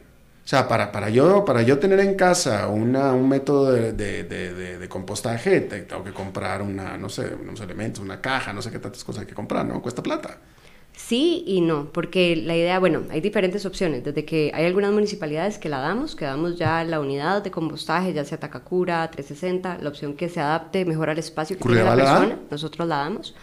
O 0.45 0.49
sea, 0.49 0.67
para, 0.69 0.93
para, 0.93 1.11
yo, 1.11 1.45
para 1.45 1.63
yo 1.63 1.79
tener 1.79 2.01
en 2.01 2.15
casa 2.15 2.69
una, 2.69 3.13
un 3.13 3.29
método 3.29 3.73
de, 3.73 3.93
de, 3.93 4.25
de, 4.25 4.79
de 4.79 4.89
compostaje, 4.89 5.61
tengo 5.63 6.05
que 6.05 6.13
comprar 6.13 6.63
una, 6.63 6.97
no 6.99 7.09
sé, 7.11 7.35
unos 7.35 7.61
elementos, 7.61 8.03
una 8.03 8.21
caja, 8.21 8.53
no 8.53 8.63
sé 8.63 8.71
qué 8.71 8.79
tantas 8.79 9.05
cosas 9.05 9.23
hay 9.23 9.27
que 9.27 9.35
comprar, 9.35 9.65
¿no? 9.67 9.81
Cuesta 9.83 10.03
plata. 10.03 10.39
Sí 10.99 11.45
y 11.47 11.61
no, 11.61 11.91
porque 11.93 12.35
la 12.35 12.57
idea, 12.57 12.81
bueno, 12.81 13.05
hay 13.11 13.21
diferentes 13.21 13.65
opciones, 13.65 14.03
desde 14.03 14.25
que 14.25 14.51
hay 14.53 14.67
algunas 14.67 14.93
municipalidades 14.93 15.57
que 15.57 15.69
la 15.69 15.79
damos, 15.79 16.17
que 16.17 16.25
damos 16.25 16.59
ya 16.59 16.83
la 16.83 16.99
unidad 16.99 17.41
de 17.41 17.53
compostaje, 17.53 18.13
ya 18.13 18.25
sea 18.25 18.41
Takakura, 18.41 19.09
360, 19.09 19.79
la 19.81 19.89
opción 19.89 20.15
que 20.15 20.29
se 20.29 20.41
adapte 20.41 20.85
mejor 20.85 21.09
al 21.09 21.19
espacio 21.19 21.57
que 21.57 21.63
tiene 21.63 21.85
la 21.85 21.95
persona, 21.95 22.39
nosotros 22.51 22.89
la 22.89 22.97
damos 22.97 23.35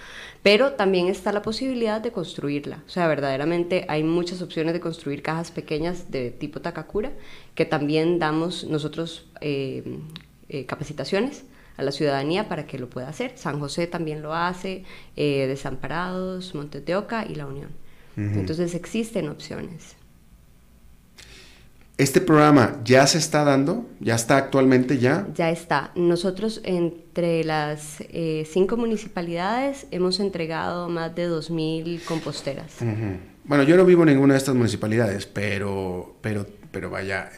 pero 0.43 0.73
también 0.73 1.07
está 1.07 1.31
la 1.31 1.41
posibilidad 1.41 1.99
de 1.99 2.11
construirla. 2.11 2.83
O 2.85 2.89
sea, 2.89 3.07
verdaderamente 3.07 3.83
hay 3.87 4.03
muchas 4.03 4.43
opciones 4.43 4.73
de 4.73 4.79
construir 4.79 5.23
cajas 5.23 5.49
pequeñas 5.49 6.11
de 6.11 6.29
tipo 6.29 6.61
Takakura, 6.61 7.13
que 7.55 7.65
también 7.65 8.19
damos 8.19 8.63
nosotros 8.63 9.25
eh, 9.41 9.97
eh, 10.49 10.67
capacitaciones 10.67 11.45
a 11.78 11.84
la 11.84 11.91
ciudadanía 11.91 12.47
para 12.47 12.67
que 12.67 12.80
lo 12.80 12.89
pueda 12.89 13.09
hacer. 13.09 13.34
San 13.36 13.59
José 13.59 13.88
también 13.88 14.21
lo 14.21 14.34
hace, 14.34 14.84
eh, 15.15 15.45
Desamparados, 15.47 16.55
Montes 16.55 16.86
de 16.86 16.95
Oca 16.95 17.26
y 17.28 17.36
La 17.36 17.45
Unión. 17.45 17.69
Entonces 18.17 18.76
existen 18.76 19.28
opciones. 19.28 19.97
¿Este 21.97 22.19
programa 22.19 22.82
ya 22.84 23.07
se 23.07 23.17
está 23.17 23.45
dando? 23.45 23.86
¿Ya 24.01 24.15
está 24.15 24.36
actualmente 24.36 24.97
ya? 24.97 25.28
Ya 25.34 25.49
está. 25.49 25.91
Nosotros 25.95 26.59
entre 26.65 27.45
las 27.45 28.01
eh, 28.09 28.45
cinco 28.51 28.76
municipalidades 28.76 29.88
hemos 29.91 30.19
entregado 30.19 30.89
más 30.89 31.15
de 31.15 31.30
2.000 31.30 32.03
composteras. 32.03 32.76
Bueno, 33.45 33.63
yo 33.63 33.78
no 33.78 33.86
vivo 33.86 34.03
en 34.03 34.09
ninguna 34.09 34.34
de 34.34 34.39
estas 34.39 34.55
municipalidades, 34.55 35.26
pero, 35.26 36.15
pero, 36.19 36.45
pero 36.71 36.89
vaya, 36.89 37.30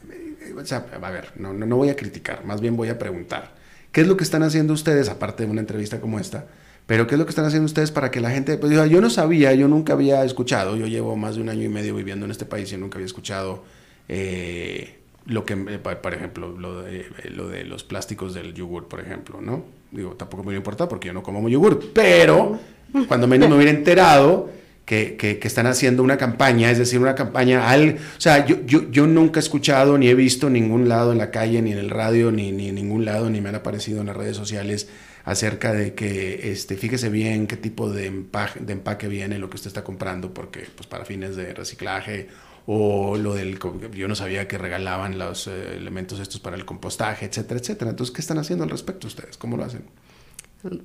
o 0.56 0.66
sea, 0.66 0.88
a 1.02 1.12
ver, 1.12 1.34
no, 1.36 1.54
no, 1.54 1.76
voy 1.76 1.90
a 1.90 1.96
criticar, 1.96 2.44
más 2.44 2.60
bien 2.60 2.76
voy 2.76 2.90
a 2.90 2.98
preguntar. 2.98 3.57
¿Qué 3.98 4.02
es 4.02 4.08
lo 4.08 4.16
que 4.16 4.24
están 4.24 4.44
haciendo 4.44 4.74
ustedes, 4.74 5.10
aparte 5.10 5.44
de 5.44 5.50
una 5.50 5.60
entrevista 5.60 6.00
como 6.00 6.20
esta? 6.20 6.46
Pero 6.86 7.08
¿qué 7.08 7.16
es 7.16 7.20
lo 7.20 7.26
que 7.26 7.32
están 7.32 7.46
haciendo 7.46 7.66
ustedes 7.66 7.90
para 7.90 8.12
que 8.12 8.22
la 8.22 8.30
gente... 8.30 8.56
Pues, 8.60 8.72
yo 8.92 9.02
no 9.02 9.10
sabía, 9.10 9.56
yo 9.56 9.68
nunca 9.68 9.94
había 9.94 10.24
escuchado, 10.24 10.76
yo 10.76 10.86
llevo 10.86 11.16
más 11.16 11.36
de 11.36 11.42
un 11.42 11.50
año 11.50 11.64
y 11.64 11.68
medio 11.68 11.96
viviendo 11.96 12.24
en 12.26 12.30
este 12.30 12.46
país 12.46 12.72
y 12.72 12.78
nunca 12.78 12.98
había 12.98 13.08
escuchado 13.08 13.64
eh, 14.08 15.00
lo 15.26 15.46
que, 15.46 15.54
eh, 15.54 15.80
por 15.80 16.14
ejemplo, 16.14 16.56
lo 16.56 16.84
de, 16.84 17.00
eh, 17.00 17.32
lo 17.32 17.48
de 17.50 17.64
los 17.64 17.84
plásticos 17.84 18.36
del 18.36 18.54
yogur, 18.54 18.88
por 18.88 19.00
ejemplo, 19.00 19.42
¿no? 19.42 19.66
Digo, 19.90 20.12
tampoco 20.12 20.44
me 20.44 20.56
importa 20.56 20.88
porque 20.88 21.08
yo 21.08 21.14
no 21.14 21.24
como 21.24 21.50
yogur, 21.50 21.92
pero 21.92 22.60
cuando 23.08 23.26
menos 23.26 23.50
me 23.50 23.56
hubiera 23.56 23.72
enterado 23.72 24.52
que, 24.88 25.18
que, 25.18 25.46
están 25.46 25.68
haciendo 25.68 26.02
una 26.02 26.18
campaña, 26.18 26.72
es 26.72 26.78
decir, 26.78 27.00
una 27.00 27.14
campaña 27.14 27.70
al... 27.70 27.98
O 28.18 28.22
sea, 28.22 28.46
yo, 28.46 28.66
yo, 28.66 28.90
yo, 28.90 29.06
nunca 29.06 29.42
he 29.42 29.44
escuchado 29.44 29.98
ni 29.98 30.08
he 30.08 30.16
visto 30.16 30.50
ningún 30.50 30.88
lado 30.88 31.12
en 31.12 31.18
la 31.18 31.30
calle, 31.30 31.62
ni 31.62 31.74
en 31.74 31.78
el 31.78 31.90
radio, 31.90 32.32
ni, 32.32 32.54
ni 32.54 32.70
en 32.70 32.76
ningún 32.76 33.04
lado, 33.04 33.30
ni 33.30 33.42
me 33.42 33.50
han 33.50 33.56
aparecido 33.56 34.00
en 34.00 34.08
las 34.08 34.16
redes 34.16 34.38
sociales 34.38 34.88
acerca 35.26 35.74
de 35.74 35.94
que, 35.94 36.54
este, 36.54 36.78
fíjese 36.78 37.10
bien 37.10 37.48
qué 37.48 37.58
tipo 37.58 37.92
de 37.92 38.06
empaque, 38.06 38.62
de 38.62 38.72
empaque 38.72 39.10
viene 39.10 39.40
lo 39.40 39.50
que 39.50 39.58
usted 39.58 39.68
está 39.68 39.84
comprando, 39.84 40.34
porque 40.34 40.66
pues 40.74 40.88
para 40.88 41.04
fines 41.04 41.36
de 41.36 41.54
reciclaje 41.54 42.30
o 42.66 43.18
lo 43.18 43.34
del, 43.34 43.60
yo 43.94 44.08
no 44.08 44.16
sabía 44.16 44.48
que 44.48 44.58
regalaban 44.58 45.20
los 45.20 45.48
eh, 45.48 45.76
elementos 45.76 46.22
estos 46.22 46.40
para 46.40 46.56
el 46.56 46.64
compostaje, 46.64 47.26
etcétera, 47.26 47.60
etcétera. 47.60 47.92
Entonces, 47.92 48.16
¿qué 48.16 48.22
están 48.22 48.38
haciendo 48.38 48.64
al 48.64 48.70
respecto 48.70 49.06
ustedes? 49.06 49.36
¿Cómo 49.36 49.58
lo 49.58 49.66
hacen? 49.66 49.84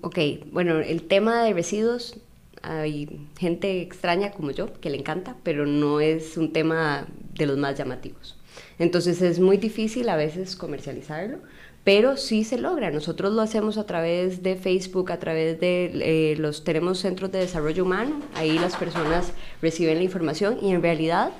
Ok, 0.01 0.19
bueno, 0.51 0.81
el 0.81 1.05
tema 1.05 1.45
de 1.45 1.53
residuos, 1.53 2.19
hay 2.63 3.29
gente 3.39 3.83
extraña 3.83 4.31
como 4.31 4.51
yo 4.51 4.73
que 4.81 4.91
le 4.91 4.99
encanta, 4.99 5.37
pero 5.43 5.67
no 5.67 6.01
es 6.01 6.37
un 6.37 6.53
tema 6.53 7.07
de 7.35 7.47
los 7.47 7.59
más 7.59 7.77
llamativos. 7.77 8.37
Entonces 8.79 9.23
es 9.23 9.41
muy 9.41 9.57
difícil 9.57 10.09
a 10.09 10.17
veces 10.17 10.57
comercializarlo, 10.57 11.39
pero 11.85 12.17
sí 12.17 12.45
se 12.45 12.59
logra. 12.59 12.91
Nosotros 12.91 13.33
lo 13.33 13.43
hacemos 13.43 13.79
a 13.79 13.87
través 13.87 14.43
de 14.43 14.57
Facebook, 14.57 15.11
a 15.13 15.19
través 15.19 15.59
de 15.61 15.91
eh, 16.33 16.37
los 16.37 16.65
tenemos 16.65 16.99
centros 16.99 17.33
de 17.33 17.41
desarrollo 17.41 17.85
humano, 17.85 18.21
ahí 18.35 18.59
las 18.59 18.77
personas 18.77 19.33
reciben 19.61 19.99
la 19.99 20.05
información 20.05 20.59
y 20.63 20.73
en 20.73 20.83
realidad 20.83 21.31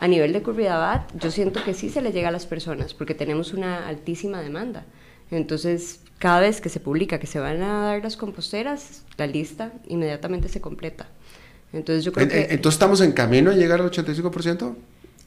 a 0.00 0.08
nivel 0.08 0.32
de 0.32 0.42
Curridabat, 0.42 1.14
yo 1.20 1.30
siento 1.30 1.62
que 1.62 1.74
sí 1.74 1.90
se 1.90 2.00
le 2.00 2.12
llega 2.12 2.28
a 2.28 2.32
las 2.32 2.46
personas 2.46 2.94
porque 2.94 3.14
tenemos 3.14 3.52
una 3.52 3.86
altísima 3.86 4.40
demanda. 4.40 4.86
Entonces, 5.30 6.00
cada 6.20 6.38
vez 6.38 6.60
que 6.60 6.68
se 6.68 6.78
publica 6.78 7.18
que 7.18 7.26
se 7.26 7.40
van 7.40 7.62
a 7.62 7.82
dar 7.86 8.02
las 8.02 8.16
composteras, 8.16 9.02
la 9.16 9.26
lista 9.26 9.72
inmediatamente 9.88 10.48
se 10.48 10.60
completa. 10.60 11.08
Entonces, 11.72 12.04
yo 12.04 12.12
creo 12.12 12.28
que... 12.28 12.42
Entonces, 12.50 12.74
¿estamos 12.74 13.00
en 13.00 13.12
camino 13.12 13.50
a 13.50 13.54
llegar 13.54 13.80
al 13.80 13.90
85%? 13.90 14.76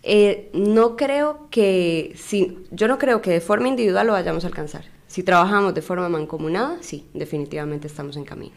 Eh, 0.03 0.51
no 0.53 0.95
creo 0.95 1.47
que... 1.49 2.13
Si, 2.15 2.59
yo 2.71 2.87
no 2.87 2.99
creo 2.99 3.21
que 3.21 3.31
de 3.31 3.41
forma 3.41 3.67
individual 3.67 4.07
lo 4.07 4.13
vayamos 4.13 4.43
a 4.43 4.47
alcanzar. 4.47 4.85
Si 5.07 5.23
trabajamos 5.23 5.73
de 5.73 5.81
forma 5.81 6.07
mancomunada, 6.09 6.77
sí, 6.81 7.07
definitivamente 7.13 7.87
estamos 7.87 8.15
en 8.15 8.23
camino. 8.23 8.53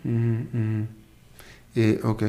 Eh, 1.75 2.01
ok. 2.05 2.23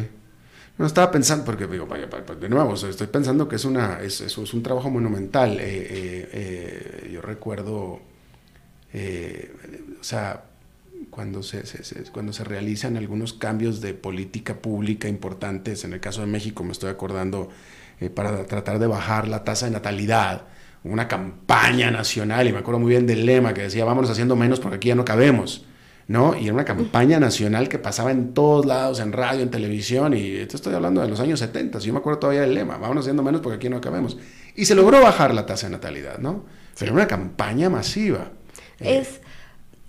No 0.77 0.85
estaba 0.85 1.11
pensando, 1.11 1.43
porque 1.43 1.67
digo, 1.67 1.85
vaya, 1.85 2.07
de 2.07 2.49
nuevo, 2.49 2.75
estoy 2.75 3.07
pensando 3.07 3.49
que 3.49 3.57
es, 3.57 3.65
una, 3.65 3.99
es, 4.01 4.21
es, 4.21 4.37
un 4.37 4.63
trabajo 4.63 4.89
monumental. 4.89 5.59
Eh, 5.59 5.65
eh, 5.65 6.29
eh, 6.31 7.09
yo 7.11 7.21
recuerdo, 7.21 7.75
o 7.83 7.99
sea, 10.07 10.43
cuando 11.09 11.43
se, 11.43 11.63
cuando 12.11 12.33
se 12.33 12.43
realizan 12.43 12.97
algunos 12.97 13.33
cambios 13.33 13.81
de 13.81 13.93
política 13.93 14.55
pública 14.55 15.07
importantes, 15.07 15.83
en 15.83 15.93
el 15.93 15.99
caso 15.99 16.21
de 16.21 16.27
México 16.27 16.63
me 16.63 16.71
estoy 16.71 16.89
acordando, 16.89 17.49
para 18.13 18.45
tratar 18.45 18.79
de 18.79 18.87
bajar 18.87 19.27
la 19.27 19.43
tasa 19.43 19.65
de 19.65 19.71
natalidad, 19.71 20.43
una 20.83 21.07
campaña 21.07 21.91
nacional, 21.91 22.47
y 22.47 22.53
me 22.53 22.59
acuerdo 22.59 22.79
muy 22.79 22.91
bien 22.91 23.07
del 23.07 23.25
lema 23.25 23.53
que 23.53 23.63
decía, 23.63 23.85
vámonos 23.85 24.09
haciendo 24.09 24.35
menos 24.35 24.59
porque 24.59 24.77
aquí 24.77 24.87
ya 24.89 24.95
no 24.95 25.05
cabemos. 25.05 25.65
¿no? 26.07 26.37
Y 26.37 26.45
era 26.45 26.53
una 26.53 26.63
campaña 26.63 27.19
nacional 27.19 27.67
que 27.67 27.79
pasaba 27.79 28.11
en 28.11 28.33
todos 28.33 28.65
lados, 28.65 29.01
en 29.01 29.11
radio, 29.11 29.41
en 29.41 29.51
televisión, 29.51 30.13
y 30.13 30.37
esto 30.37 30.55
estoy 30.55 30.73
hablando 30.73 31.01
de 31.01 31.09
los 31.09 31.19
años 31.19 31.39
70, 31.39 31.79
yo 31.79 31.91
me 31.91 31.99
acuerdo 31.99 32.19
todavía 32.19 32.41
del 32.41 32.53
lema, 32.53 32.77
vamos 32.77 32.99
haciendo 32.99 33.23
menos 33.23 33.41
porque 33.41 33.57
aquí 33.57 33.69
no 33.69 33.77
acabemos. 33.77 34.17
Y 34.55 34.65
se 34.65 34.75
logró 34.75 35.01
bajar 35.01 35.33
la 35.33 35.45
tasa 35.45 35.67
de 35.67 35.73
natalidad, 35.73 36.19
¿no? 36.19 36.45
Pero 36.79 36.91
era 36.91 36.93
una 36.93 37.07
campaña 37.07 37.69
masiva. 37.69 38.31
Eh, 38.79 38.99
es 38.99 39.19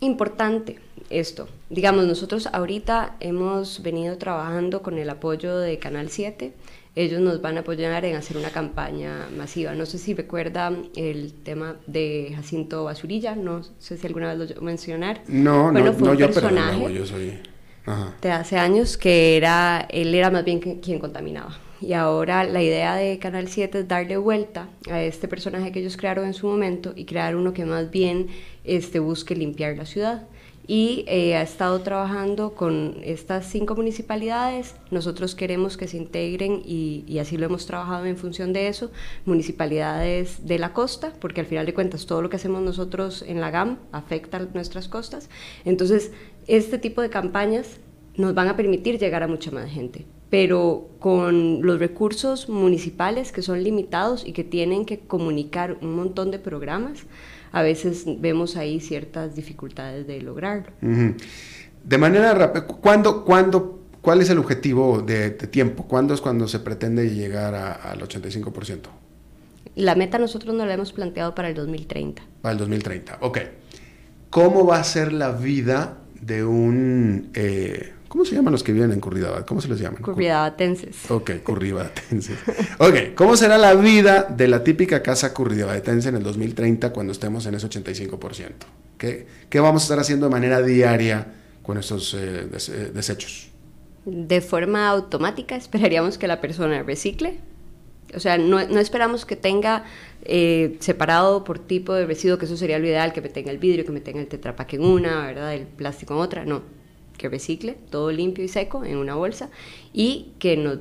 importante 0.01 0.79
esto. 1.11 1.49
Digamos, 1.71 2.07
nosotros 2.07 2.49
ahorita 2.53 3.17
hemos 3.21 3.83
venido 3.83 4.19
trabajando 4.19 4.83
con 4.83 4.99
el 4.99 5.09
apoyo 5.11 5.59
de 5.59 5.79
Canal 5.79 6.11
7 6.11 6.53
ellos 6.99 7.21
nos 7.21 7.41
van 7.41 7.57
a 7.57 7.61
apoyar 7.61 8.05
en 8.05 8.17
hacer 8.17 8.37
una 8.37 8.51
campaña 8.51 9.29
masiva. 9.37 9.73
No 9.73 9.87
sé 9.87 9.99
si 9.99 10.15
recuerda 10.15 10.73
el 10.97 11.33
tema 11.33 11.77
de 11.87 12.33
Jacinto 12.35 12.85
Basurilla, 12.85 13.37
no 13.37 13.63
sé 13.79 13.97
si 13.97 14.07
alguna 14.09 14.35
vez 14.35 14.51
lo 14.57 14.63
mencionar. 14.63 15.23
No, 15.29 15.71
no, 15.71 15.93
fue 15.93 16.07
no, 16.07 16.11
un 16.11 16.17
yo, 16.17 16.27
personaje 16.27 16.93
yo 16.93 17.07
soy... 17.07 17.39
de 18.21 18.31
hace 18.33 18.59
años 18.59 18.97
que 18.97 19.37
era, 19.37 19.87
él 19.91 20.13
era 20.13 20.33
más 20.33 20.45
bien 20.45 20.59
quien 20.59 20.99
contaminaba. 20.99 21.57
Y 21.81 21.93
ahora 21.93 22.45
la 22.45 22.63
idea 22.63 22.97
de 22.97 23.19
Canal 23.19 23.49
7 23.49 23.81
es 23.81 23.89
darle 23.89 24.17
vuelta 24.17 24.69
a 24.91 25.03
este 25.03 25.29
personaje 25.29 25.71
que 25.71 25.81
ellos 25.81 25.97
crearon 25.97 26.25
en 26.25 26.35
su 26.35 26.47
momento 26.47 26.93
y 26.97 27.05
crear 27.05 27.37
uno 27.37 27.53
que 27.53 27.65
más 27.65 27.91
bien 27.91 28.29
este, 28.65 28.99
busque 28.99 29.37
limpiar 29.37 29.77
la 29.77 29.87
ciudad 29.87 30.27
y 30.69 31.07
eh, 31.09 31.35
ha 31.35 31.43
estado 31.43 31.81
trabajando 31.81 32.55
con 32.55 32.99
estas 33.03 33.47
cinco 33.47 33.75
municipalidades. 33.75 34.77
Nosotros 34.91 35.35
queremos 35.35 35.79
que 35.79 35.89
se 35.89 35.97
integren 35.97 36.63
y, 36.63 37.19
así 37.19 37.39
lo 37.39 37.47
hemos 37.47 37.65
trabajado 37.65 38.05
en 38.05 38.19
función 38.19 38.53
de 38.53 38.69
eso, 38.69 38.91
municipalidades 39.25 40.47
de 40.47 40.59
la 40.59 40.75
costa, 40.75 41.15
porque 41.21 41.41
al 41.41 41.47
final 41.47 41.65
de 41.65 41.73
cuentas 41.73 42.05
todo 42.05 42.21
lo 42.21 42.29
que 42.29 42.37
hacemos 42.37 42.61
nosotros 42.61 43.25
en 43.27 43.41
la 43.41 43.51
GAM 43.51 43.79
afecta 43.93 44.37
a 44.37 44.41
nuestras 44.41 44.89
costas. 44.89 45.31
Entonces, 45.65 46.13
este 46.47 46.77
tipo 46.77 47.01
de 47.01 47.09
campañas 47.09 47.79
nos 48.17 48.35
van 48.35 48.49
a 48.49 48.57
permitir 48.57 48.99
llegar 48.99 49.23
a 49.23 49.27
mucha 49.27 49.51
más 49.51 49.71
gente, 49.71 50.05
pero 50.31 50.89
con 50.99 51.63
los 51.63 51.79
recursos 51.79 52.49
municipales 52.49 53.33
que 53.33 53.43
son 53.43 53.63
limitados 53.63 54.27
y 54.27 54.33
que 54.33 54.45
tienen 54.45 54.85
que 54.85 55.01
comunicar 55.01 55.79
un 55.81 55.97
montón 55.97 56.31
de 56.31 56.39
programas 56.39 57.07
a 57.53 57.63
veces 57.63 58.05
vemos 58.21 58.57
ahí 58.57 58.81
ciertas 58.81 59.35
dificultades 59.35 60.07
de 60.07 60.21
lograrlo. 60.21 60.73
De 60.81 61.99
manera 61.99 62.35
rápida, 62.35 62.67
¿cuándo, 62.67 63.25
cuándo, 63.25 63.81
cuál 64.03 64.21
es 64.21 64.31
el 64.31 64.39
objetivo 64.39 65.01
de, 65.01 65.31
tiempo? 65.31 65.85
¿Cuándo 65.87 66.15
es 66.15 66.21
cuando 66.21 66.49
se 66.49 66.61
pretende 66.61 67.09
llegar 67.11 67.55
al 67.55 68.01
85%? 68.01 68.81
La 69.77 69.95
meta 69.95 70.19
nosotros 70.19 70.55
nos 70.55 70.67
la 70.67 70.75
hemos 70.75 70.93
planteado 70.93 71.35
para 71.35 71.49
el 71.49 71.55
2030. 71.55 72.23
Para 72.43 72.53
el 72.53 72.59
2030, 72.59 73.19
ok. 73.21 73.39
¿Cómo 74.31 74.67
va 74.67 74.79
a 74.79 74.85
ser 74.85 75.13
la 75.13 75.33
vida 75.33 75.99
de 76.21 76.45
un... 76.45 77.31
Eh, 77.35 77.93
¿Cómo 78.09 78.25
se 78.25 78.35
llaman 78.35 78.53
los 78.53 78.63
que 78.63 78.73
viven 78.73 78.91
en 78.91 79.01
Curridabat? 79.01 79.47
¿Cómo 79.47 79.61
se 79.61 79.69
les 79.69 79.79
llaman? 79.79 80.01
Curridabatenses. 80.01 81.11
Ok, 81.11 81.43
curridabatenses. 81.45 82.39
ok, 82.79 83.15
¿cómo 83.15 83.37
será 83.37 83.59
la 83.59 83.75
vida 83.75 84.23
de 84.23 84.49
la 84.49 84.65
típica 84.65 85.03
casa 85.03 85.35
curridabatense 85.35 86.09
en 86.09 86.17
el 86.17 86.23
2030 86.23 86.91
cuando 86.91 87.13
estemos 87.13 87.45
en 87.45 87.55
ese 87.55 87.69
85%? 87.69 88.51
¿Qué, 88.97 89.27
qué 89.51 89.61
vamos 89.61 89.83
a 89.83 89.85
estar 89.85 89.99
haciendo 89.99 90.27
de 90.27 90.31
manera 90.31 90.63
diaria 90.63 91.35
con 91.63 91.77
estos 91.77 92.15
eh, 92.15 92.49
eh, 92.51 92.91
desechos? 92.95 93.51
De 94.07 94.41
forma 94.41 94.89
automática 94.89 95.55
esperaríamos 95.55 96.17
que 96.17 96.27
la 96.27 96.41
persona 96.41 96.83
recicle 96.83 97.41
O 98.15 98.21
sea, 98.21 98.39
no, 98.39 98.67
no 98.67 98.81
esperamos 98.81 99.27
que 99.27 99.37
tenga 99.37 99.85
eh, 100.23 100.79
separado 100.81 101.45
por 101.45 101.59
tipo 101.59 101.93
de 101.93 102.07
residuo, 102.07 102.39
que 102.39 102.47
eso 102.47 102.57
sería 102.57 102.79
lo 102.79 102.87
ideal, 102.87 103.13
que 103.13 103.21
me 103.21 103.29
tenga 103.29 103.51
el 103.51 103.59
vidrio, 103.59 103.85
que 103.85 103.93
me 103.93 104.01
tenga 104.01 104.21
el 104.21 104.29
tetrapack 104.29 104.73
en 104.75 104.85
una, 104.85 105.27
¿verdad? 105.27 105.55
El 105.55 105.67
plástico 105.67 106.15
en 106.15 106.21
otra, 106.21 106.47
no. 106.47 106.78
Que 107.19 107.29
recicle 107.29 107.77
todo 107.91 108.11
limpio 108.11 108.43
y 108.45 108.49
seco 108.49 108.85
en 108.85 108.97
una 108.97 109.15
bolsa 109.15 109.51
y 109.93 110.33
que 110.39 110.57
no 110.57 110.79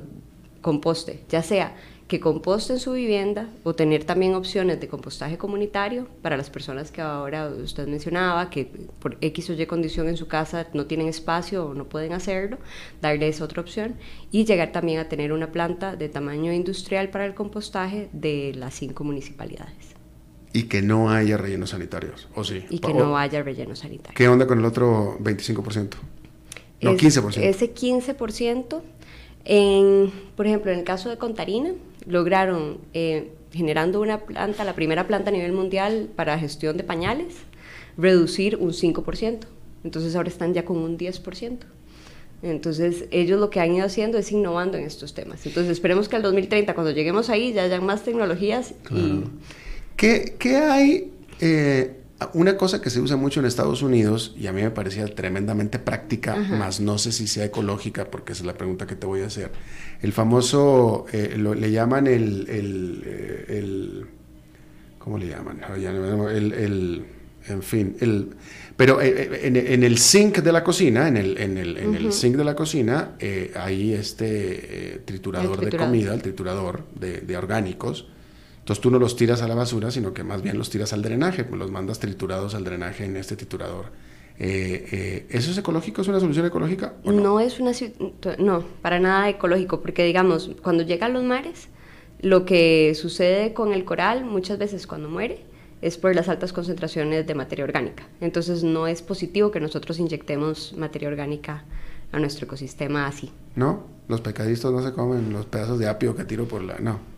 composte, 0.62 1.20
ya 1.28 1.42
sea 1.42 1.76
que 2.08 2.20
composte 2.20 2.72
en 2.72 2.80
su 2.80 2.92
vivienda 2.92 3.48
o 3.64 3.74
tener 3.74 4.04
también 4.04 4.34
opciones 4.34 4.80
de 4.80 4.88
compostaje 4.88 5.36
comunitario 5.36 6.08
para 6.22 6.38
las 6.38 6.48
personas 6.48 6.90
que 6.90 7.02
ahora 7.02 7.48
usted 7.48 7.86
mencionaba, 7.86 8.48
que 8.48 8.64
por 8.98 9.18
X 9.20 9.50
o 9.50 9.52
Y 9.52 9.66
condición 9.66 10.08
en 10.08 10.16
su 10.16 10.26
casa 10.26 10.66
no 10.72 10.86
tienen 10.86 11.06
espacio 11.06 11.66
o 11.66 11.74
no 11.74 11.84
pueden 11.84 12.14
hacerlo, 12.14 12.56
darles 13.02 13.42
otra 13.42 13.60
opción 13.60 13.96
y 14.32 14.46
llegar 14.46 14.72
también 14.72 15.00
a 15.00 15.08
tener 15.10 15.32
una 15.32 15.52
planta 15.52 15.96
de 15.96 16.08
tamaño 16.08 16.50
industrial 16.50 17.10
para 17.10 17.26
el 17.26 17.34
compostaje 17.34 18.08
de 18.12 18.54
las 18.56 18.72
cinco 18.72 19.04
municipalidades. 19.04 19.94
Y 20.54 20.62
que 20.62 20.80
no 20.80 21.10
haya 21.10 21.36
rellenos 21.36 21.70
sanitarios, 21.70 22.26
¿o 22.34 22.42
sí? 22.42 22.64
Y 22.70 22.78
que 22.78 22.94
no 22.94 23.18
haya 23.18 23.42
rellenos 23.42 23.80
sanitarios. 23.80 24.16
¿Qué 24.16 24.28
onda 24.28 24.46
con 24.46 24.60
el 24.60 24.64
otro 24.64 25.18
25%? 25.20 25.90
No, 26.80 26.96
15%. 26.96 27.38
Ese 27.38 27.74
15%, 27.74 28.80
en, 29.44 30.12
por 30.36 30.46
ejemplo, 30.46 30.70
en 30.72 30.78
el 30.78 30.84
caso 30.84 31.08
de 31.08 31.18
Contarina, 31.18 31.72
lograron, 32.06 32.78
eh, 32.94 33.32
generando 33.52 34.00
una 34.00 34.20
planta, 34.20 34.64
la 34.64 34.74
primera 34.74 35.06
planta 35.06 35.30
a 35.30 35.32
nivel 35.32 35.52
mundial 35.52 36.08
para 36.14 36.38
gestión 36.38 36.76
de 36.76 36.84
pañales, 36.84 37.34
reducir 37.96 38.56
un 38.56 38.70
5%. 38.70 39.40
Entonces 39.84 40.14
ahora 40.16 40.28
están 40.28 40.54
ya 40.54 40.64
con 40.64 40.78
un 40.78 40.98
10%. 40.98 41.58
Entonces, 42.42 43.06
ellos 43.10 43.40
lo 43.40 43.50
que 43.50 43.58
han 43.60 43.74
ido 43.74 43.84
haciendo 43.84 44.16
es 44.16 44.30
innovando 44.30 44.78
en 44.78 44.84
estos 44.84 45.12
temas. 45.12 45.44
Entonces, 45.44 45.72
esperemos 45.72 46.08
que 46.08 46.14
al 46.14 46.22
2030, 46.22 46.72
cuando 46.74 46.92
lleguemos 46.92 47.30
ahí, 47.30 47.52
ya 47.52 47.64
hayan 47.64 47.84
más 47.84 48.04
tecnologías. 48.04 48.74
Y... 48.90 49.24
¿Qué, 49.96 50.36
¿Qué, 50.38 50.56
hay? 50.56 51.12
Eh, 51.40 51.96
una 52.32 52.56
cosa 52.56 52.80
que 52.80 52.90
se 52.90 53.00
usa 53.00 53.16
mucho 53.16 53.40
en 53.40 53.46
Estados 53.46 53.82
Unidos 53.82 54.34
y 54.36 54.48
a 54.48 54.52
mí 54.52 54.62
me 54.62 54.70
parecía 54.70 55.06
tremendamente 55.06 55.78
práctica, 55.78 56.34
más 56.36 56.80
no 56.80 56.98
sé 56.98 57.12
si 57.12 57.28
sea 57.28 57.44
ecológica, 57.44 58.10
porque 58.10 58.32
esa 58.32 58.42
es 58.42 58.46
la 58.46 58.54
pregunta 58.54 58.86
que 58.86 58.96
te 58.96 59.06
voy 59.06 59.22
a 59.22 59.26
hacer. 59.26 59.52
El 60.02 60.12
famoso, 60.12 61.06
eh, 61.12 61.36
le 61.38 61.70
llaman 61.70 62.08
el, 62.08 62.48
el, 62.48 63.02
eh, 63.06 63.44
el, 63.48 64.06
¿cómo 64.98 65.16
le 65.16 65.28
llaman? 65.28 65.60
El, 65.76 66.52
el 66.52 67.04
en 67.48 67.62
fin, 67.62 67.96
el, 68.00 68.30
pero 68.76 69.00
eh, 69.00 69.46
en, 69.46 69.84
el 69.84 69.98
zinc 69.98 70.38
de 70.38 70.52
la 70.52 70.64
cocina, 70.64 71.06
en 71.06 71.16
el, 71.16 71.38
en 71.38 71.56
el, 71.56 71.76
en 71.76 71.94
el 71.94 72.12
zinc 72.12 72.36
de 72.36 72.44
la 72.44 72.56
cocina, 72.56 73.12
hay 73.54 73.92
este 73.92 75.02
triturador, 75.04 75.64
de 75.64 75.76
comida, 75.76 76.14
el 76.14 76.22
triturador 76.22 76.82
de, 76.98 77.20
de 77.20 77.36
orgánicos, 77.36 78.08
entonces 78.68 78.82
tú 78.82 78.90
no 78.90 78.98
los 78.98 79.16
tiras 79.16 79.40
a 79.40 79.48
la 79.48 79.54
basura, 79.54 79.90
sino 79.90 80.12
que 80.12 80.22
más 80.22 80.42
bien 80.42 80.58
los 80.58 80.68
tiras 80.68 80.92
al 80.92 81.00
drenaje, 81.00 81.42
pues 81.42 81.58
los 81.58 81.70
mandas 81.70 82.00
triturados 82.00 82.54
al 82.54 82.64
drenaje 82.64 83.06
en 83.06 83.16
este 83.16 83.34
triturador. 83.34 83.86
Eh, 84.38 84.86
eh, 84.92 85.26
¿Eso 85.30 85.52
es 85.52 85.56
ecológico? 85.56 86.02
¿Es 86.02 86.08
una 86.08 86.20
solución 86.20 86.44
ecológica? 86.44 86.92
no? 87.02 87.12
no? 87.12 87.40
es 87.40 87.60
una 87.60 87.72
no, 88.38 88.62
para 88.82 89.00
nada 89.00 89.26
ecológico, 89.30 89.80
porque 89.80 90.04
digamos, 90.04 90.50
cuando 90.62 90.82
llega 90.82 91.06
a 91.06 91.08
los 91.08 91.24
mares, 91.24 91.68
lo 92.20 92.44
que 92.44 92.94
sucede 92.94 93.54
con 93.54 93.72
el 93.72 93.86
coral 93.86 94.26
muchas 94.26 94.58
veces 94.58 94.86
cuando 94.86 95.08
muere 95.08 95.40
es 95.80 95.96
por 95.96 96.14
las 96.14 96.28
altas 96.28 96.52
concentraciones 96.52 97.26
de 97.26 97.34
materia 97.34 97.64
orgánica. 97.64 98.06
Entonces 98.20 98.64
no 98.64 98.86
es 98.86 99.00
positivo 99.00 99.50
que 99.50 99.60
nosotros 99.60 99.98
inyectemos 99.98 100.74
materia 100.76 101.08
orgánica 101.08 101.64
a 102.12 102.18
nuestro 102.18 102.44
ecosistema 102.44 103.06
así. 103.06 103.32
¿No? 103.56 103.86
Los 104.08 104.20
pecadistas 104.20 104.72
no 104.72 104.82
se 104.82 104.92
comen 104.92 105.32
los 105.32 105.46
pedazos 105.46 105.78
de 105.78 105.88
apio 105.88 106.14
que 106.14 106.26
tiro 106.26 106.46
por 106.46 106.62
la... 106.62 106.78
No. 106.80 107.16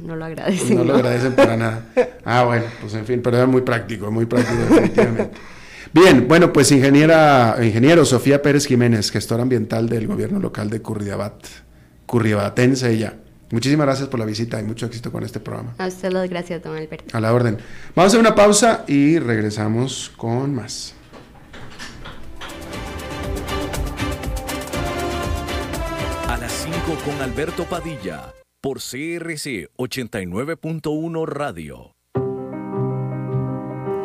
No, 0.00 0.16
lo 0.16 0.24
agradecen. 0.24 0.76
No, 0.76 0.84
lo 0.84 0.94
agradecen 0.94 1.34
para 1.34 1.56
nada. 1.56 1.84
Ah, 2.24 2.44
bueno, 2.44 2.64
pues 2.80 2.94
en 2.94 3.06
fin, 3.06 3.22
pero 3.22 3.42
es 3.42 3.48
muy 3.48 3.62
práctico, 3.62 4.10
muy 4.10 4.26
práctico 4.26 4.60
definitivamente. 4.60 5.30
Bien, 5.92 6.28
bueno, 6.28 6.52
pues 6.52 6.70
ingeniera, 6.70 7.56
ingeniero 7.60 8.04
Sofía 8.04 8.42
Pérez 8.42 8.66
Jiménez, 8.66 9.10
gestora 9.10 9.42
ambiental 9.42 9.88
del 9.88 10.06
gobierno 10.06 10.38
local 10.38 10.70
de 10.70 10.80
Curriabat, 10.80 11.34
curriabatense 12.06 12.92
ella. 12.92 13.14
Muchísimas 13.50 13.86
gracias 13.86 14.08
por 14.08 14.20
la 14.20 14.26
visita 14.26 14.60
y 14.60 14.62
mucho 14.62 14.86
éxito 14.86 15.10
con 15.10 15.24
este 15.24 15.40
programa. 15.40 15.74
A 15.78 15.88
usted 15.88 16.12
las 16.12 16.28
gracias, 16.30 16.62
don 16.62 16.76
Alberto. 16.76 17.16
A 17.16 17.20
la 17.20 17.32
orden. 17.32 17.58
Vamos 17.96 18.04
a 18.04 18.06
hacer 18.06 18.20
una 18.20 18.36
pausa 18.36 18.84
y 18.86 19.18
regresamos 19.18 20.12
con 20.16 20.54
más. 20.54 20.94
A 26.28 26.36
las 26.36 26.52
5 26.52 26.76
con 27.04 27.20
Alberto 27.20 27.64
Padilla 27.64 28.32
por 28.60 28.78
CRC 28.78 29.70
89.1 29.76 31.26
Radio. 31.26 31.99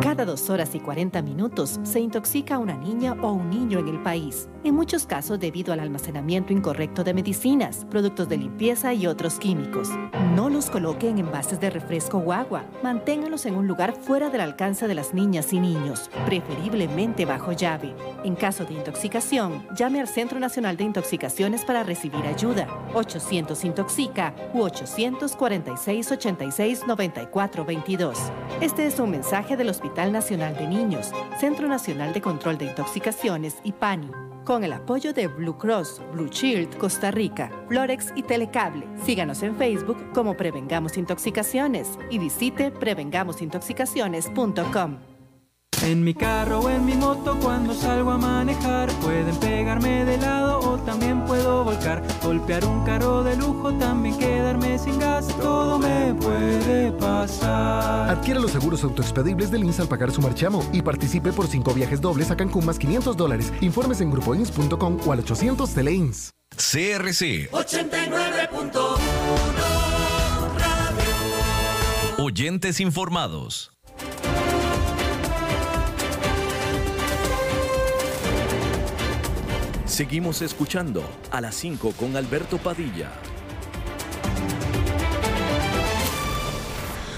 Cada 0.06 0.24
dos 0.24 0.51
horas 0.51 0.76
y 0.76 0.80
40 0.80 1.24
minutos 1.24 1.80
se 1.82 1.99
intoxica 1.99 2.60
una 2.60 2.78
niña 2.78 3.18
o 3.24 3.32
un 3.32 3.49
niño 3.49 3.80
en 3.80 3.88
el 3.88 4.03
país, 4.03 4.47
en 4.64 4.76
muchos 4.76 5.08
casos 5.08 5.39
debido 5.39 5.74
al 5.74 5.80
almacenamiento 5.80 6.53
incorrecto 6.53 7.03
de 7.03 7.16
medicinas, 7.16 7.88
productos 7.89 8.30
de 8.30 8.38
limpieza 8.38 8.93
y 8.93 9.08
otros 9.08 9.39
químicos. 9.39 9.89
No 10.36 10.51
los 10.51 10.70
coloque 10.70 11.10
en 11.10 11.18
envases 11.18 11.60
de 11.60 11.72
refresco 11.72 12.20
o 12.20 12.34
agua. 12.34 12.66
Manténgalos 12.84 13.47
en 13.47 13.56
un 13.56 13.66
lugar 13.66 13.95
fuera 13.99 14.30
del 14.30 14.41
alcance 14.41 14.88
de 14.88 14.93
las 14.93 15.16
niñas 15.16 15.51
y 15.53 15.60
niños, 15.60 16.12
preferiblemente 16.28 17.26
bajo 17.26 17.53
llave. 17.53 17.95
En 18.24 18.36
caso 18.36 18.64
de 18.64 18.76
intoxicación, 18.76 19.66
llame 19.76 20.01
al 20.01 20.08
Centro 20.08 20.39
Nacional 20.39 20.78
de 20.78 20.84
Intoxicaciones 20.84 21.66
para 21.66 21.82
recibir 21.82 22.28
ayuda. 22.28 22.68
800 22.93 23.66
Intoxica 23.66 24.36
u 24.53 24.62
846 24.62 26.12
86 26.12 26.84
94 26.86 27.66
22. 27.66 28.20
Este 28.62 28.86
es 28.86 28.99
un 28.99 29.10
mensaje 29.10 29.58
del 29.58 29.70
Hospital 29.70 29.95
Nacional 29.96 30.58
de 30.58 30.68
Niños, 30.68 31.14
Centro 31.39 31.70
Nacional 31.70 32.12
de 32.14 32.22
Control 32.22 32.58
de 32.58 32.66
Intoxicaciones 32.66 33.60
y 33.64 33.72
PANI, 33.72 34.12
con 34.43 34.66
el 34.66 34.74
apoyo 34.74 35.14
de 35.14 35.28
Blue 35.28 35.58
Cross, 35.58 36.02
Blue 36.12 36.28
Shield, 36.28 36.78
Costa 36.78 37.12
Rica, 37.12 37.50
Florex 37.70 38.12
y 38.16 38.24
Telecable. 38.24 38.86
Síganos 39.04 39.41
en 39.41 39.56
Facebook 39.56 40.12
como 40.14 40.36
Prevengamos 40.36 40.98
Intoxicaciones 40.98 41.98
y 42.12 42.20
visite 42.20 42.72
prevengamosintoxicaciones.com. 42.72 45.14
En 45.84 46.03
mi 46.03 46.13
carro 46.13 46.59
o 46.61 46.69
en 46.69 46.86
mi 46.86 46.93
moto 46.95 47.38
cuando 47.41 47.73
salgo 47.73 48.11
a 48.11 48.17
manejar 48.17 48.91
pueden 49.01 49.36
pegarme 49.38 50.05
de 50.05 50.17
lado 50.17 50.59
o 50.59 50.78
también 50.80 51.26
puedo 51.26 51.63
volcar, 51.63 52.03
golpear 52.23 52.65
un 52.65 52.84
carro 52.86 53.23
de 53.23 53.36
lujo, 53.36 53.73
también 53.73 54.17
quedarme 54.17 54.80
sin 54.80 54.99
gas, 54.99 55.28
todo 55.38 55.78
me 55.80 56.13
puede 56.15 56.91
pasar. 56.93 58.09
Adquiere 58.09 58.39
los 58.39 58.51
seguros 58.51 58.84
autoexpedibles 58.84 59.51
del 59.51 59.63
INSS 59.63 59.82
al 59.82 59.88
pagar 59.88 60.11
su 60.11 60.21
marchamo 60.21 60.67
y 60.73 60.82
participe 60.82 61.32
por 61.32 61.47
cinco 61.47 61.73
viajes 61.73 62.01
dobles 62.01 62.32
a 62.32 62.38
Cancún 62.38 62.65
más 62.65 62.80
500 62.80 63.15
dólares. 63.15 63.53
Informes 63.61 64.01
en 64.01 64.11
grupoins.com 64.11 64.99
o 65.05 65.11
al 65.11 65.19
800 65.19 65.69
Teleins. 65.73 66.32
CRC 66.55 67.51
89.1 67.51 69.45
Oyentes 72.17 72.80
informados. 72.80 73.71
Seguimos 79.86 80.42
escuchando 80.42 81.08
a 81.30 81.40
las 81.42 81.54
5 81.56 81.92
con 81.92 82.16
Alberto 82.18 82.58
Padilla. 82.58 83.12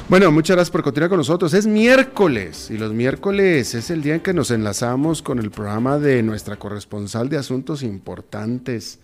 Bueno, 0.09 0.32
muchas 0.34 0.57
gracias 0.57 0.72
por 0.72 0.84
continuar 0.84 1.09
con 1.09 1.18
nosotros. 1.18 1.53
Es 1.53 1.65
miércoles 1.65 2.70
y 2.70 2.78
los 2.78 2.91
miércoles 2.91 3.74
es 3.74 3.89
el 3.89 4.01
día 4.01 4.15
en 4.15 4.20
que 4.22 4.34
nos 4.34 4.51
enlazamos 4.51 5.22
con 5.22 5.39
el 5.39 5.49
programa 5.49 5.97
de 5.97 6.22
nuestra 6.24 6.57
corresponsal 6.57 7.30
de 7.30 7.38
asuntos 7.38 7.84
importantes, 7.84 8.99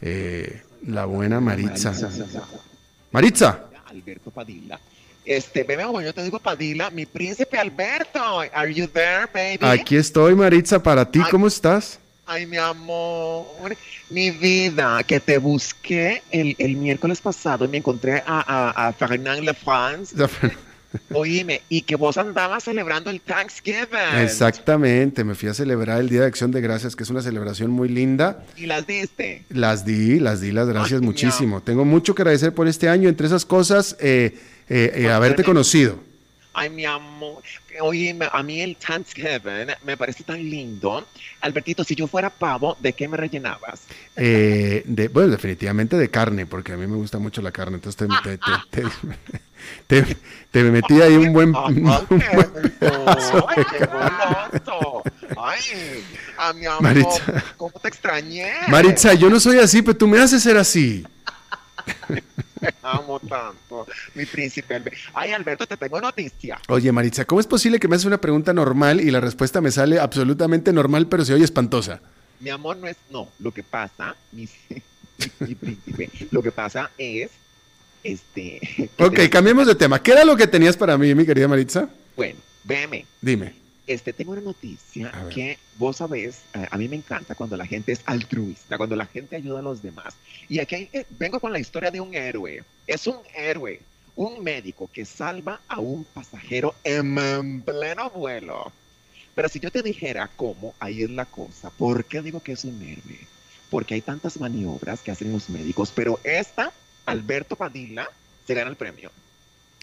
eh, 0.00 0.62
la 0.86 1.04
buena 1.04 1.38
Maritza. 1.40 1.92
Maritza. 3.10 3.66
Alberto 3.86 4.30
Padilla. 4.30 4.80
Este, 5.24 5.64
bebé, 5.64 5.84
yo 6.02 6.14
te 6.14 6.24
digo 6.24 6.38
Padilla, 6.38 6.90
mi 6.90 7.04
príncipe 7.04 7.58
Alberto. 7.58 8.40
Are 8.40 8.72
you 8.72 8.88
there, 8.88 9.26
baby? 9.32 9.58
Aquí 9.60 9.96
estoy, 9.96 10.34
Maritza, 10.34 10.82
para 10.82 11.10
ti. 11.10 11.20
¿Cómo 11.30 11.46
estás? 11.46 11.98
Ay, 12.24 12.46
mi 12.46 12.56
amor, 12.56 13.76
mi 14.08 14.30
vida, 14.30 15.02
que 15.02 15.18
te 15.18 15.38
busqué 15.38 16.22
el, 16.30 16.54
el 16.58 16.76
miércoles 16.76 17.20
pasado 17.20 17.64
y 17.64 17.68
me 17.68 17.78
encontré 17.78 18.22
a, 18.24 18.70
a, 18.76 18.88
a 18.88 18.92
Fernand 18.92 19.42
Lefrance. 19.42 20.14
Oíme, 21.12 21.62
y 21.68 21.82
que 21.82 21.96
vos 21.96 22.16
andabas 22.18 22.64
celebrando 22.64 23.10
el 23.10 23.20
Thanksgiving. 23.20 24.18
Exactamente, 24.20 25.24
me 25.24 25.34
fui 25.34 25.48
a 25.48 25.54
celebrar 25.54 26.00
el 26.00 26.08
Día 26.08 26.20
de 26.20 26.26
Acción 26.26 26.50
de 26.52 26.60
Gracias, 26.60 26.94
que 26.94 27.02
es 27.02 27.10
una 27.10 27.22
celebración 27.22 27.70
muy 27.70 27.88
linda. 27.88 28.44
¿Y 28.56 28.66
las 28.66 28.86
diste? 28.86 29.44
Las 29.48 29.84
di, 29.84 30.20
las 30.20 30.40
di, 30.40 30.52
las 30.52 30.68
gracias 30.68 31.00
muchísimo. 31.00 31.60
Tengo 31.60 31.84
mucho 31.84 32.14
que 32.14 32.22
agradecer 32.22 32.54
por 32.54 32.68
este 32.68 32.88
año, 32.88 33.08
entre 33.08 33.26
esas 33.26 33.44
cosas, 33.44 33.96
eh, 34.00 34.38
eh, 34.68 34.92
eh 34.94 35.10
haberte 35.10 35.44
conocido. 35.44 35.98
Ay, 36.54 36.68
mi 36.70 36.84
amor. 36.84 37.42
Oye, 37.80 38.16
a 38.30 38.42
mí 38.42 38.60
el 38.60 38.76
Thanksgiving 38.76 39.68
me 39.84 39.96
parece 39.96 40.22
tan 40.22 40.38
lindo. 40.38 41.06
Albertito, 41.40 41.82
si 41.82 41.94
yo 41.94 42.06
fuera 42.06 42.28
pavo, 42.30 42.76
¿de 42.80 42.92
qué 42.92 43.08
me 43.08 43.16
rellenabas? 43.16 43.82
Eh, 44.16 44.82
de, 44.84 45.08
bueno, 45.08 45.30
definitivamente 45.30 45.96
de 45.96 46.10
carne, 46.10 46.44
porque 46.46 46.72
a 46.72 46.76
mí 46.76 46.86
me 46.86 46.96
gusta 46.96 47.18
mucho 47.18 47.40
la 47.40 47.52
carne. 47.52 47.76
Entonces 47.76 48.06
te, 48.22 48.38
te, 48.38 48.84
te, 49.86 50.16
te 50.50 50.62
metí 50.64 51.00
ahí 51.00 51.16
un 51.16 51.32
buen. 51.32 51.54
Ay, 51.56 51.74
qué 53.70 53.88
Ay, 55.38 56.04
a 56.38 56.52
mi 56.52 56.66
amor, 56.66 56.82
Maritza. 56.82 57.44
¿cómo 57.56 57.72
te 57.80 57.88
extrañé? 57.88 58.52
Maritza, 58.68 59.14
yo 59.14 59.30
no 59.30 59.40
soy 59.40 59.58
así, 59.58 59.80
pero 59.82 59.96
tú 59.96 60.06
me 60.06 60.18
haces 60.18 60.42
ser 60.42 60.56
así. 60.56 61.04
amo 62.82 63.20
tanto, 63.20 63.86
mi 64.14 64.24
príncipe. 64.26 64.82
Ay, 65.14 65.32
Alberto, 65.32 65.66
te 65.66 65.76
tengo 65.76 66.00
noticia. 66.00 66.60
Oye, 66.68 66.92
Maritza, 66.92 67.24
¿cómo 67.24 67.40
es 67.40 67.46
posible 67.46 67.78
que 67.78 67.88
me 67.88 67.96
haces 67.96 68.06
una 68.06 68.20
pregunta 68.20 68.52
normal 68.52 69.00
y 69.00 69.10
la 69.10 69.20
respuesta 69.20 69.60
me 69.60 69.70
sale 69.70 69.98
absolutamente 69.98 70.72
normal, 70.72 71.06
pero 71.06 71.24
se 71.24 71.34
oye 71.34 71.44
espantosa? 71.44 72.00
Mi 72.40 72.50
amor, 72.50 72.76
no 72.76 72.88
es. 72.88 72.96
No, 73.10 73.28
lo 73.38 73.52
que 73.52 73.62
pasa, 73.62 74.16
mi, 74.32 74.46
príncipe, 75.54 76.10
lo 76.30 76.42
que 76.42 76.52
pasa 76.52 76.90
es. 76.98 77.30
Este. 78.02 78.90
Ok, 78.98 79.28
cambiemos 79.30 79.66
de 79.66 79.76
tema. 79.76 80.02
¿Qué 80.02 80.10
era 80.10 80.24
lo 80.24 80.36
que 80.36 80.48
tenías 80.48 80.76
para 80.76 80.98
mí, 80.98 81.14
mi 81.14 81.24
querida 81.24 81.46
Maritza? 81.46 81.88
Bueno, 82.16 82.40
veme. 82.64 83.06
Dime. 83.20 83.61
Este, 83.92 84.14
tengo 84.14 84.32
una 84.32 84.40
noticia 84.40 85.12
que 85.34 85.58
vos 85.76 85.98
sabés, 85.98 86.40
eh, 86.54 86.66
a 86.70 86.78
mí 86.78 86.88
me 86.88 86.96
encanta 86.96 87.34
cuando 87.34 87.58
la 87.58 87.66
gente 87.66 87.92
es 87.92 88.00
altruista, 88.06 88.78
cuando 88.78 88.96
la 88.96 89.04
gente 89.04 89.36
ayuda 89.36 89.58
a 89.58 89.62
los 89.62 89.82
demás. 89.82 90.14
Y 90.48 90.60
aquí 90.60 90.88
eh, 90.94 91.04
vengo 91.10 91.38
con 91.40 91.52
la 91.52 91.58
historia 91.58 91.90
de 91.90 92.00
un 92.00 92.14
héroe. 92.14 92.64
Es 92.86 93.06
un 93.06 93.18
héroe, 93.36 93.82
un 94.16 94.42
médico 94.42 94.88
que 94.90 95.04
salva 95.04 95.60
a 95.68 95.78
un 95.78 96.04
pasajero 96.04 96.74
en 96.84 97.60
pleno 97.60 98.08
vuelo. 98.08 98.72
Pero 99.34 99.50
si 99.50 99.60
yo 99.60 99.70
te 99.70 99.82
dijera 99.82 100.30
cómo, 100.36 100.74
ahí 100.80 101.02
es 101.02 101.10
la 101.10 101.26
cosa. 101.26 101.68
¿Por 101.68 102.06
qué 102.06 102.22
digo 102.22 102.40
que 102.40 102.52
es 102.52 102.64
un 102.64 102.80
héroe? 102.82 103.18
Porque 103.68 103.92
hay 103.92 104.00
tantas 104.00 104.40
maniobras 104.40 105.00
que 105.00 105.10
hacen 105.10 105.32
los 105.32 105.50
médicos, 105.50 105.92
pero 105.94 106.18
esta, 106.24 106.72
Alberto 107.04 107.56
Padilla, 107.56 108.08
se 108.46 108.54
gana 108.54 108.70
el 108.70 108.76
premio. 108.76 109.10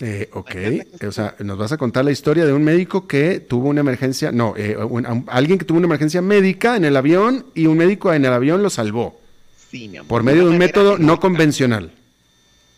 Eh, 0.02 0.30
ok, 0.32 0.56
o 1.06 1.12
sea, 1.12 1.36
nos 1.40 1.58
vas 1.58 1.74
a 1.74 1.78
contar 1.78 2.06
la 2.06 2.12
historia 2.12 2.46
de 2.46 2.54
un 2.54 2.64
médico 2.64 3.06
que 3.06 3.42
tuvo 3.42 3.68
una 3.68 3.82
emergencia, 3.82 4.32
no, 4.32 4.54
eh, 4.56 4.78
alguien 5.28 5.60
que 5.60 5.66
tuvo 5.66 5.78
una 5.78 5.88
emergencia 5.88 6.22
médica 6.22 6.78
en 6.78 6.86
el 6.86 6.96
avión 6.96 7.48
y 7.54 7.66
un 7.66 7.78
médico 7.78 8.14
en 8.14 8.24
el 8.24 8.32
avión 8.32 8.64
lo 8.64 8.70
salvó. 8.70 9.20
Sí, 9.70 9.90
mi 9.90 9.98
amor. 9.98 10.08
Por 10.08 10.24
medio 10.24 10.46
de 10.46 10.52
un 10.52 10.58
método 10.58 10.98
no 10.98 11.20
convencional. 11.20 11.92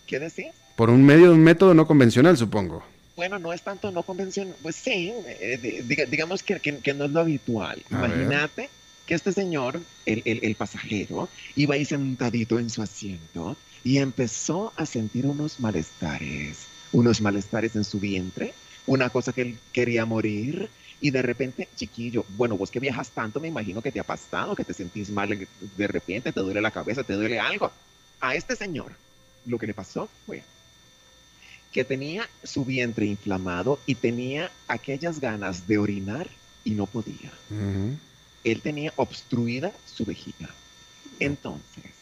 ¿Qué 0.07 0.19
decís? 0.19 0.47
Por 0.76 0.89
un 0.89 1.05
medio 1.05 1.28
de 1.28 1.34
un 1.34 1.43
método 1.43 1.76
no 1.76 1.86
convencional, 1.86 2.38
supongo. 2.38 2.84
Bueno, 3.15 3.38
no 3.38 3.53
es 3.53 3.61
tanto 3.61 3.91
no 3.91 4.01
convencional, 4.01 4.55
pues 4.63 4.76
sí, 4.76 5.13
eh, 5.28 6.07
digamos 6.09 6.41
que, 6.41 6.59
no 6.95 7.05
es 7.05 7.11
lo 7.11 7.19
habitual. 7.19 7.84
Imagínate 7.91 8.69
que 9.05 9.13
este 9.13 9.32
señor, 9.32 9.80
el, 10.07 10.24
el 10.26 10.55
pasajero, 10.55 11.30
iba 11.55 11.76
ahí 11.76 11.86
sentadito 11.86 12.57
en 12.57 12.72
su 12.72 12.82
asiento 12.82 13.55
y 13.84 13.99
empezó 13.99 14.74
a 14.76 14.88
sentir 14.88 15.28
unos 15.28 15.59
malestares 15.59 16.70
unos 16.91 17.21
malestares 17.21 17.75
en 17.75 17.83
su 17.83 17.99
vientre, 17.99 18.53
una 18.87 19.09
cosa 19.09 19.33
que 19.33 19.41
él 19.41 19.57
quería 19.71 20.05
morir 20.05 20.69
y 20.99 21.09
de 21.11 21.21
repente, 21.21 21.67
chiquillo, 21.75 22.25
bueno, 22.37 22.57
vos 22.57 22.69
que 22.69 22.79
viajas 22.79 23.09
tanto, 23.09 23.39
me 23.39 23.47
imagino 23.47 23.81
que 23.81 23.91
te 23.91 23.99
ha 23.99 24.03
pasado, 24.03 24.55
que 24.55 24.63
te 24.63 24.73
sentís 24.73 25.09
mal 25.09 25.47
de 25.77 25.87
repente, 25.87 26.31
te 26.31 26.39
duele 26.39 26.61
la 26.61 26.71
cabeza, 26.71 27.03
te 27.03 27.13
duele 27.13 27.39
algo. 27.39 27.71
A 28.19 28.35
este 28.35 28.55
señor 28.55 28.93
lo 29.45 29.57
que 29.57 29.67
le 29.67 29.73
pasó 29.73 30.07
fue 30.25 30.43
que 31.71 31.83
tenía 31.83 32.29
su 32.43 32.65
vientre 32.65 33.05
inflamado 33.05 33.79
y 33.85 33.95
tenía 33.95 34.51
aquellas 34.67 35.19
ganas 35.19 35.67
de 35.67 35.77
orinar 35.77 36.27
y 36.63 36.71
no 36.71 36.85
podía. 36.85 37.31
Él 38.43 38.61
tenía 38.61 38.93
obstruida 38.97 39.71
su 39.85 40.05
vejiga. 40.05 40.49
Entonces, 41.19 42.01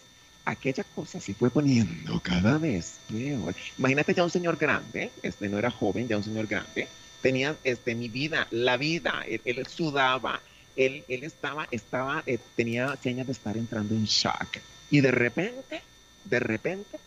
aquella 0.49 0.83
cosa 0.83 1.19
se 1.19 1.33
fue 1.33 1.49
poniendo 1.49 2.19
cada 2.21 2.57
vez 2.57 2.99
peor. 3.07 3.53
Imagínate 3.77 4.13
ya 4.13 4.23
un 4.23 4.31
señor 4.31 4.57
grande, 4.57 5.11
este 5.21 5.47
no 5.47 5.59
era 5.59 5.69
joven, 5.69 6.07
ya 6.07 6.17
un 6.17 6.23
señor 6.23 6.47
grande, 6.47 6.87
tenía 7.21 7.55
este, 7.63 7.95
mi 7.95 8.09
vida, 8.09 8.47
la 8.51 8.77
vida, 8.77 9.23
él, 9.27 9.65
sudaba, 9.67 10.41
él, 10.75 11.03
él, 11.07 11.23
estaba, 11.23 11.67
estaba 11.69 12.23
eh, 12.25 12.39
tenía 12.55 12.95
señas 13.01 13.27
de 13.27 13.33
estar 13.33 13.57
entrando 13.57 13.93
en 13.93 14.05
shock. 14.05 14.57
Y 14.89 15.01
de 15.01 15.11
repente, 15.11 15.81
de 16.25 16.39
repente, 16.39 16.97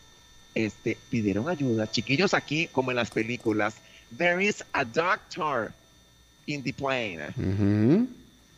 este, 0.55 0.97
pidieron 1.09 1.49
ayuda. 1.49 1.91
Chiquillos 1.91 2.33
aquí, 2.33 2.67
como 2.67 2.91
en 2.91 2.95
las 2.95 3.11
películas, 3.11 3.75
there 4.17 4.43
is 4.43 4.63
a 4.71 4.85
doctor 4.85 5.73
in 6.45 6.63
the 6.63 6.71
plane. 6.71 8.07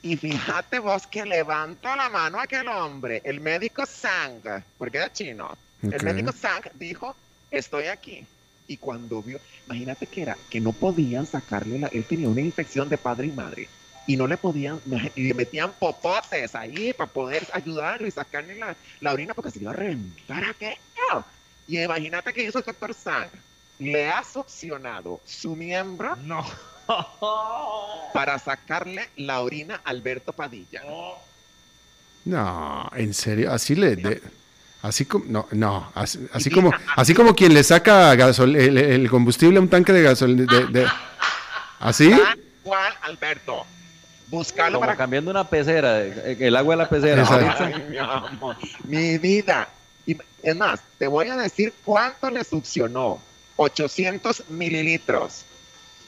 Y 0.05 0.17
fíjate 0.17 0.77
vos 0.77 1.07
que 1.07 1.25
levantó 1.25 1.95
la 1.95 2.09
mano 2.09 2.39
aquel 2.39 2.67
hombre, 2.67 3.23
el 3.23 3.41
médico 3.41 3.87
Sang, 3.87 4.39
porque 4.77 4.97
era 4.99 5.11
chino. 5.11 5.57
El 5.81 6.03
médico 6.03 6.31
Sang 6.31 6.61
dijo, 6.75 7.15
estoy 7.49 7.85
aquí. 7.85 8.23
Y 8.67 8.77
cuando 8.77 9.23
vio, 9.23 9.39
imagínate 9.65 10.05
que 10.05 10.21
era, 10.21 10.37
que 10.47 10.61
no 10.61 10.73
podían 10.73 11.25
sacarle 11.25 11.79
la, 11.79 11.87
él 11.87 12.03
tenía 12.03 12.29
una 12.29 12.41
infección 12.41 12.87
de 12.87 12.99
padre 12.99 13.25
y 13.25 13.31
madre. 13.31 13.67
Y 14.05 14.15
no 14.15 14.27
le 14.27 14.37
podían, 14.37 14.79
y 15.15 15.23
le 15.23 15.33
metían 15.33 15.73
popotes 15.73 16.53
ahí 16.53 16.93
para 16.93 17.11
poder 17.11 17.47
ayudarlo 17.51 18.05
y 18.05 18.11
sacarle 18.11 18.59
la, 18.59 18.75
la 19.01 19.11
orina 19.11 19.33
porque 19.33 19.49
se 19.49 19.59
iba 19.59 19.71
a 19.71 19.75
reventar 19.75 20.43
aquello. 20.43 21.25
Y 21.67 21.81
imagínate 21.81 22.31
que 22.31 22.43
hizo 22.43 22.59
el 22.59 22.63
doctor 22.63 22.93
Sang. 22.93 23.29
Le 23.79 24.11
ha 24.11 24.23
succionado 24.23 25.19
su 25.25 25.55
miembro. 25.55 26.15
No 26.17 26.45
para 28.13 28.39
sacarle 28.39 29.09
la 29.17 29.41
orina 29.41 29.81
a 29.83 29.89
Alberto 29.89 30.33
Padilla. 30.33 30.81
No, 32.25 32.89
en 32.95 33.13
serio, 33.13 33.51
así 33.51 33.75
le... 33.75 34.21
así 34.81 35.05
como, 35.05 35.25
no, 35.27 35.47
no, 35.51 35.91
así, 35.93 36.49
como, 36.49 36.71
así 36.95 37.13
como 37.13 37.35
quien 37.35 37.53
le 37.53 37.63
saca 37.63 38.13
el, 38.13 39.09
combustible 39.09 39.57
a 39.57 39.61
un 39.61 39.69
tanque 39.69 39.93
de 39.93 40.01
gasolina. 40.01 40.47
¿Así? 41.79 42.11
¿Cuál, 42.63 42.93
Alberto? 43.01 43.65
Buscarlo 44.27 44.79
para... 44.79 44.95
cambiando 44.95 45.29
una 45.29 45.47
pecera, 45.47 46.01
el 46.01 46.55
agua 46.55 46.75
de 46.75 46.83
la 46.83 46.89
pecera. 46.89 48.41
mi, 48.85 49.17
vida. 49.19 49.69
es 50.41 50.55
más, 50.55 50.79
te 50.97 51.07
voy 51.07 51.27
a 51.27 51.37
decir 51.37 51.73
cuánto 51.83 52.29
le 52.29 52.43
succionó. 52.43 53.19
800 53.57 54.49
mililitros. 54.49 55.45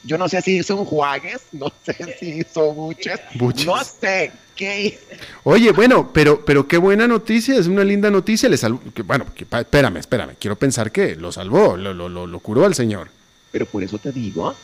Yo 0.08 0.18
no 0.18 0.30
sé 0.30 0.42
si 0.42 0.58
hizo 0.58 0.78
un 0.78 0.86
juagues, 0.86 1.42
no 1.52 1.72
sé 1.86 2.16
si 2.18 2.40
hizo 2.40 2.74
buches, 2.74 3.20
no 3.66 3.84
sé 3.84 4.32
qué 4.56 4.98
Oye, 5.44 5.72
bueno, 5.72 6.12
pero, 6.14 6.44
pero 6.44 6.68
qué 6.68 6.78
buena 6.78 7.08
noticia, 7.08 7.58
es 7.58 7.68
una 7.68 7.84
linda 7.84 8.10
noticia. 8.10 8.48
Le 8.48 8.58
salvó, 8.58 8.82
bueno, 9.06 9.26
espérame, 9.38 9.98
espérame, 9.98 10.36
quiero 10.40 10.56
pensar 10.56 10.92
que 10.92 11.16
lo 11.16 11.32
salvó, 11.32 11.76
lo, 11.76 11.94
lo, 11.94 12.08
lo, 12.08 12.40
curó 12.40 12.66
al 12.66 12.74
Señor. 12.74 13.10
Pero 13.52 13.66
por 13.66 13.84
eso 13.84 13.98
te 13.98 14.12
digo, 14.14 14.56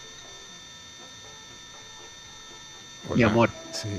mi 3.13 3.23
amor, 3.23 3.49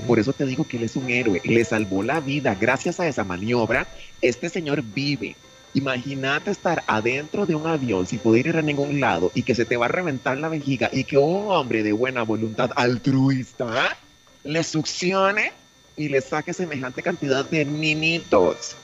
por 0.07 0.19
eso 0.19 0.33
te 0.33 0.45
digo 0.45 0.67
que 0.67 0.77
él 0.77 0.83
es 0.83 0.95
un 0.95 1.09
héroe, 1.09 1.41
le 1.45 1.63
salvó 1.63 2.01
la 2.01 2.19
vida. 2.19 2.57
Gracias 2.59 2.99
a 2.99 3.07
esa 3.07 3.23
maniobra, 3.23 3.87
este 4.21 4.49
señor 4.49 4.81
vive. 4.81 5.35
Imagínate 5.75 6.51
estar 6.51 6.83
adentro 6.87 7.45
de 7.45 7.53
un 7.53 7.67
avión 7.67 8.07
sin 8.07 8.19
poder 8.19 8.47
ir 8.47 8.55
a 8.55 8.61
ningún 8.61 9.01
lado 9.01 9.31
y 9.35 9.43
que 9.43 9.53
se 9.53 9.65
te 9.65 9.75
va 9.75 9.87
a 9.87 9.89
reventar 9.89 10.37
la 10.37 10.47
vejiga 10.47 10.89
y 10.91 11.03
que 11.03 11.17
un 11.17 11.51
hombre 11.51 11.83
de 11.83 11.91
buena 11.91 12.23
voluntad 12.23 12.71
altruista 12.77 13.97
le 14.45 14.63
succione 14.63 15.51
y 15.97 16.07
le 16.07 16.21
saque 16.21 16.53
semejante 16.53 17.03
cantidad 17.03 17.43
de 17.43 17.65
ninitos. 17.65 18.77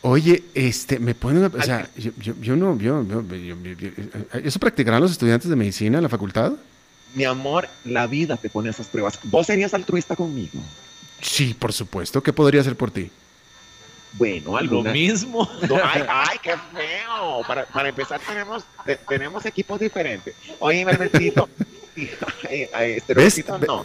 Oye, 0.00 0.42
este, 0.54 0.98
me 0.98 1.14
pone 1.14 1.44
o 1.44 1.62
sea, 1.62 1.86
yo, 1.96 2.56
no, 2.56 2.78
yo, 2.78 3.04
¿eso 4.42 4.58
practicarán 4.58 5.02
los 5.02 5.12
estudiantes 5.12 5.50
de 5.50 5.54
medicina 5.54 5.98
en 5.98 6.02
la 6.02 6.08
facultad? 6.08 6.52
Mi 7.14 7.24
amor, 7.24 7.68
la 7.84 8.06
vida 8.06 8.38
te 8.38 8.48
pone 8.48 8.70
esas 8.70 8.86
pruebas. 8.86 9.18
¿Vos 9.24 9.46
serías 9.46 9.74
altruista 9.74 10.16
conmigo? 10.16 10.58
Sí, 11.20 11.54
por 11.54 11.74
supuesto. 11.74 12.22
¿Qué 12.22 12.32
podría 12.32 12.62
hacer 12.62 12.74
por 12.74 12.90
ti? 12.90 13.10
Bueno, 14.14 14.56
algo 14.56 14.82
mismo. 14.82 15.48
ay, 15.84 16.04
ay, 16.08 16.38
qué 16.42 16.50
feo. 16.50 17.42
Para, 17.46 17.64
para 17.66 17.88
empezar, 17.88 18.20
tenemos, 18.26 18.64
tenemos 19.08 19.46
equipos 19.46 19.80
diferentes. 19.80 20.34
Oye, 20.58 20.82
Albertito. 20.82 21.48
este 22.50 23.14
¿Ves? 23.14 23.44
No. 23.66 23.84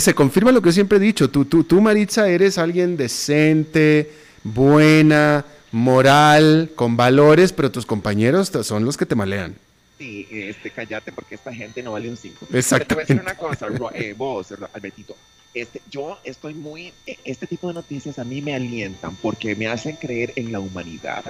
se 0.00 0.14
confirma 0.14 0.52
lo 0.52 0.62
que 0.62 0.72
siempre 0.72 0.98
he 0.98 1.00
dicho. 1.00 1.30
Tú, 1.30 1.44
tú, 1.44 1.64
tú, 1.64 1.80
Maritza, 1.80 2.28
eres 2.28 2.58
alguien 2.58 2.96
decente, 2.96 4.10
buena, 4.42 5.44
moral, 5.72 6.70
con 6.74 6.96
valores, 6.96 7.52
pero 7.52 7.70
tus 7.70 7.86
compañeros 7.86 8.50
son 8.62 8.84
los 8.84 8.96
que 8.96 9.06
te 9.06 9.14
malean. 9.14 9.54
Sí, 9.98 10.26
este, 10.30 10.70
cállate 10.70 11.10
porque 11.12 11.36
esta 11.36 11.54
gente 11.54 11.82
no 11.82 11.92
vale 11.92 12.10
un 12.10 12.16
5. 12.16 12.48
Exacto. 12.52 12.86
Te 12.88 12.94
voy 12.94 13.02
a 13.02 13.06
decir 13.06 13.20
una 13.22 13.34
cosa, 13.34 13.68
eh, 13.94 14.14
vos, 14.16 14.48
Albertito. 14.74 15.16
Este, 15.56 15.80
yo 15.90 16.18
estoy 16.22 16.52
muy, 16.52 16.92
e, 17.06 17.16
este 17.24 17.46
tipo 17.46 17.68
de 17.68 17.72
noticias 17.72 18.18
a 18.18 18.24
mí 18.24 18.42
me 18.42 18.54
alientan 18.54 19.16
porque 19.16 19.56
me 19.56 19.68
hacen 19.68 19.96
creer 19.96 20.34
en 20.36 20.52
la 20.52 20.60
humanidad. 20.60 21.24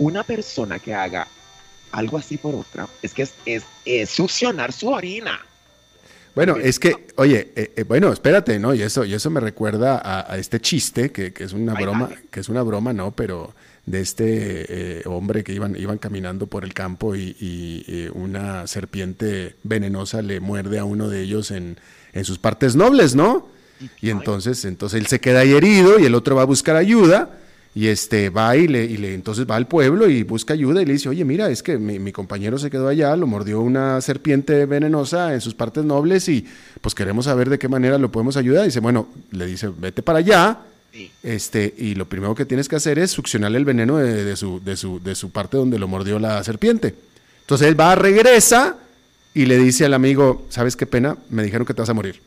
Una 0.00 0.24
persona 0.24 0.80
que 0.80 0.92
haga 0.92 1.28
algo 1.92 2.18
así 2.18 2.38
por 2.38 2.56
otra, 2.56 2.88
es 3.02 3.14
que 3.14 3.22
es, 3.22 3.62
es, 3.84 4.10
succionar 4.10 4.72
su 4.72 4.88
orina. 4.88 5.40
Bueno, 6.34 6.56
es 6.56 6.80
que, 6.80 7.06
oye, 7.14 7.52
eh, 7.54 7.72
eh, 7.76 7.84
bueno, 7.84 8.12
espérate, 8.12 8.58
¿no? 8.58 8.74
Y 8.74 8.82
eso, 8.82 9.04
y 9.04 9.14
eso 9.14 9.30
me 9.30 9.38
recuerda 9.38 10.02
a, 10.04 10.36
este 10.38 10.58
chiste, 10.58 11.12
que, 11.12 11.32
es 11.38 11.52
una 11.52 11.74
broma, 11.74 12.10
que 12.32 12.40
es 12.40 12.48
una 12.48 12.62
broma, 12.62 12.92
¿no? 12.92 13.12
Pero 13.12 13.54
de 13.86 14.00
este 14.00 14.98
eh, 14.98 15.02
hombre 15.06 15.44
que 15.44 15.52
iban, 15.52 15.76
iban 15.76 15.98
caminando 15.98 16.48
por 16.48 16.64
el 16.64 16.74
campo 16.74 17.14
y, 17.14 18.10
una 18.12 18.66
serpiente 18.66 19.54
venenosa 19.62 20.20
le 20.20 20.40
muerde 20.40 20.80
a 20.80 20.84
uno 20.84 21.08
de 21.08 21.22
ellos 21.22 21.52
en, 21.52 21.76
en 22.12 22.24
sus 22.24 22.38
partes 22.38 22.76
nobles, 22.76 23.14
¿no? 23.14 23.48
Y 24.00 24.10
entonces, 24.10 24.64
entonces 24.64 25.00
él 25.00 25.06
se 25.06 25.20
queda 25.20 25.40
ahí 25.40 25.52
herido 25.52 25.98
y 25.98 26.04
el 26.04 26.14
otro 26.14 26.36
va 26.36 26.42
a 26.42 26.46
buscar 26.46 26.76
ayuda 26.76 27.38
y 27.74 27.86
este 27.86 28.28
va 28.28 28.54
y 28.56 28.68
le, 28.68 28.84
y 28.84 28.98
le, 28.98 29.14
entonces 29.14 29.46
va 29.50 29.56
al 29.56 29.66
pueblo 29.66 30.08
y 30.08 30.22
busca 30.24 30.52
ayuda 30.52 30.82
y 30.82 30.84
le 30.84 30.92
dice, 30.92 31.08
oye, 31.08 31.24
mira, 31.24 31.48
es 31.48 31.62
que 31.62 31.78
mi, 31.78 32.12
compañero 32.12 32.58
se 32.58 32.70
quedó 32.70 32.88
allá, 32.88 33.16
lo 33.16 33.26
mordió 33.26 33.60
una 33.60 34.00
serpiente 34.02 34.66
venenosa 34.66 35.32
en 35.32 35.40
sus 35.40 35.54
partes 35.54 35.84
nobles 35.84 36.28
y 36.28 36.46
pues 36.80 36.94
queremos 36.94 37.24
saber 37.24 37.48
de 37.48 37.58
qué 37.58 37.68
manera 37.68 37.96
lo 37.96 38.12
podemos 38.12 38.36
ayudar. 38.36 38.64
Y 38.64 38.66
dice, 38.66 38.80
bueno, 38.80 39.08
le 39.30 39.46
dice, 39.46 39.70
vete 39.76 40.02
para 40.02 40.18
allá. 40.18 40.58
Este, 41.22 41.74
y 41.78 41.94
lo 41.94 42.06
primero 42.06 42.34
que 42.34 42.44
tienes 42.44 42.68
que 42.68 42.76
hacer 42.76 42.98
es 42.98 43.10
succionarle 43.10 43.56
el 43.56 43.64
veneno 43.64 43.96
de, 43.96 44.36
su, 44.36 44.60
de, 44.62 44.76
su, 44.76 45.00
de 45.00 45.14
su 45.14 45.30
parte 45.30 45.56
donde 45.56 45.78
lo 45.78 45.88
mordió 45.88 46.18
la 46.18 46.44
serpiente. 46.44 46.94
Entonces 47.40 47.68
él 47.68 47.80
va, 47.80 47.94
regresa 47.94 48.76
y 49.34 49.46
le 49.46 49.58
dice 49.58 49.84
al 49.84 49.94
amigo, 49.94 50.46
¿sabes 50.50 50.76
qué 50.76 50.86
pena? 50.86 51.16
Me 51.30 51.42
dijeron 51.42 51.66
que 51.66 51.74
te 51.74 51.82
vas 51.82 51.88
a 51.88 51.94
morir. 51.94 52.20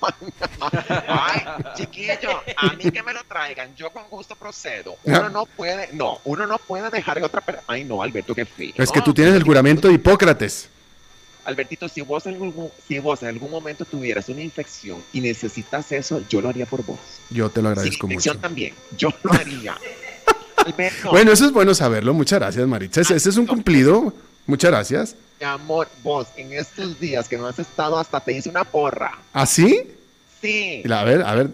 Ay, 1.08 1.40
chiquillo, 1.76 2.40
a 2.56 2.72
mí 2.74 2.90
que 2.90 3.02
me 3.02 3.12
lo 3.12 3.22
traigan, 3.24 3.74
yo 3.76 3.90
con 3.90 4.04
gusto 4.08 4.36
procedo. 4.36 4.96
Uno 5.04 5.28
no 5.28 5.46
puede, 5.46 5.90
no, 5.92 6.18
uno 6.24 6.46
no 6.46 6.58
puede 6.58 6.88
dejar 6.90 7.18
de 7.18 7.26
otra 7.26 7.40
persona. 7.40 7.64
Ay, 7.66 7.84
no, 7.84 8.02
Alberto, 8.02 8.34
qué 8.34 8.44
feo. 8.44 8.72
Es 8.76 8.90
que 8.90 9.02
tú 9.02 9.12
tienes 9.12 9.34
el 9.34 9.42
juramento 9.42 9.88
de 9.88 9.94
Hipócrates. 9.94 10.68
Albertito, 11.44 11.88
si 11.88 12.02
vos, 12.02 12.24
en 12.26 12.34
algún, 12.34 12.70
si 12.86 12.98
vos 13.00 13.22
en 13.22 13.28
algún 13.28 13.50
momento 13.50 13.84
tuvieras 13.84 14.28
una 14.28 14.42
infección 14.42 15.02
y 15.12 15.20
necesitas 15.20 15.90
eso, 15.90 16.22
yo 16.28 16.40
lo 16.40 16.48
haría 16.48 16.66
por 16.66 16.84
vos. 16.84 17.00
Yo 17.30 17.50
te 17.50 17.60
lo 17.60 17.68
agradezco 17.68 18.06
Sin 18.06 18.12
infección 18.12 18.40
también, 18.40 18.74
yo 18.96 19.10
lo 19.22 19.32
haría. 19.32 19.76
Bueno, 21.10 21.32
eso 21.32 21.44
es 21.44 21.52
bueno 21.52 21.74
saberlo. 21.74 22.14
Muchas 22.14 22.38
gracias, 22.38 22.64
Maritza. 22.68 23.00
Ese, 23.00 23.16
es 23.16 23.36
un 23.36 23.46
cumplido. 23.46 24.14
Muchas 24.46 24.70
gracias. 24.70 25.16
Mi 25.40 25.46
amor, 25.46 25.88
vos 26.02 26.28
en 26.36 26.52
estos 26.52 26.98
días 26.98 27.28
que 27.28 27.36
no 27.36 27.46
has 27.46 27.58
estado, 27.58 27.98
hasta 27.98 28.20
te 28.20 28.32
hice 28.32 28.48
una 28.48 28.64
porra. 28.64 29.12
¿Ah, 29.32 29.46
sí? 29.46 29.92
Sí. 30.40 30.82
A 30.90 31.04
ver, 31.04 31.22
a 31.22 31.34
ver. 31.34 31.50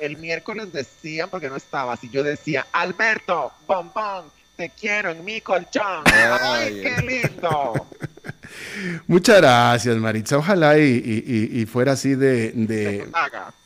El 0.00 0.16
miércoles 0.16 0.72
decían, 0.72 1.28
porque 1.28 1.48
no 1.48 1.56
estabas, 1.56 2.02
y 2.04 2.10
yo 2.10 2.22
decía, 2.22 2.66
Alberto, 2.72 3.52
bombón, 3.66 4.24
te 4.56 4.70
quiero 4.70 5.10
en 5.10 5.24
mi 5.24 5.40
colchón. 5.40 6.04
¡Ay, 6.06 6.82
qué 6.82 7.02
lindo! 7.02 7.86
Muchas 9.06 9.36
gracias, 9.38 9.96
Maritza. 9.96 10.38
Ojalá 10.38 10.78
y, 10.78 11.66
fuera 11.66 11.92
así 11.92 12.14
de... 12.14 12.52
de 12.52 13.08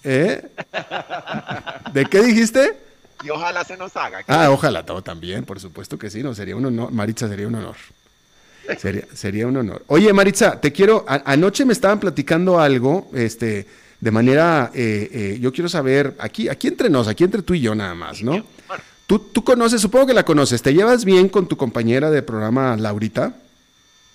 ¿Eh? 0.04 0.42
¿De 1.92 2.06
qué 2.06 2.22
dijiste? 2.22 2.76
Y 3.24 3.30
ojalá 3.30 3.64
se 3.64 3.76
nos 3.76 3.96
haga. 3.96 4.22
Ah, 4.26 4.50
ojalá 4.50 4.84
todo 4.84 5.02
también, 5.02 5.44
por 5.44 5.60
supuesto 5.60 5.98
que 5.98 6.10
sí, 6.10 6.22
no 6.22 6.34
sería 6.34 6.56
un 6.56 6.66
honor. 6.66 6.90
Maritza, 6.92 7.28
sería 7.28 7.46
un 7.46 7.54
honor. 7.54 7.76
Sería, 8.78 9.04
sería 9.12 9.46
un 9.46 9.56
honor. 9.56 9.84
Oye, 9.88 10.12
Maritza, 10.12 10.60
te 10.60 10.72
quiero. 10.72 11.04
anoche 11.06 11.64
me 11.64 11.72
estaban 11.72 12.00
platicando 12.00 12.60
algo, 12.60 13.10
este, 13.12 13.66
de 14.00 14.10
manera. 14.10 14.70
Eh, 14.74 15.08
eh, 15.12 15.38
yo 15.40 15.52
quiero 15.52 15.68
saber, 15.68 16.14
aquí, 16.18 16.48
aquí 16.48 16.68
entre 16.68 16.88
nos, 16.88 17.08
aquí 17.08 17.24
entre 17.24 17.42
tú 17.42 17.54
y 17.54 17.60
yo 17.60 17.74
nada 17.74 17.94
más, 17.94 18.22
¿no? 18.22 18.44
Tú, 19.06 19.18
tú 19.18 19.44
conoces, 19.44 19.80
supongo 19.80 20.06
que 20.06 20.14
la 20.14 20.24
conoces, 20.24 20.62
¿te 20.62 20.72
llevas 20.72 21.04
bien 21.04 21.28
con 21.28 21.46
tu 21.46 21.56
compañera 21.56 22.10
de 22.10 22.22
programa, 22.22 22.76
Laurita? 22.76 23.34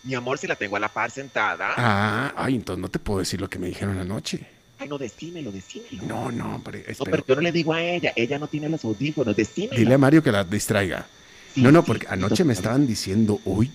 Mi 0.03 0.15
amor, 0.15 0.37
si 0.37 0.47
la 0.47 0.55
tengo 0.55 0.77
a 0.77 0.79
la 0.79 0.87
par 0.87 1.11
sentada. 1.11 1.73
Ah, 1.75 2.33
ay, 2.37 2.55
entonces 2.55 2.81
no 2.81 2.89
te 2.89 2.97
puedo 2.97 3.19
decir 3.19 3.41
lo 3.41 3.49
que 3.49 3.59
me 3.59 3.67
dijeron 3.67 3.97
anoche. 3.99 4.39
Ay, 4.79 4.87
no, 4.87 4.97
decímelo, 4.97 5.51
decímelo. 5.51 6.03
No, 6.07 6.31
no, 6.31 6.61
pero, 6.63 6.79
no, 6.79 7.05
pero 7.05 7.25
yo 7.27 7.35
no 7.35 7.41
le 7.41 7.51
digo 7.51 7.73
a 7.73 7.81
ella, 7.81 8.13
ella 8.15 8.39
no 8.39 8.47
tiene 8.47 8.69
los 8.69 8.85
audífonos, 8.85 9.35
decímelo. 9.35 9.75
Dile 9.75 9.93
a 9.95 9.97
Mario 9.97 10.23
que 10.23 10.31
la 10.31 10.43
distraiga. 10.43 11.05
No, 11.55 11.71
no, 11.71 11.83
porque 11.83 12.07
anoche 12.09 12.43
me 12.43 12.53
estaban 12.53 12.85
diciendo, 12.85 13.39
uy, 13.45 13.71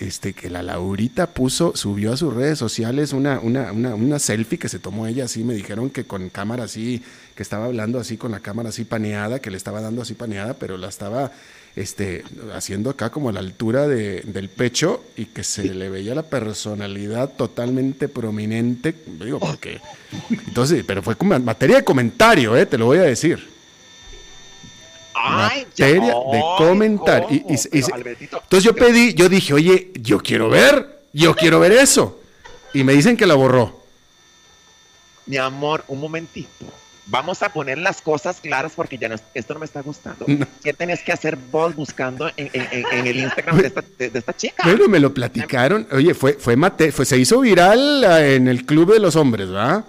este, 0.00 0.32
que 0.32 0.50
la 0.50 0.62
Laurita 0.62 1.28
puso, 1.28 1.76
subió 1.76 2.12
a 2.12 2.16
sus 2.16 2.34
redes 2.34 2.58
sociales 2.58 3.12
una, 3.12 3.38
una, 3.40 3.72
una, 3.72 3.94
una, 3.94 4.18
selfie 4.18 4.58
que 4.58 4.68
se 4.68 4.78
tomó 4.78 5.06
ella 5.06 5.24
así, 5.24 5.44
me 5.44 5.54
dijeron 5.54 5.90
que 5.90 6.04
con 6.04 6.28
cámara 6.28 6.64
así, 6.64 7.02
que 7.34 7.42
estaba 7.42 7.66
hablando 7.66 7.98
así 7.98 8.16
con 8.16 8.32
la 8.32 8.40
cámara 8.40 8.68
así 8.68 8.84
paneada, 8.84 9.38
que 9.38 9.50
le 9.50 9.56
estaba 9.56 9.80
dando 9.80 10.02
así 10.02 10.14
paneada, 10.14 10.54
pero 10.54 10.76
la 10.76 10.88
estaba 10.88 11.32
este, 11.76 12.24
haciendo 12.54 12.90
acá 12.90 13.10
como 13.10 13.30
a 13.30 13.32
la 13.32 13.40
altura 13.40 13.88
de, 13.88 14.20
del 14.22 14.48
pecho 14.48 15.02
y 15.16 15.26
que 15.26 15.44
se 15.44 15.74
le 15.74 15.88
veía 15.88 16.14
la 16.14 16.24
personalidad 16.24 17.30
totalmente 17.30 18.08
prominente, 18.08 18.94
digo, 19.06 19.38
porque, 19.38 19.80
entonces, 20.46 20.84
pero 20.86 21.02
fue 21.02 21.16
como 21.16 21.38
materia 21.40 21.76
de 21.76 21.84
comentario, 21.84 22.56
eh, 22.56 22.66
te 22.66 22.76
lo 22.76 22.86
voy 22.86 22.98
a 22.98 23.02
decir. 23.02 23.53
Materia 25.30 26.14
de 26.14 26.42
comentario. 26.56 27.28
entonces 27.48 28.62
yo 28.62 28.74
pedí, 28.74 29.14
yo 29.14 29.28
dije, 29.28 29.54
oye, 29.54 29.92
yo 29.94 30.18
quiero 30.18 30.48
ver, 30.48 31.02
yo 31.12 31.34
quiero 31.34 31.60
ver 31.60 31.72
eso. 31.72 32.20
Y 32.72 32.84
me 32.84 32.92
dicen 32.92 33.16
que 33.16 33.26
la 33.26 33.34
borró. 33.34 33.82
Mi 35.26 35.36
amor, 35.36 35.84
un 35.88 36.00
momentito 36.00 36.66
vamos 37.06 37.42
a 37.42 37.52
poner 37.52 37.78
las 37.78 38.00
cosas 38.00 38.40
claras 38.40 38.72
porque 38.74 38.98
ya 38.98 39.08
no, 39.08 39.16
esto 39.34 39.54
no 39.54 39.60
me 39.60 39.66
está 39.66 39.82
gustando. 39.82 40.26
¿Qué 40.62 40.72
tenés 40.72 41.02
que 41.02 41.12
hacer 41.12 41.36
vos 41.36 41.74
buscando 41.74 42.30
en, 42.36 42.50
el 43.06 43.16
Instagram 43.16 43.58
de 43.58 43.72
esta, 44.14 44.36
chica? 44.36 44.62
Bueno, 44.64 44.88
me 44.88 45.00
lo 45.00 45.12
platicaron. 45.12 45.86
Oye, 45.92 46.14
fue, 46.14 46.34
fue, 46.34 46.56
mate, 46.56 46.92
fue 46.92 47.04
se 47.04 47.18
hizo 47.18 47.40
viral 47.40 48.04
eh, 48.04 48.36
en 48.36 48.48
el 48.48 48.64
Club 48.64 48.92
de 48.92 49.00
los 49.00 49.16
Hombres, 49.16 49.48
¿verdad? 49.48 49.84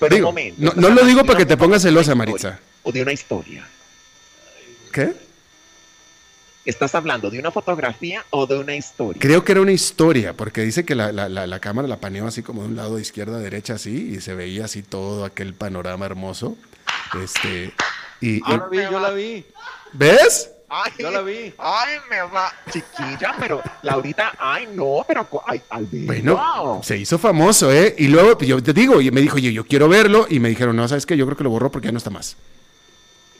Pero 0.00 0.16
un 0.16 0.22
momento, 0.22 0.72
no, 0.76 0.90
lo 0.90 1.04
digo 1.04 1.24
para 1.24 1.38
que 1.38 1.46
te 1.46 1.56
pongas 1.56 1.82
celosa, 1.82 2.14
Maritza. 2.14 2.58
O 2.82 2.92
de 2.92 3.02
una 3.02 3.12
historia. 3.12 3.66
¿Qué? 4.94 5.12
¿Estás 6.64 6.94
hablando 6.94 7.28
de 7.28 7.40
una 7.40 7.50
fotografía 7.50 8.24
o 8.30 8.46
de 8.46 8.58
una 8.58 8.76
historia? 8.76 9.20
Creo 9.20 9.44
que 9.44 9.50
era 9.50 9.60
una 9.60 9.72
historia, 9.72 10.34
porque 10.34 10.60
dice 10.60 10.84
que 10.84 10.94
la, 10.94 11.10
la, 11.10 11.58
cámara 11.58 11.88
la 11.88 11.96
paneó 11.96 12.28
así 12.28 12.44
como 12.44 12.62
de 12.62 12.68
un 12.68 12.76
lado 12.76 12.94
de 12.94 13.02
izquierda 13.02 13.38
a 13.38 13.40
derecha, 13.40 13.74
así, 13.74 14.12
y 14.14 14.20
se 14.20 14.36
veía 14.36 14.66
así 14.66 14.84
todo 14.84 15.24
aquel 15.24 15.52
panorama 15.52 16.06
hermoso. 16.06 16.56
Este, 17.20 17.74
y, 18.20 18.38
yo 18.48 18.56
la 18.56 18.68
vi, 18.68 18.78
yo 18.78 19.00
la 19.00 19.10
vi. 19.10 19.44
¿Ves? 19.92 20.52
Ay, 20.68 20.92
yo 20.96 21.10
la 21.10 21.22
vi. 21.22 21.52
Ay, 21.58 21.98
me 22.08 22.22
va, 22.32 22.52
chiquilla, 22.70 23.34
pero 23.36 23.62
Laurita, 23.82 24.32
ay, 24.38 24.68
no, 24.72 25.04
pero, 25.08 25.28
ay, 25.44 25.60
Bueno, 26.06 26.80
se 26.84 26.96
hizo 26.96 27.18
famoso, 27.18 27.72
¿eh? 27.72 27.96
Y 27.98 28.06
luego 28.06 28.38
yo 28.38 28.62
te 28.62 28.72
digo, 28.72 29.00
y 29.00 29.10
me 29.10 29.20
dijo, 29.20 29.38
yo, 29.38 29.50
yo 29.50 29.66
quiero 29.66 29.88
verlo, 29.88 30.28
y 30.30 30.38
me 30.38 30.50
dijeron, 30.50 30.76
no, 30.76 30.86
¿sabes 30.86 31.04
qué? 31.04 31.16
Yo 31.16 31.26
creo 31.26 31.36
que 31.36 31.44
lo 31.44 31.50
borró 31.50 31.72
porque 31.72 31.88
ya 31.88 31.92
no 31.92 31.98
está 31.98 32.10
más. 32.10 32.36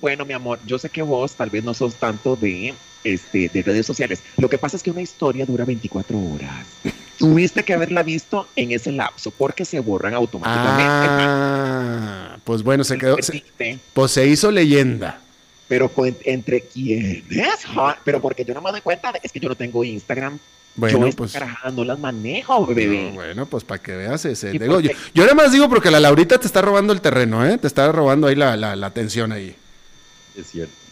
Bueno, 0.05 0.27
mi 0.27 0.35
amor, 0.35 0.59
yo 0.67 0.79
sé 0.79 0.91
que 0.91 1.01
vos 1.01 1.33
tal 1.33 1.49
vez 1.49 1.65
no 1.65 1.73
sos 1.73 1.95
tanto 1.95 2.37
de 2.37 2.75
este, 3.05 3.49
de 3.49 3.63
redes 3.63 3.87
sociales. 3.87 4.23
Lo 4.37 4.51
que 4.51 4.59
pasa 4.59 4.77
es 4.77 4.83
que 4.83 4.91
una 4.91 5.01
historia 5.01 5.47
dura 5.47 5.65
24 5.65 6.19
horas. 6.19 6.67
Tuviste 7.19 7.63
que 7.63 7.73
haberla 7.73 8.03
visto 8.03 8.47
en 8.55 8.73
ese 8.73 8.93
lapso 8.93 9.31
porque 9.31 9.65
se 9.65 9.81
borran 9.81 10.13
automáticamente. 10.13 11.25
Ah, 11.27 12.37
pues 12.45 12.63
bueno, 12.63 12.85
se 12.85 12.99
quedó. 12.99 13.17
pues 13.95 14.13
se 14.13 14.27
hizo 14.27 14.51
leyenda. 14.51 15.21
Pero 15.69 15.91
entre 16.25 16.61
quiénes? 16.61 17.23
Pero 18.05 18.21
porque 18.21 18.45
yo 18.45 18.53
no 18.53 18.61
me 18.61 18.73
doy 18.73 18.83
cuenta, 18.83 19.11
es 19.23 19.33
que 19.33 19.41
yo 19.41 19.49
no 19.49 19.55
tengo 19.55 19.85
Instagram. 19.85 20.39
Bueno, 20.77 21.09
yo 21.09 21.17
pues. 21.17 21.35
no 21.73 21.83
las 21.83 21.99
manejo, 21.99 22.67
bebé. 22.67 23.11
bueno, 23.15 23.47
pues 23.47 23.65
para 23.65 23.81
que 23.81 23.97
veas 23.97 24.23
ese. 24.27 24.51
Digo, 24.51 24.81
yo, 24.81 24.91
yo, 25.15 25.23
nada 25.23 25.35
más 25.35 25.51
digo 25.51 25.71
porque 25.71 25.91
la 25.91 25.99
Laurita 25.99 26.37
te 26.37 26.47
está 26.47 26.61
robando 26.61 26.93
el 26.93 27.01
terreno, 27.01 27.47
¿eh? 27.47 27.57
Te 27.57 27.69
está 27.69 27.91
robando 27.91 28.27
ahí 28.27 28.35
la, 28.35 28.55
la, 28.59 28.77
la 28.77 28.87
atención 28.87 29.33
ahí. 29.33 29.57
Es 30.37 30.51
cierto 30.51 30.85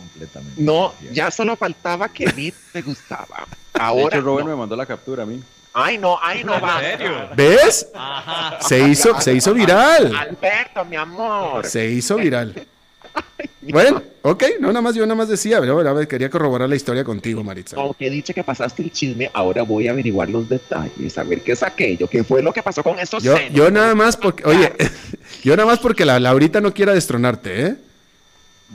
completamente. 0.00 0.60
No, 0.60 0.94
ya 1.12 1.30
solo 1.30 1.56
faltaba 1.56 2.08
que 2.08 2.24
Beat 2.36 2.54
te 2.72 2.82
gustaba. 2.82 3.46
Ahora. 3.74 4.16
De 4.16 4.22
Robert 4.22 4.48
me 4.48 4.56
mandó 4.56 4.76
la 4.76 4.86
captura 4.86 5.22
a 5.22 5.26
mí. 5.26 5.40
Ay, 5.72 5.98
no, 5.98 6.18
ay, 6.20 6.42
no 6.42 6.60
va. 6.60 6.82
¿En 6.82 6.98
serio? 6.98 7.28
¿Ves? 7.36 7.86
Se 8.60 8.88
hizo, 8.88 9.20
se 9.20 9.34
hizo 9.34 9.54
viral. 9.54 10.14
Alberto, 10.16 10.84
mi 10.84 10.96
amor. 10.96 11.64
Se 11.64 11.88
hizo 11.88 12.16
viral. 12.16 12.66
bueno, 13.62 14.02
ok, 14.22 14.44
no, 14.58 14.68
nada 14.68 14.80
más 14.80 14.96
yo 14.96 15.06
nada 15.06 15.14
más 15.14 15.28
decía, 15.28 15.60
pero 15.60 16.08
quería 16.08 16.28
corroborar 16.28 16.68
la 16.68 16.74
historia 16.74 17.04
contigo, 17.04 17.44
Maritza. 17.44 17.76
Aunque 17.76 18.10
dicho 18.10 18.34
que 18.34 18.42
pasaste 18.42 18.82
el 18.82 18.90
chisme, 18.90 19.30
ahora 19.32 19.62
voy 19.62 19.86
a 19.86 19.92
averiguar 19.92 20.28
los 20.28 20.48
detalles, 20.48 21.16
a 21.16 21.22
ver 21.22 21.40
qué 21.42 21.52
es 21.52 21.62
aquello, 21.62 22.08
qué 22.08 22.24
fue 22.24 22.42
lo 22.42 22.52
que 22.52 22.62
pasó 22.62 22.82
con 22.82 22.98
esos 22.98 23.22
yo, 23.22 23.36
Yo 23.52 23.70
nada 23.70 23.94
más 23.94 24.16
porque, 24.16 24.44
oye, 24.44 24.72
yo 25.44 25.56
nada 25.56 25.66
más 25.66 25.78
porque 25.78 26.04
la 26.04 26.18
Laurita 26.18 26.60
no 26.60 26.74
quiera 26.74 26.94
destronarte, 26.94 27.66
¿eh? 27.66 27.76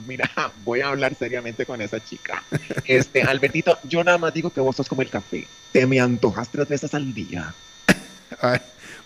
Mira, 0.06 0.30
voy 0.64 0.80
a 0.80 0.88
hablar 0.88 1.14
seriamente 1.14 1.66
con 1.66 1.80
esa 1.80 2.02
chica. 2.02 2.42
Este, 2.84 3.22
Albertito, 3.22 3.78
yo 3.84 4.02
nada 4.04 4.18
más 4.18 4.34
digo 4.34 4.50
que 4.50 4.60
vos 4.60 4.76
sos 4.76 4.88
como 4.88 5.02
el 5.02 5.10
café. 5.10 5.46
Te 5.72 5.86
me 5.86 6.00
antojas 6.00 6.48
tres 6.48 6.68
veces 6.68 6.94
al 6.94 7.12
día. 7.14 7.54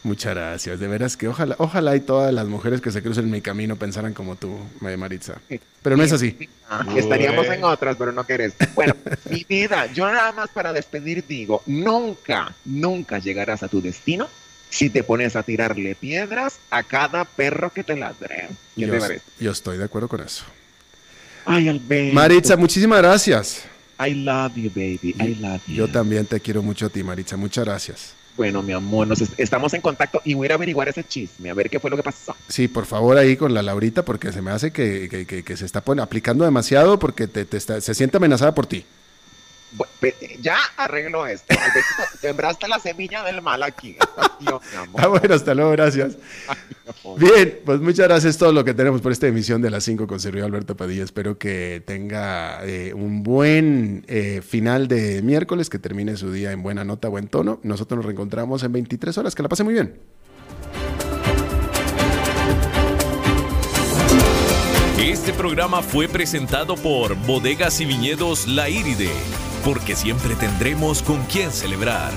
Muchas 0.03 0.35
gracias. 0.35 0.81
De 0.81 0.89
veras 0.89 1.17
que 1.17 1.29
ojalá, 1.29 1.57
ojalá 1.59 1.95
y 1.95 2.01
todas 2.01 2.33
las 2.33 2.47
mujeres 2.47 2.81
que 2.81 2.91
se 2.91 3.03
crucen 3.03 3.25
en 3.25 3.31
mi 3.31 3.43
camino 3.43 3.77
pensaran 3.77 4.15
como 4.15 4.37
tú, 4.37 4.59
Maritza. 4.81 5.35
Pero 5.83 5.97
no 5.97 6.03
es 6.03 6.13
así. 6.13 6.49
Ah, 6.69 6.87
estaríamos 6.97 7.47
en 7.47 7.65
otras, 7.65 7.97
pero 7.97 8.13
no 8.13 8.25
querés. 8.25 8.55
Bueno, 8.75 8.95
mi 9.31 9.45
vida, 9.45 9.87
yo 9.93 10.11
nada 10.11 10.33
más 10.33 10.49
para 10.51 10.73
despedir 10.73 11.27
digo, 11.27 11.63
nunca, 11.67 12.55
nunca 12.65 13.19
llegarás 13.19 13.63
a 13.63 13.69
tu 13.69 13.83
destino 13.83 14.29
si 14.71 14.89
te 14.89 15.03
pones 15.03 15.37
a 15.37 15.43
tirarle 15.43 15.95
piedras 15.97 16.61
a 16.71 16.83
cada 16.83 17.25
perro 17.25 17.73
que 17.73 17.85
te 17.85 17.97
ladre. 17.97 18.49
yo, 18.77 18.87
yo 19.39 19.51
estoy 19.51 19.77
de 19.77 19.85
acuerdo 19.85 20.09
con 20.09 20.21
eso. 20.21 20.45
Ay, 21.53 21.69
Alberto. 21.69 22.15
Maritza, 22.15 22.57
muchísimas 22.57 23.01
gracias. 23.01 23.65
I 23.99 24.15
love 24.15 24.55
you, 24.55 24.71
baby. 24.71 25.17
I 25.19 25.35
love 25.35 25.61
you. 25.67 25.75
Yo 25.75 25.89
también 25.89 26.25
te 26.25 26.39
quiero 26.39 26.63
mucho 26.63 26.87
a 26.87 26.89
ti, 26.89 27.03
Maritza. 27.03 27.37
Muchas 27.37 27.65
gracias. 27.65 28.15
Bueno, 28.37 28.63
mi 28.63 28.73
amor, 28.73 29.09
nos 29.09 29.21
estamos 29.37 29.75
en 29.75 29.81
contacto 29.81 30.23
y 30.25 30.35
voy 30.35 30.45
a 30.45 30.47
ir 30.47 30.53
a 30.53 30.55
averiguar 30.55 30.89
ese 30.89 31.03
chisme, 31.03 31.51
a 31.51 31.55
ver 31.55 31.69
qué 31.69 31.81
fue 31.81 31.91
lo 31.91 31.97
que 31.97 32.05
pasó. 32.05 32.37
Sí, 32.49 32.69
por 32.69 32.87
favor, 32.87 33.19
ahí 33.19 33.37
con 33.37 33.53
la 33.53 33.63
Laurita, 33.63 34.05
porque 34.05 34.33
se 34.33 34.41
me 34.41 34.53
hace 34.53 34.71
que, 34.71 35.45
se 35.57 35.67
está 35.67 35.83
aplicando 35.99 36.45
demasiado 36.45 36.99
porque 37.01 37.27
te, 37.27 37.61
se 37.61 37.95
siente 37.95 38.17
amenazada 38.17 38.55
por 38.55 38.67
ti 38.67 38.85
ya 40.41 40.57
arreglo 40.77 41.27
esto. 41.27 41.55
Sembraste 42.21 42.69
la 42.69 42.79
semilla 42.79 43.23
del 43.23 43.43
mal 43.43 43.63
aquí. 43.63 43.97
Ah, 44.97 45.07
bueno, 45.07 45.35
hasta 45.35 45.55
luego, 45.55 45.71
gracias. 45.73 46.17
Bien, 47.19 47.61
pues 47.65 47.81
muchas 47.81 48.09
gracias. 48.09 48.39
todo 48.39 48.53
lo 48.53 48.65
que 48.65 48.75
tenemos 48.75 49.01
por 49.01 49.13
esta 49.13 49.27
emisión 49.27 49.63
de 49.63 49.71
las 49.71 49.85
5 49.85 50.07
con 50.07 50.21
Sergio 50.21 50.45
Alberto 50.45 50.77
Padilla. 50.77 51.05
Espero 51.05 51.39
que 51.39 51.83
tenga 51.87 52.65
eh, 52.65 52.93
un 52.95 53.23
buen 53.23 54.05
eh, 54.09 54.43
final 54.47 54.89
de 54.89 55.23
miércoles, 55.23 55.71
que 55.71 55.79
termine 55.79 56.17
su 56.17 56.33
día 56.33 56.53
en 56.53 56.63
buena 56.63 56.85
nota, 56.85 57.09
buen 57.09 57.29
tono. 57.29 57.61
Nosotros 57.63 57.99
nos 57.99 58.07
reencontramos 58.07 58.63
en 58.63 58.73
23 58.73 59.19
horas. 59.19 59.35
Que 59.35 59.43
la 59.43 59.49
pase 59.49 59.65
muy 59.65 59.75
bien. 59.75 59.95
Este 64.99 65.33
programa 65.33 65.83
fue 65.83 66.09
presentado 66.09 66.77
por 66.77 67.15
Bodegas 67.27 67.81
y 67.81 67.87
Viñedos 67.87 68.47
La 68.47 68.69
Iride 68.69 69.11
porque 69.65 69.97
siempre 69.97 70.35
tendremos 70.35 71.03
con 71.03 71.23
quién 71.25 71.51
celebrar. 71.51 72.13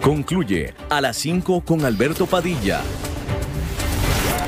Concluye 0.00 0.74
a 0.90 1.00
las 1.00 1.16
5 1.18 1.64
con 1.64 1.84
Alberto 1.84 2.26
Padilla 2.26 2.82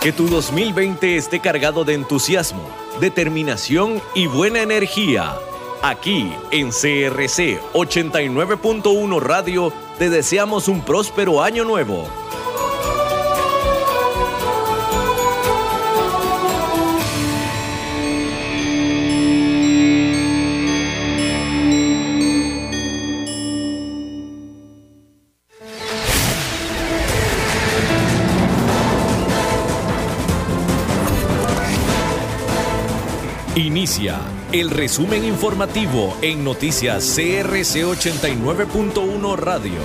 Que 0.00 0.12
tu 0.12 0.28
2020 0.28 1.16
esté 1.16 1.40
cargado 1.40 1.84
de 1.84 1.94
entusiasmo, 1.94 2.62
determinación 3.00 4.00
y 4.14 4.28
buena 4.28 4.62
energía. 4.62 5.34
Aquí 5.82 6.32
en 6.52 6.70
CRC 6.70 7.60
89.1 7.72 9.20
Radio 9.20 9.72
te 9.98 10.08
deseamos 10.08 10.68
un 10.68 10.82
próspero 10.82 11.42
año 11.42 11.64
nuevo. 11.64 12.08
Inicia 33.58 34.20
el 34.52 34.70
resumen 34.70 35.24
informativo 35.24 36.16
en 36.22 36.44
noticias 36.44 37.04
CRC 37.16 37.82
89.1 37.82 39.36
Radio. 39.36 39.80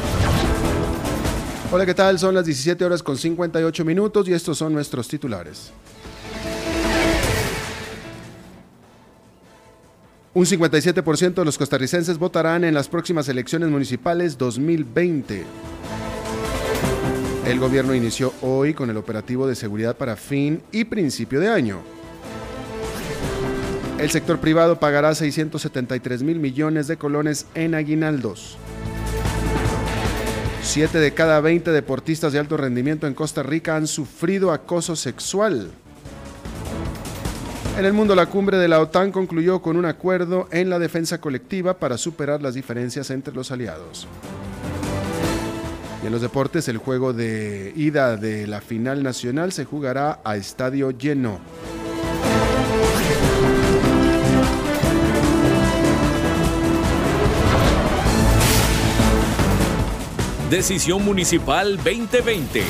Hola, 1.72 1.84
¿qué 1.84 1.96
tal? 1.96 2.20
Son 2.20 2.36
las 2.36 2.46
17 2.46 2.86
horas 2.86 3.02
con 3.02 3.18
58 3.18 3.84
minutos 3.84 4.28
y 4.28 4.34
estos 4.34 4.60
son 4.60 4.74
nuestros 4.74 5.08
titulares. 5.08 5.72
Un 10.36 10.46
57% 10.46 11.34
de 11.34 11.46
los 11.46 11.58
costarricenses 11.58 12.20
votarán 12.20 12.64
en 12.66 12.76
las 12.76 12.88
próximas 12.88 13.28
elecciones 13.28 13.70
municipales 13.70 14.38
2020. 14.38 15.46
El 17.48 17.60
gobierno 17.60 17.96
inició 17.96 18.36
hoy 18.44 18.76
con 18.76 18.92
el 18.92 18.98
operativo 18.98 19.48
de 19.48 19.56
seguridad 19.56 19.98
para 19.98 20.16
fin 20.16 20.62
y 20.72 20.84
principio 20.84 21.40
de 21.40 21.50
año. 21.50 22.03
El 24.04 24.12
sector 24.12 24.38
privado 24.38 24.82
pagará 24.82 25.16
673 25.16 26.24
mil 26.24 26.38
millones 26.38 26.88
de 26.88 26.98
colones 26.98 27.46
en 27.56 27.74
aguinaldos. 27.74 28.58
Siete 30.62 30.98
de 31.00 31.14
cada 31.14 31.40
20 31.40 31.72
deportistas 31.72 32.34
de 32.34 32.40
alto 32.40 32.58
rendimiento 32.58 33.08
en 33.08 33.14
Costa 33.14 33.44
Rica 33.44 33.78
han 33.78 33.88
sufrido 33.88 34.52
acoso 34.52 34.98
sexual. 34.98 35.72
En 37.78 37.86
el 37.86 37.94
mundo, 37.94 38.14
la 38.14 38.26
cumbre 38.26 38.58
de 38.58 38.68
la 38.68 38.82
OTAN 38.82 39.14
concluyó 39.14 39.62
con 39.62 39.78
un 39.78 39.86
acuerdo 39.86 40.50
en 40.52 40.70
la 40.70 40.80
defensa 40.80 41.22
colectiva 41.22 41.76
para 41.80 41.98
superar 41.98 42.42
las 42.42 42.56
diferencias 42.56 43.10
entre 43.10 43.34
los 43.34 43.52
aliados. 43.52 44.06
Y 46.04 46.08
en 46.08 46.12
los 46.12 46.22
deportes, 46.22 46.68
el 46.68 46.78
juego 46.78 47.14
de 47.14 47.72
ida 47.78 48.18
de 48.18 48.48
la 48.48 48.60
final 48.60 49.02
nacional 49.02 49.54
se 49.54 49.64
jugará 49.64 50.20
a 50.26 50.36
estadio 50.36 50.92
lleno. 50.92 51.40
Decisión 60.54 61.04
Municipal 61.04 61.78
2020. 61.78 62.62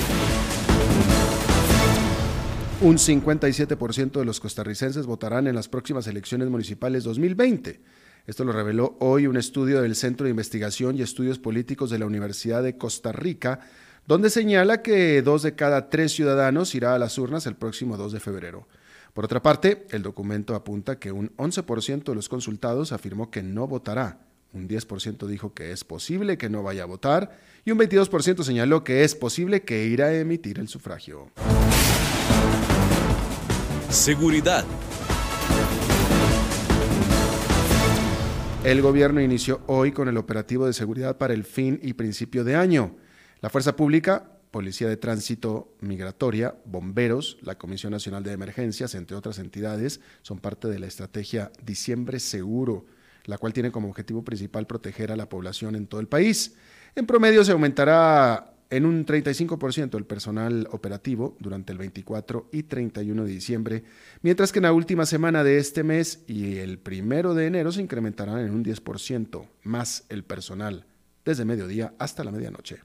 Un 2.80 2.96
57% 2.96 4.12
de 4.12 4.24
los 4.24 4.40
costarricenses 4.40 5.06
votarán 5.06 5.48
en 5.48 5.56
las 5.56 5.68
próximas 5.68 6.08
elecciones 6.08 6.48
municipales 6.48 7.04
2020. 7.04 7.82
Esto 8.26 8.46
lo 8.46 8.54
reveló 8.54 8.96
hoy 9.02 9.28
un 9.28 9.36
estudio 9.36 9.82
del 9.82 9.98
Centro 9.98 10.24
de 10.24 10.30
Investigación 10.30 10.96
y 10.96 11.02
Estudios 11.02 11.40
Políticos 11.40 11.90
de 11.90 12.00
la 12.00 12.06
Universidad 12.06 12.64
de 12.64 12.78
Costa 12.78 13.12
Rica, 13.12 13.60
donde 14.08 14.30
señala 14.30 14.82
que 14.82 15.22
dos 15.22 15.44
de 15.44 15.56
cada 15.56 15.90
tres 15.90 16.14
ciudadanos 16.14 16.76
irá 16.76 16.96
a 16.96 17.00
las 17.00 17.18
urnas 17.18 17.48
el 17.48 17.58
próximo 17.58 17.98
2 17.98 18.14
de 18.14 18.22
febrero. 18.22 18.66
Por 19.14 19.26
otra 19.26 19.42
parte, 19.42 19.88
el 19.90 20.04
documento 20.04 20.56
apunta 20.56 21.00
que 21.00 21.12
un 21.12 21.36
11% 21.36 22.06
de 22.06 22.16
los 22.16 22.30
consultados 22.30 22.94
afirmó 22.94 23.30
que 23.30 23.44
no 23.44 23.68
votará, 23.68 24.20
un 24.54 24.68
10% 24.68 25.28
dijo 25.28 25.54
que 25.54 25.72
es 25.72 25.84
posible 25.84 26.38
que 26.38 26.50
no 26.50 26.64
vaya 26.64 26.84
a 26.84 26.86
votar 26.86 27.40
y 27.66 27.72
un 27.72 27.80
22% 27.80 28.44
señaló 28.44 28.84
que 28.84 29.04
es 29.04 29.16
posible 29.16 29.64
que 29.64 29.86
irá 29.86 30.08
a 30.08 30.16
emitir 30.16 30.60
el 30.60 30.68
sufragio. 30.68 31.32
Seguridad. 33.90 34.66
El 38.64 38.82
gobierno 38.82 39.20
inició 39.22 39.62
hoy 39.68 39.92
con 39.92 40.08
el 40.08 40.18
operativo 40.18 40.66
de 40.66 40.74
seguridad 40.74 41.18
para 41.18 41.34
el 41.34 41.44
fin 41.44 41.80
y 41.84 41.94
principio 41.94 42.44
de 42.44 42.56
año. 42.56 42.96
La 43.42 43.50
fuerza 43.50 43.76
pública 43.76 44.34
Policía 44.54 44.88
de 44.88 44.98
Tránsito 44.98 45.76
Migratoria, 45.82 46.56
Bomberos, 46.64 47.40
la 47.42 47.58
Comisión 47.58 47.92
Nacional 47.92 48.22
de 48.22 48.34
Emergencias, 48.34 48.94
entre 48.94 49.18
otras 49.18 49.40
entidades, 49.40 50.00
son 50.22 50.38
parte 50.38 50.68
de 50.68 50.78
la 50.78 50.86
estrategia 50.86 51.52
Diciembre 51.66 52.20
Seguro, 52.20 52.86
la 53.26 53.38
cual 53.38 53.54
tiene 53.54 53.72
como 53.72 53.90
objetivo 53.90 54.24
principal 54.24 54.68
proteger 54.68 55.12
a 55.12 55.16
la 55.16 55.30
población 55.30 55.76
en 55.76 55.88
todo 55.88 56.02
el 56.02 56.08
país. 56.08 56.56
En 56.96 57.06
promedio 57.06 57.44
se 57.44 57.52
aumentará 57.52 58.54
en 58.70 58.86
un 58.86 59.06
35% 59.06 59.98
el 59.98 60.06
personal 60.06 60.68
operativo 60.72 61.38
durante 61.40 61.72
el 61.72 61.78
24 61.78 62.50
y 62.52 62.64
31 62.64 63.24
de 63.24 63.30
diciembre, 63.30 63.84
mientras 64.24 64.52
que 64.52 64.60
en 64.60 64.64
la 64.64 64.74
última 64.74 65.06
semana 65.06 65.44
de 65.44 65.60
este 65.60 65.84
mes 65.84 66.24
y 66.28 66.58
el 66.58 66.80
primero 66.80 67.36
de 67.36 67.46
enero 67.46 67.72
se 67.72 67.82
incrementarán 67.82 68.40
en 68.40 68.52
un 68.52 68.66
10% 68.66 69.48
más 69.62 70.06
el 70.10 70.24
personal, 70.24 70.88
desde 71.24 71.46
mediodía 71.46 71.94
hasta 72.00 72.24
la 72.24 72.32
medianoche. 72.32 72.80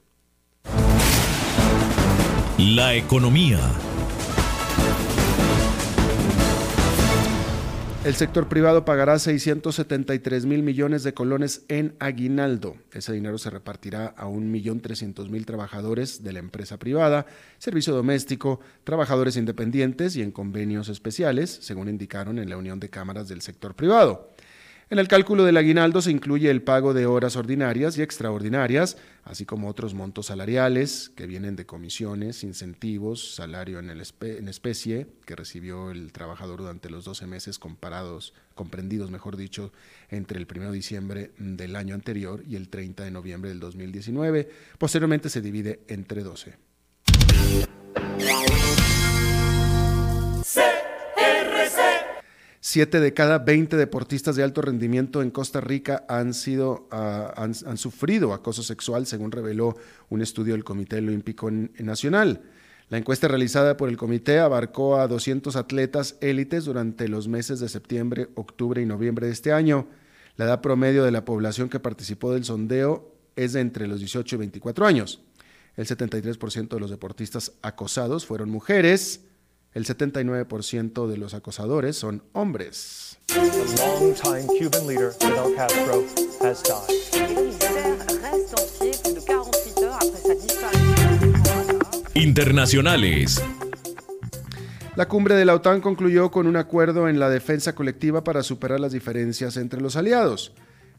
La 2.59 2.95
economía. 2.95 3.61
El 8.05 8.15
sector 8.15 8.49
privado 8.49 8.85
pagará 8.85 9.19
673 9.19 10.47
mil 10.47 10.63
millones 10.63 11.03
de 11.03 11.15
colones 11.15 11.65
en 11.67 11.97
aguinaldo. 11.99 12.77
Ese 12.93 13.13
dinero 13.13 13.39
se 13.39 13.51
repartirá 13.51 14.15
a 14.17 14.27
1.300.000 14.27 15.45
trabajadores 15.45 16.23
de 16.23 16.33
la 16.33 16.39
empresa 16.39 16.79
privada, 16.79 17.27
servicio 17.59 17.93
doméstico, 17.93 18.61
trabajadores 18.85 19.37
independientes 19.37 20.15
y 20.15 20.23
en 20.23 20.31
convenios 20.31 20.89
especiales, 20.89 21.59
según 21.61 21.89
indicaron 21.89 22.39
en 22.39 22.49
la 22.49 22.57
Unión 22.57 22.79
de 22.79 22.89
Cámaras 22.89 23.27
del 23.29 23.43
Sector 23.43 23.75
Privado. 23.75 24.31
En 24.91 24.99
el 24.99 25.07
cálculo 25.07 25.45
del 25.45 25.59
aguinaldo 25.59 26.01
se 26.01 26.11
incluye 26.11 26.51
el 26.51 26.63
pago 26.63 26.95
de 26.95 27.05
horas 27.05 27.37
ordinarias 27.37 27.99
y 27.99 28.03
extraordinarias, 28.03 28.97
así 29.23 29.45
como 29.45 29.69
otros 29.69 29.93
montos 29.93 30.27
salariales 30.27 31.11
que 31.15 31.27
vienen 31.27 31.57
de 31.57 31.67
comisiones, 31.67 32.43
incentivos, 32.43 33.35
salario 33.35 33.81
en, 33.81 33.91
especie 34.49 35.07
que 35.27 35.37
recibió 35.37 35.91
el 35.91 36.11
trabajador 36.11 36.61
durante 36.61 36.89
los 36.89 37.05
12 37.05 37.27
meses 37.27 37.59
comparados, 37.59 38.33
comprendidos, 38.55 39.11
mejor 39.11 39.37
dicho, 39.37 39.75
entre 40.09 40.39
el 40.39 40.47
1 40.51 40.71
de 40.71 40.77
diciembre 40.77 41.33
del 41.37 41.77
año 41.77 41.95
anterior 41.95 42.43
y 42.49 42.57
el 42.57 42.71
30 42.71 43.05
de 43.05 43.11
noviembre 43.11 43.51
del 43.51 43.61
2019. 43.61 44.49
Posteriormente 44.79 45.29
se 45.29 45.43
divide 45.43 45.81
entre 45.89 46.23
12. 46.23 46.57
Siete 52.71 53.01
de 53.01 53.15
cada 53.15 53.39
20 53.39 53.79
deportistas 53.79 54.37
de 54.37 54.43
alto 54.43 54.61
rendimiento 54.61 55.23
en 55.23 55.31
Costa 55.31 55.59
Rica 55.63 56.05
han, 56.07 56.35
sido, 56.35 56.87
ah, 56.91 57.33
han, 57.35 57.79
sufrido 57.79 58.35
acoso 58.35 58.63
sexual, 58.63 59.07
según 59.07 59.33
reveló 59.33 59.75
un 60.11 60.21
estudio 60.21 60.53
del 60.53 60.65
Comité 60.65 60.97
Olímpico 60.99 61.51
Nacional. 61.51 62.43
La 62.91 62.99
encuesta 62.99 63.27
realizada 63.27 63.79
por 63.79 63.89
el 63.89 63.97
comité 63.97 64.39
abarcó 64.39 64.99
a 64.99 65.09
200 65.09 65.57
atletas 65.57 66.19
élites 66.21 66.67
durante 66.67 67.09
los 67.09 67.27
meses 67.27 67.59
de 67.59 67.71
septiembre, 67.71 68.29
octubre 68.35 68.83
y 68.83 68.85
noviembre 68.85 69.29
de 69.29 69.33
este 69.33 69.51
año. 69.51 69.89
La 70.37 70.45
edad 70.45 70.61
promedio 70.61 71.05
de 71.05 71.11
la 71.11 71.25
población 71.25 71.71
que 71.71 71.81
participó 71.81 72.35
del 72.35 72.45
sondeo 72.45 73.15
es 73.35 73.55
de 73.55 73.61
entre 73.61 73.87
los 73.87 74.01
18 74.01 74.37
y 74.37 74.39
24 74.41 74.85
años. 74.85 75.23
El 75.79 75.87
73% 75.87 76.69
de 76.69 76.81
los 76.81 76.91
deportistas 76.91 77.53
acosados 77.63 78.27
fueron 78.27 78.51
mujeres, 78.51 79.23
el 79.79 79.85
79% 79.85 81.07
de 81.07 81.17
los 81.17 81.35
acosadores 81.35 81.97
son 81.97 82.25
hombres. 82.33 83.17
Internacionales. 92.15 93.41
La 94.97 95.07
cumbre 95.07 95.37
de 95.37 95.45
la 95.45 95.55
OTAN 95.55 95.81
concluyó 95.81 96.33
con 96.33 96.49
un 96.49 96.57
acuerdo 96.57 97.09
en 97.09 97.21
la 97.21 97.31
defensa 97.31 97.77
colectiva 97.77 98.25
para 98.25 98.43
superar 98.43 98.81
las 98.81 98.91
diferencias 98.91 99.57
entre 99.57 99.81
los 99.81 99.95
aliados. 99.95 100.55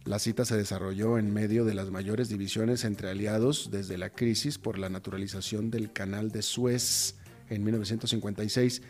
La 0.05 0.19
cita 0.19 0.45
se 0.45 0.55
desarrolló 0.55 1.17
en 1.17 1.33
medio 1.33 1.65
de 1.65 1.73
las 1.73 1.91
mayores 1.91 2.29
divisiones 2.29 2.85
entre 2.85 3.09
aliados 3.09 3.71
desde 3.71 3.97
la 3.97 4.09
crisis 4.09 4.57
por 4.57 4.79
la 4.79 4.87
naturalización 4.87 5.69
del 5.69 5.91
canal 5.91 6.31
de 6.31 6.41
Suez 6.41 7.18
en 7.49 7.63
1956 7.63 8.81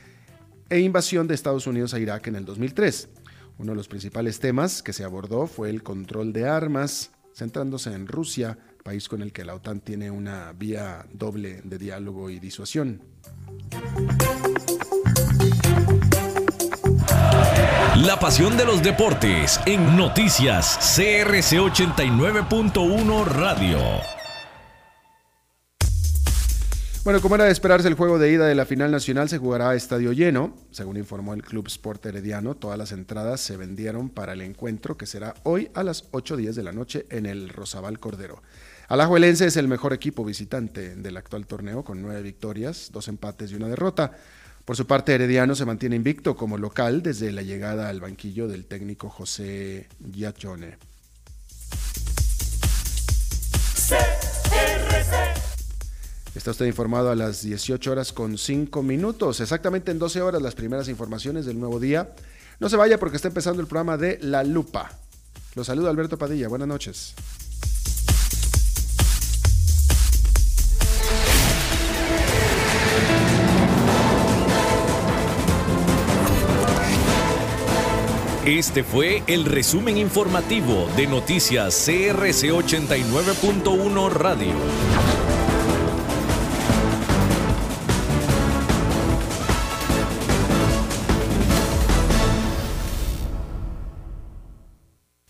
e 0.70 0.80
invasión 0.80 1.28
de 1.28 1.36
Estados 1.36 1.68
Unidos 1.68 1.94
a 1.94 2.00
Irak 2.00 2.28
en 2.28 2.36
el 2.36 2.46
2003. 2.46 3.10
Uno 3.58 3.72
de 3.72 3.76
los 3.76 3.88
principales 3.88 4.40
temas 4.40 4.82
que 4.82 4.94
se 4.94 5.04
abordó 5.04 5.48
fue 5.48 5.70
el 5.70 5.84
control 5.84 6.32
de 6.32 6.48
armas, 6.48 7.12
centrándose 7.34 7.94
en 7.94 8.08
Rusia, 8.08 8.58
país 8.84 9.10
con 9.10 9.22
el 9.22 9.34
que 9.34 9.44
la 9.44 9.56
OTAN 9.56 9.82
tiene 9.82 10.10
una 10.10 10.54
vía 10.54 11.06
doble 11.12 11.62
de 11.64 11.78
diálogo 11.78 12.30
y 12.30 12.40
disuasión. 12.40 13.02
La 17.98 18.18
pasión 18.18 18.56
de 18.56 18.66
los 18.66 18.82
deportes 18.82 19.60
en 19.66 19.98
noticias 19.98 20.78
CRC 20.96 21.58
89.1 21.60 23.26
Radio. 23.26 24.19
Bueno, 27.06 27.22
como 27.22 27.36
era 27.36 27.46
de 27.46 27.52
esperarse, 27.52 27.88
el 27.88 27.94
juego 27.94 28.20
de 28.20 28.30
ida 28.30 28.46
de 28.46 28.56
la 28.56 28.66
final 28.66 28.92
nacional 28.92 29.30
se 29.30 29.38
jugará 29.38 29.70
a 29.70 29.76
estadio 29.76 30.12
lleno. 30.12 30.54
Según 30.70 30.98
informó 30.98 31.34
el 31.34 31.44
Club 31.44 31.68
Sport 31.68 32.06
Herediano, 32.06 32.56
todas 32.56 32.78
las 32.78 32.92
entradas 32.92 33.40
se 33.40 33.56
vendieron 33.56 34.10
para 34.10 34.34
el 34.34 34.42
encuentro 34.42 34.98
que 34.98 35.06
será 35.06 35.34
hoy 35.44 35.72
a 35.74 35.84
las 35.84 36.12
8.10 36.12 36.54
de 36.54 36.64
la 36.64 36.74
noche 36.74 37.06
en 37.10 37.26
el 37.26 37.50
Rosabal 37.50 38.00
Cordero. 38.00 38.44
Alajuelense 38.90 39.46
es 39.46 39.56
el 39.56 39.70
mejor 39.70 39.94
equipo 39.94 40.26
visitante 40.26 40.98
del 40.98 41.16
actual 41.16 41.48
torneo 41.48 41.86
con 41.86 42.02
nueve 42.02 42.22
victorias, 42.22 42.90
dos 42.92 43.08
empates 43.08 43.52
y 43.52 43.56
una 43.56 43.70
derrota. 43.70 44.12
Por 44.66 44.76
su 44.76 44.86
parte, 44.86 45.16
Herediano 45.16 45.56
se 45.56 45.66
mantiene 45.66 45.96
invicto 45.96 46.36
como 46.36 46.58
local 46.58 47.02
desde 47.02 47.32
la 47.32 47.44
llegada 47.44 47.88
al 47.88 48.02
banquillo 48.02 48.50
del 48.50 48.66
técnico 48.66 49.10
José 49.10 49.88
Giachone. 50.12 50.89
Está 56.40 56.52
usted 56.52 56.68
informado 56.68 57.12
a 57.12 57.18
las 57.18 57.42
18 57.42 57.92
horas 57.92 58.14
con 58.14 58.38
5 58.38 58.82
minutos, 58.82 59.42
exactamente 59.42 59.92
en 59.92 60.00
12 60.00 60.22
horas 60.22 60.42
las 60.42 60.56
primeras 60.56 60.88
informaciones 60.88 61.46
del 61.46 61.60
nuevo 61.60 61.82
día. 61.82 62.12
No 62.62 62.70
se 62.70 62.78
vaya 62.78 62.98
porque 62.98 63.18
está 63.18 63.28
empezando 63.28 63.60
el 63.60 63.68
programa 63.68 63.98
de 63.98 64.20
La 64.22 64.46
Lupa. 64.46 64.90
Lo 65.56 65.66
saluda 65.66 65.90
Alberto 65.90 66.18
Padilla, 66.18 66.48
buenas 66.48 66.70
noches. 66.70 67.14
Este 78.46 78.86
fue 78.86 79.24
el 79.28 79.44
resumen 79.44 79.98
informativo 79.98 80.88
de 80.96 81.06
Noticias 81.06 81.76
CRC 81.86 82.54
89.1 82.54 84.10
Radio. 84.10 85.19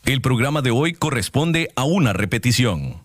El 0.10 0.22
programa 0.22 0.64
de 0.64 0.72
hoy 0.72 0.94
corresponde 0.94 1.72
a 1.76 1.84
una 1.84 2.14
repetición. 2.14 3.04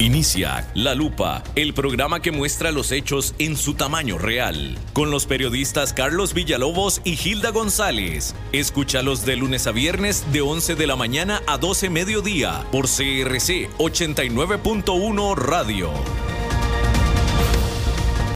Inicia 0.00 0.68
La 0.74 0.96
Lupa, 0.96 1.44
el 1.54 1.72
programa 1.72 2.18
que 2.20 2.32
muestra 2.32 2.72
los 2.72 2.90
hechos 2.90 3.32
en 3.38 3.56
su 3.56 3.74
tamaño 3.74 4.18
real, 4.18 4.76
con 4.94 5.12
los 5.12 5.26
periodistas 5.26 5.92
Carlos 5.92 6.34
Villalobos 6.34 7.00
y 7.04 7.14
Gilda 7.14 7.52
González. 7.52 8.34
Escúchalos 8.50 9.24
de 9.24 9.36
lunes 9.36 9.68
a 9.68 9.70
viernes 9.70 10.24
de 10.32 10.40
11 10.40 10.74
de 10.74 10.86
la 10.88 10.96
mañana 10.96 11.42
a 11.46 11.58
12 11.58 11.90
mediodía 11.90 12.66
por 12.72 12.86
CRC 12.86 13.70
89.1 13.78 15.36
Radio. 15.36 15.92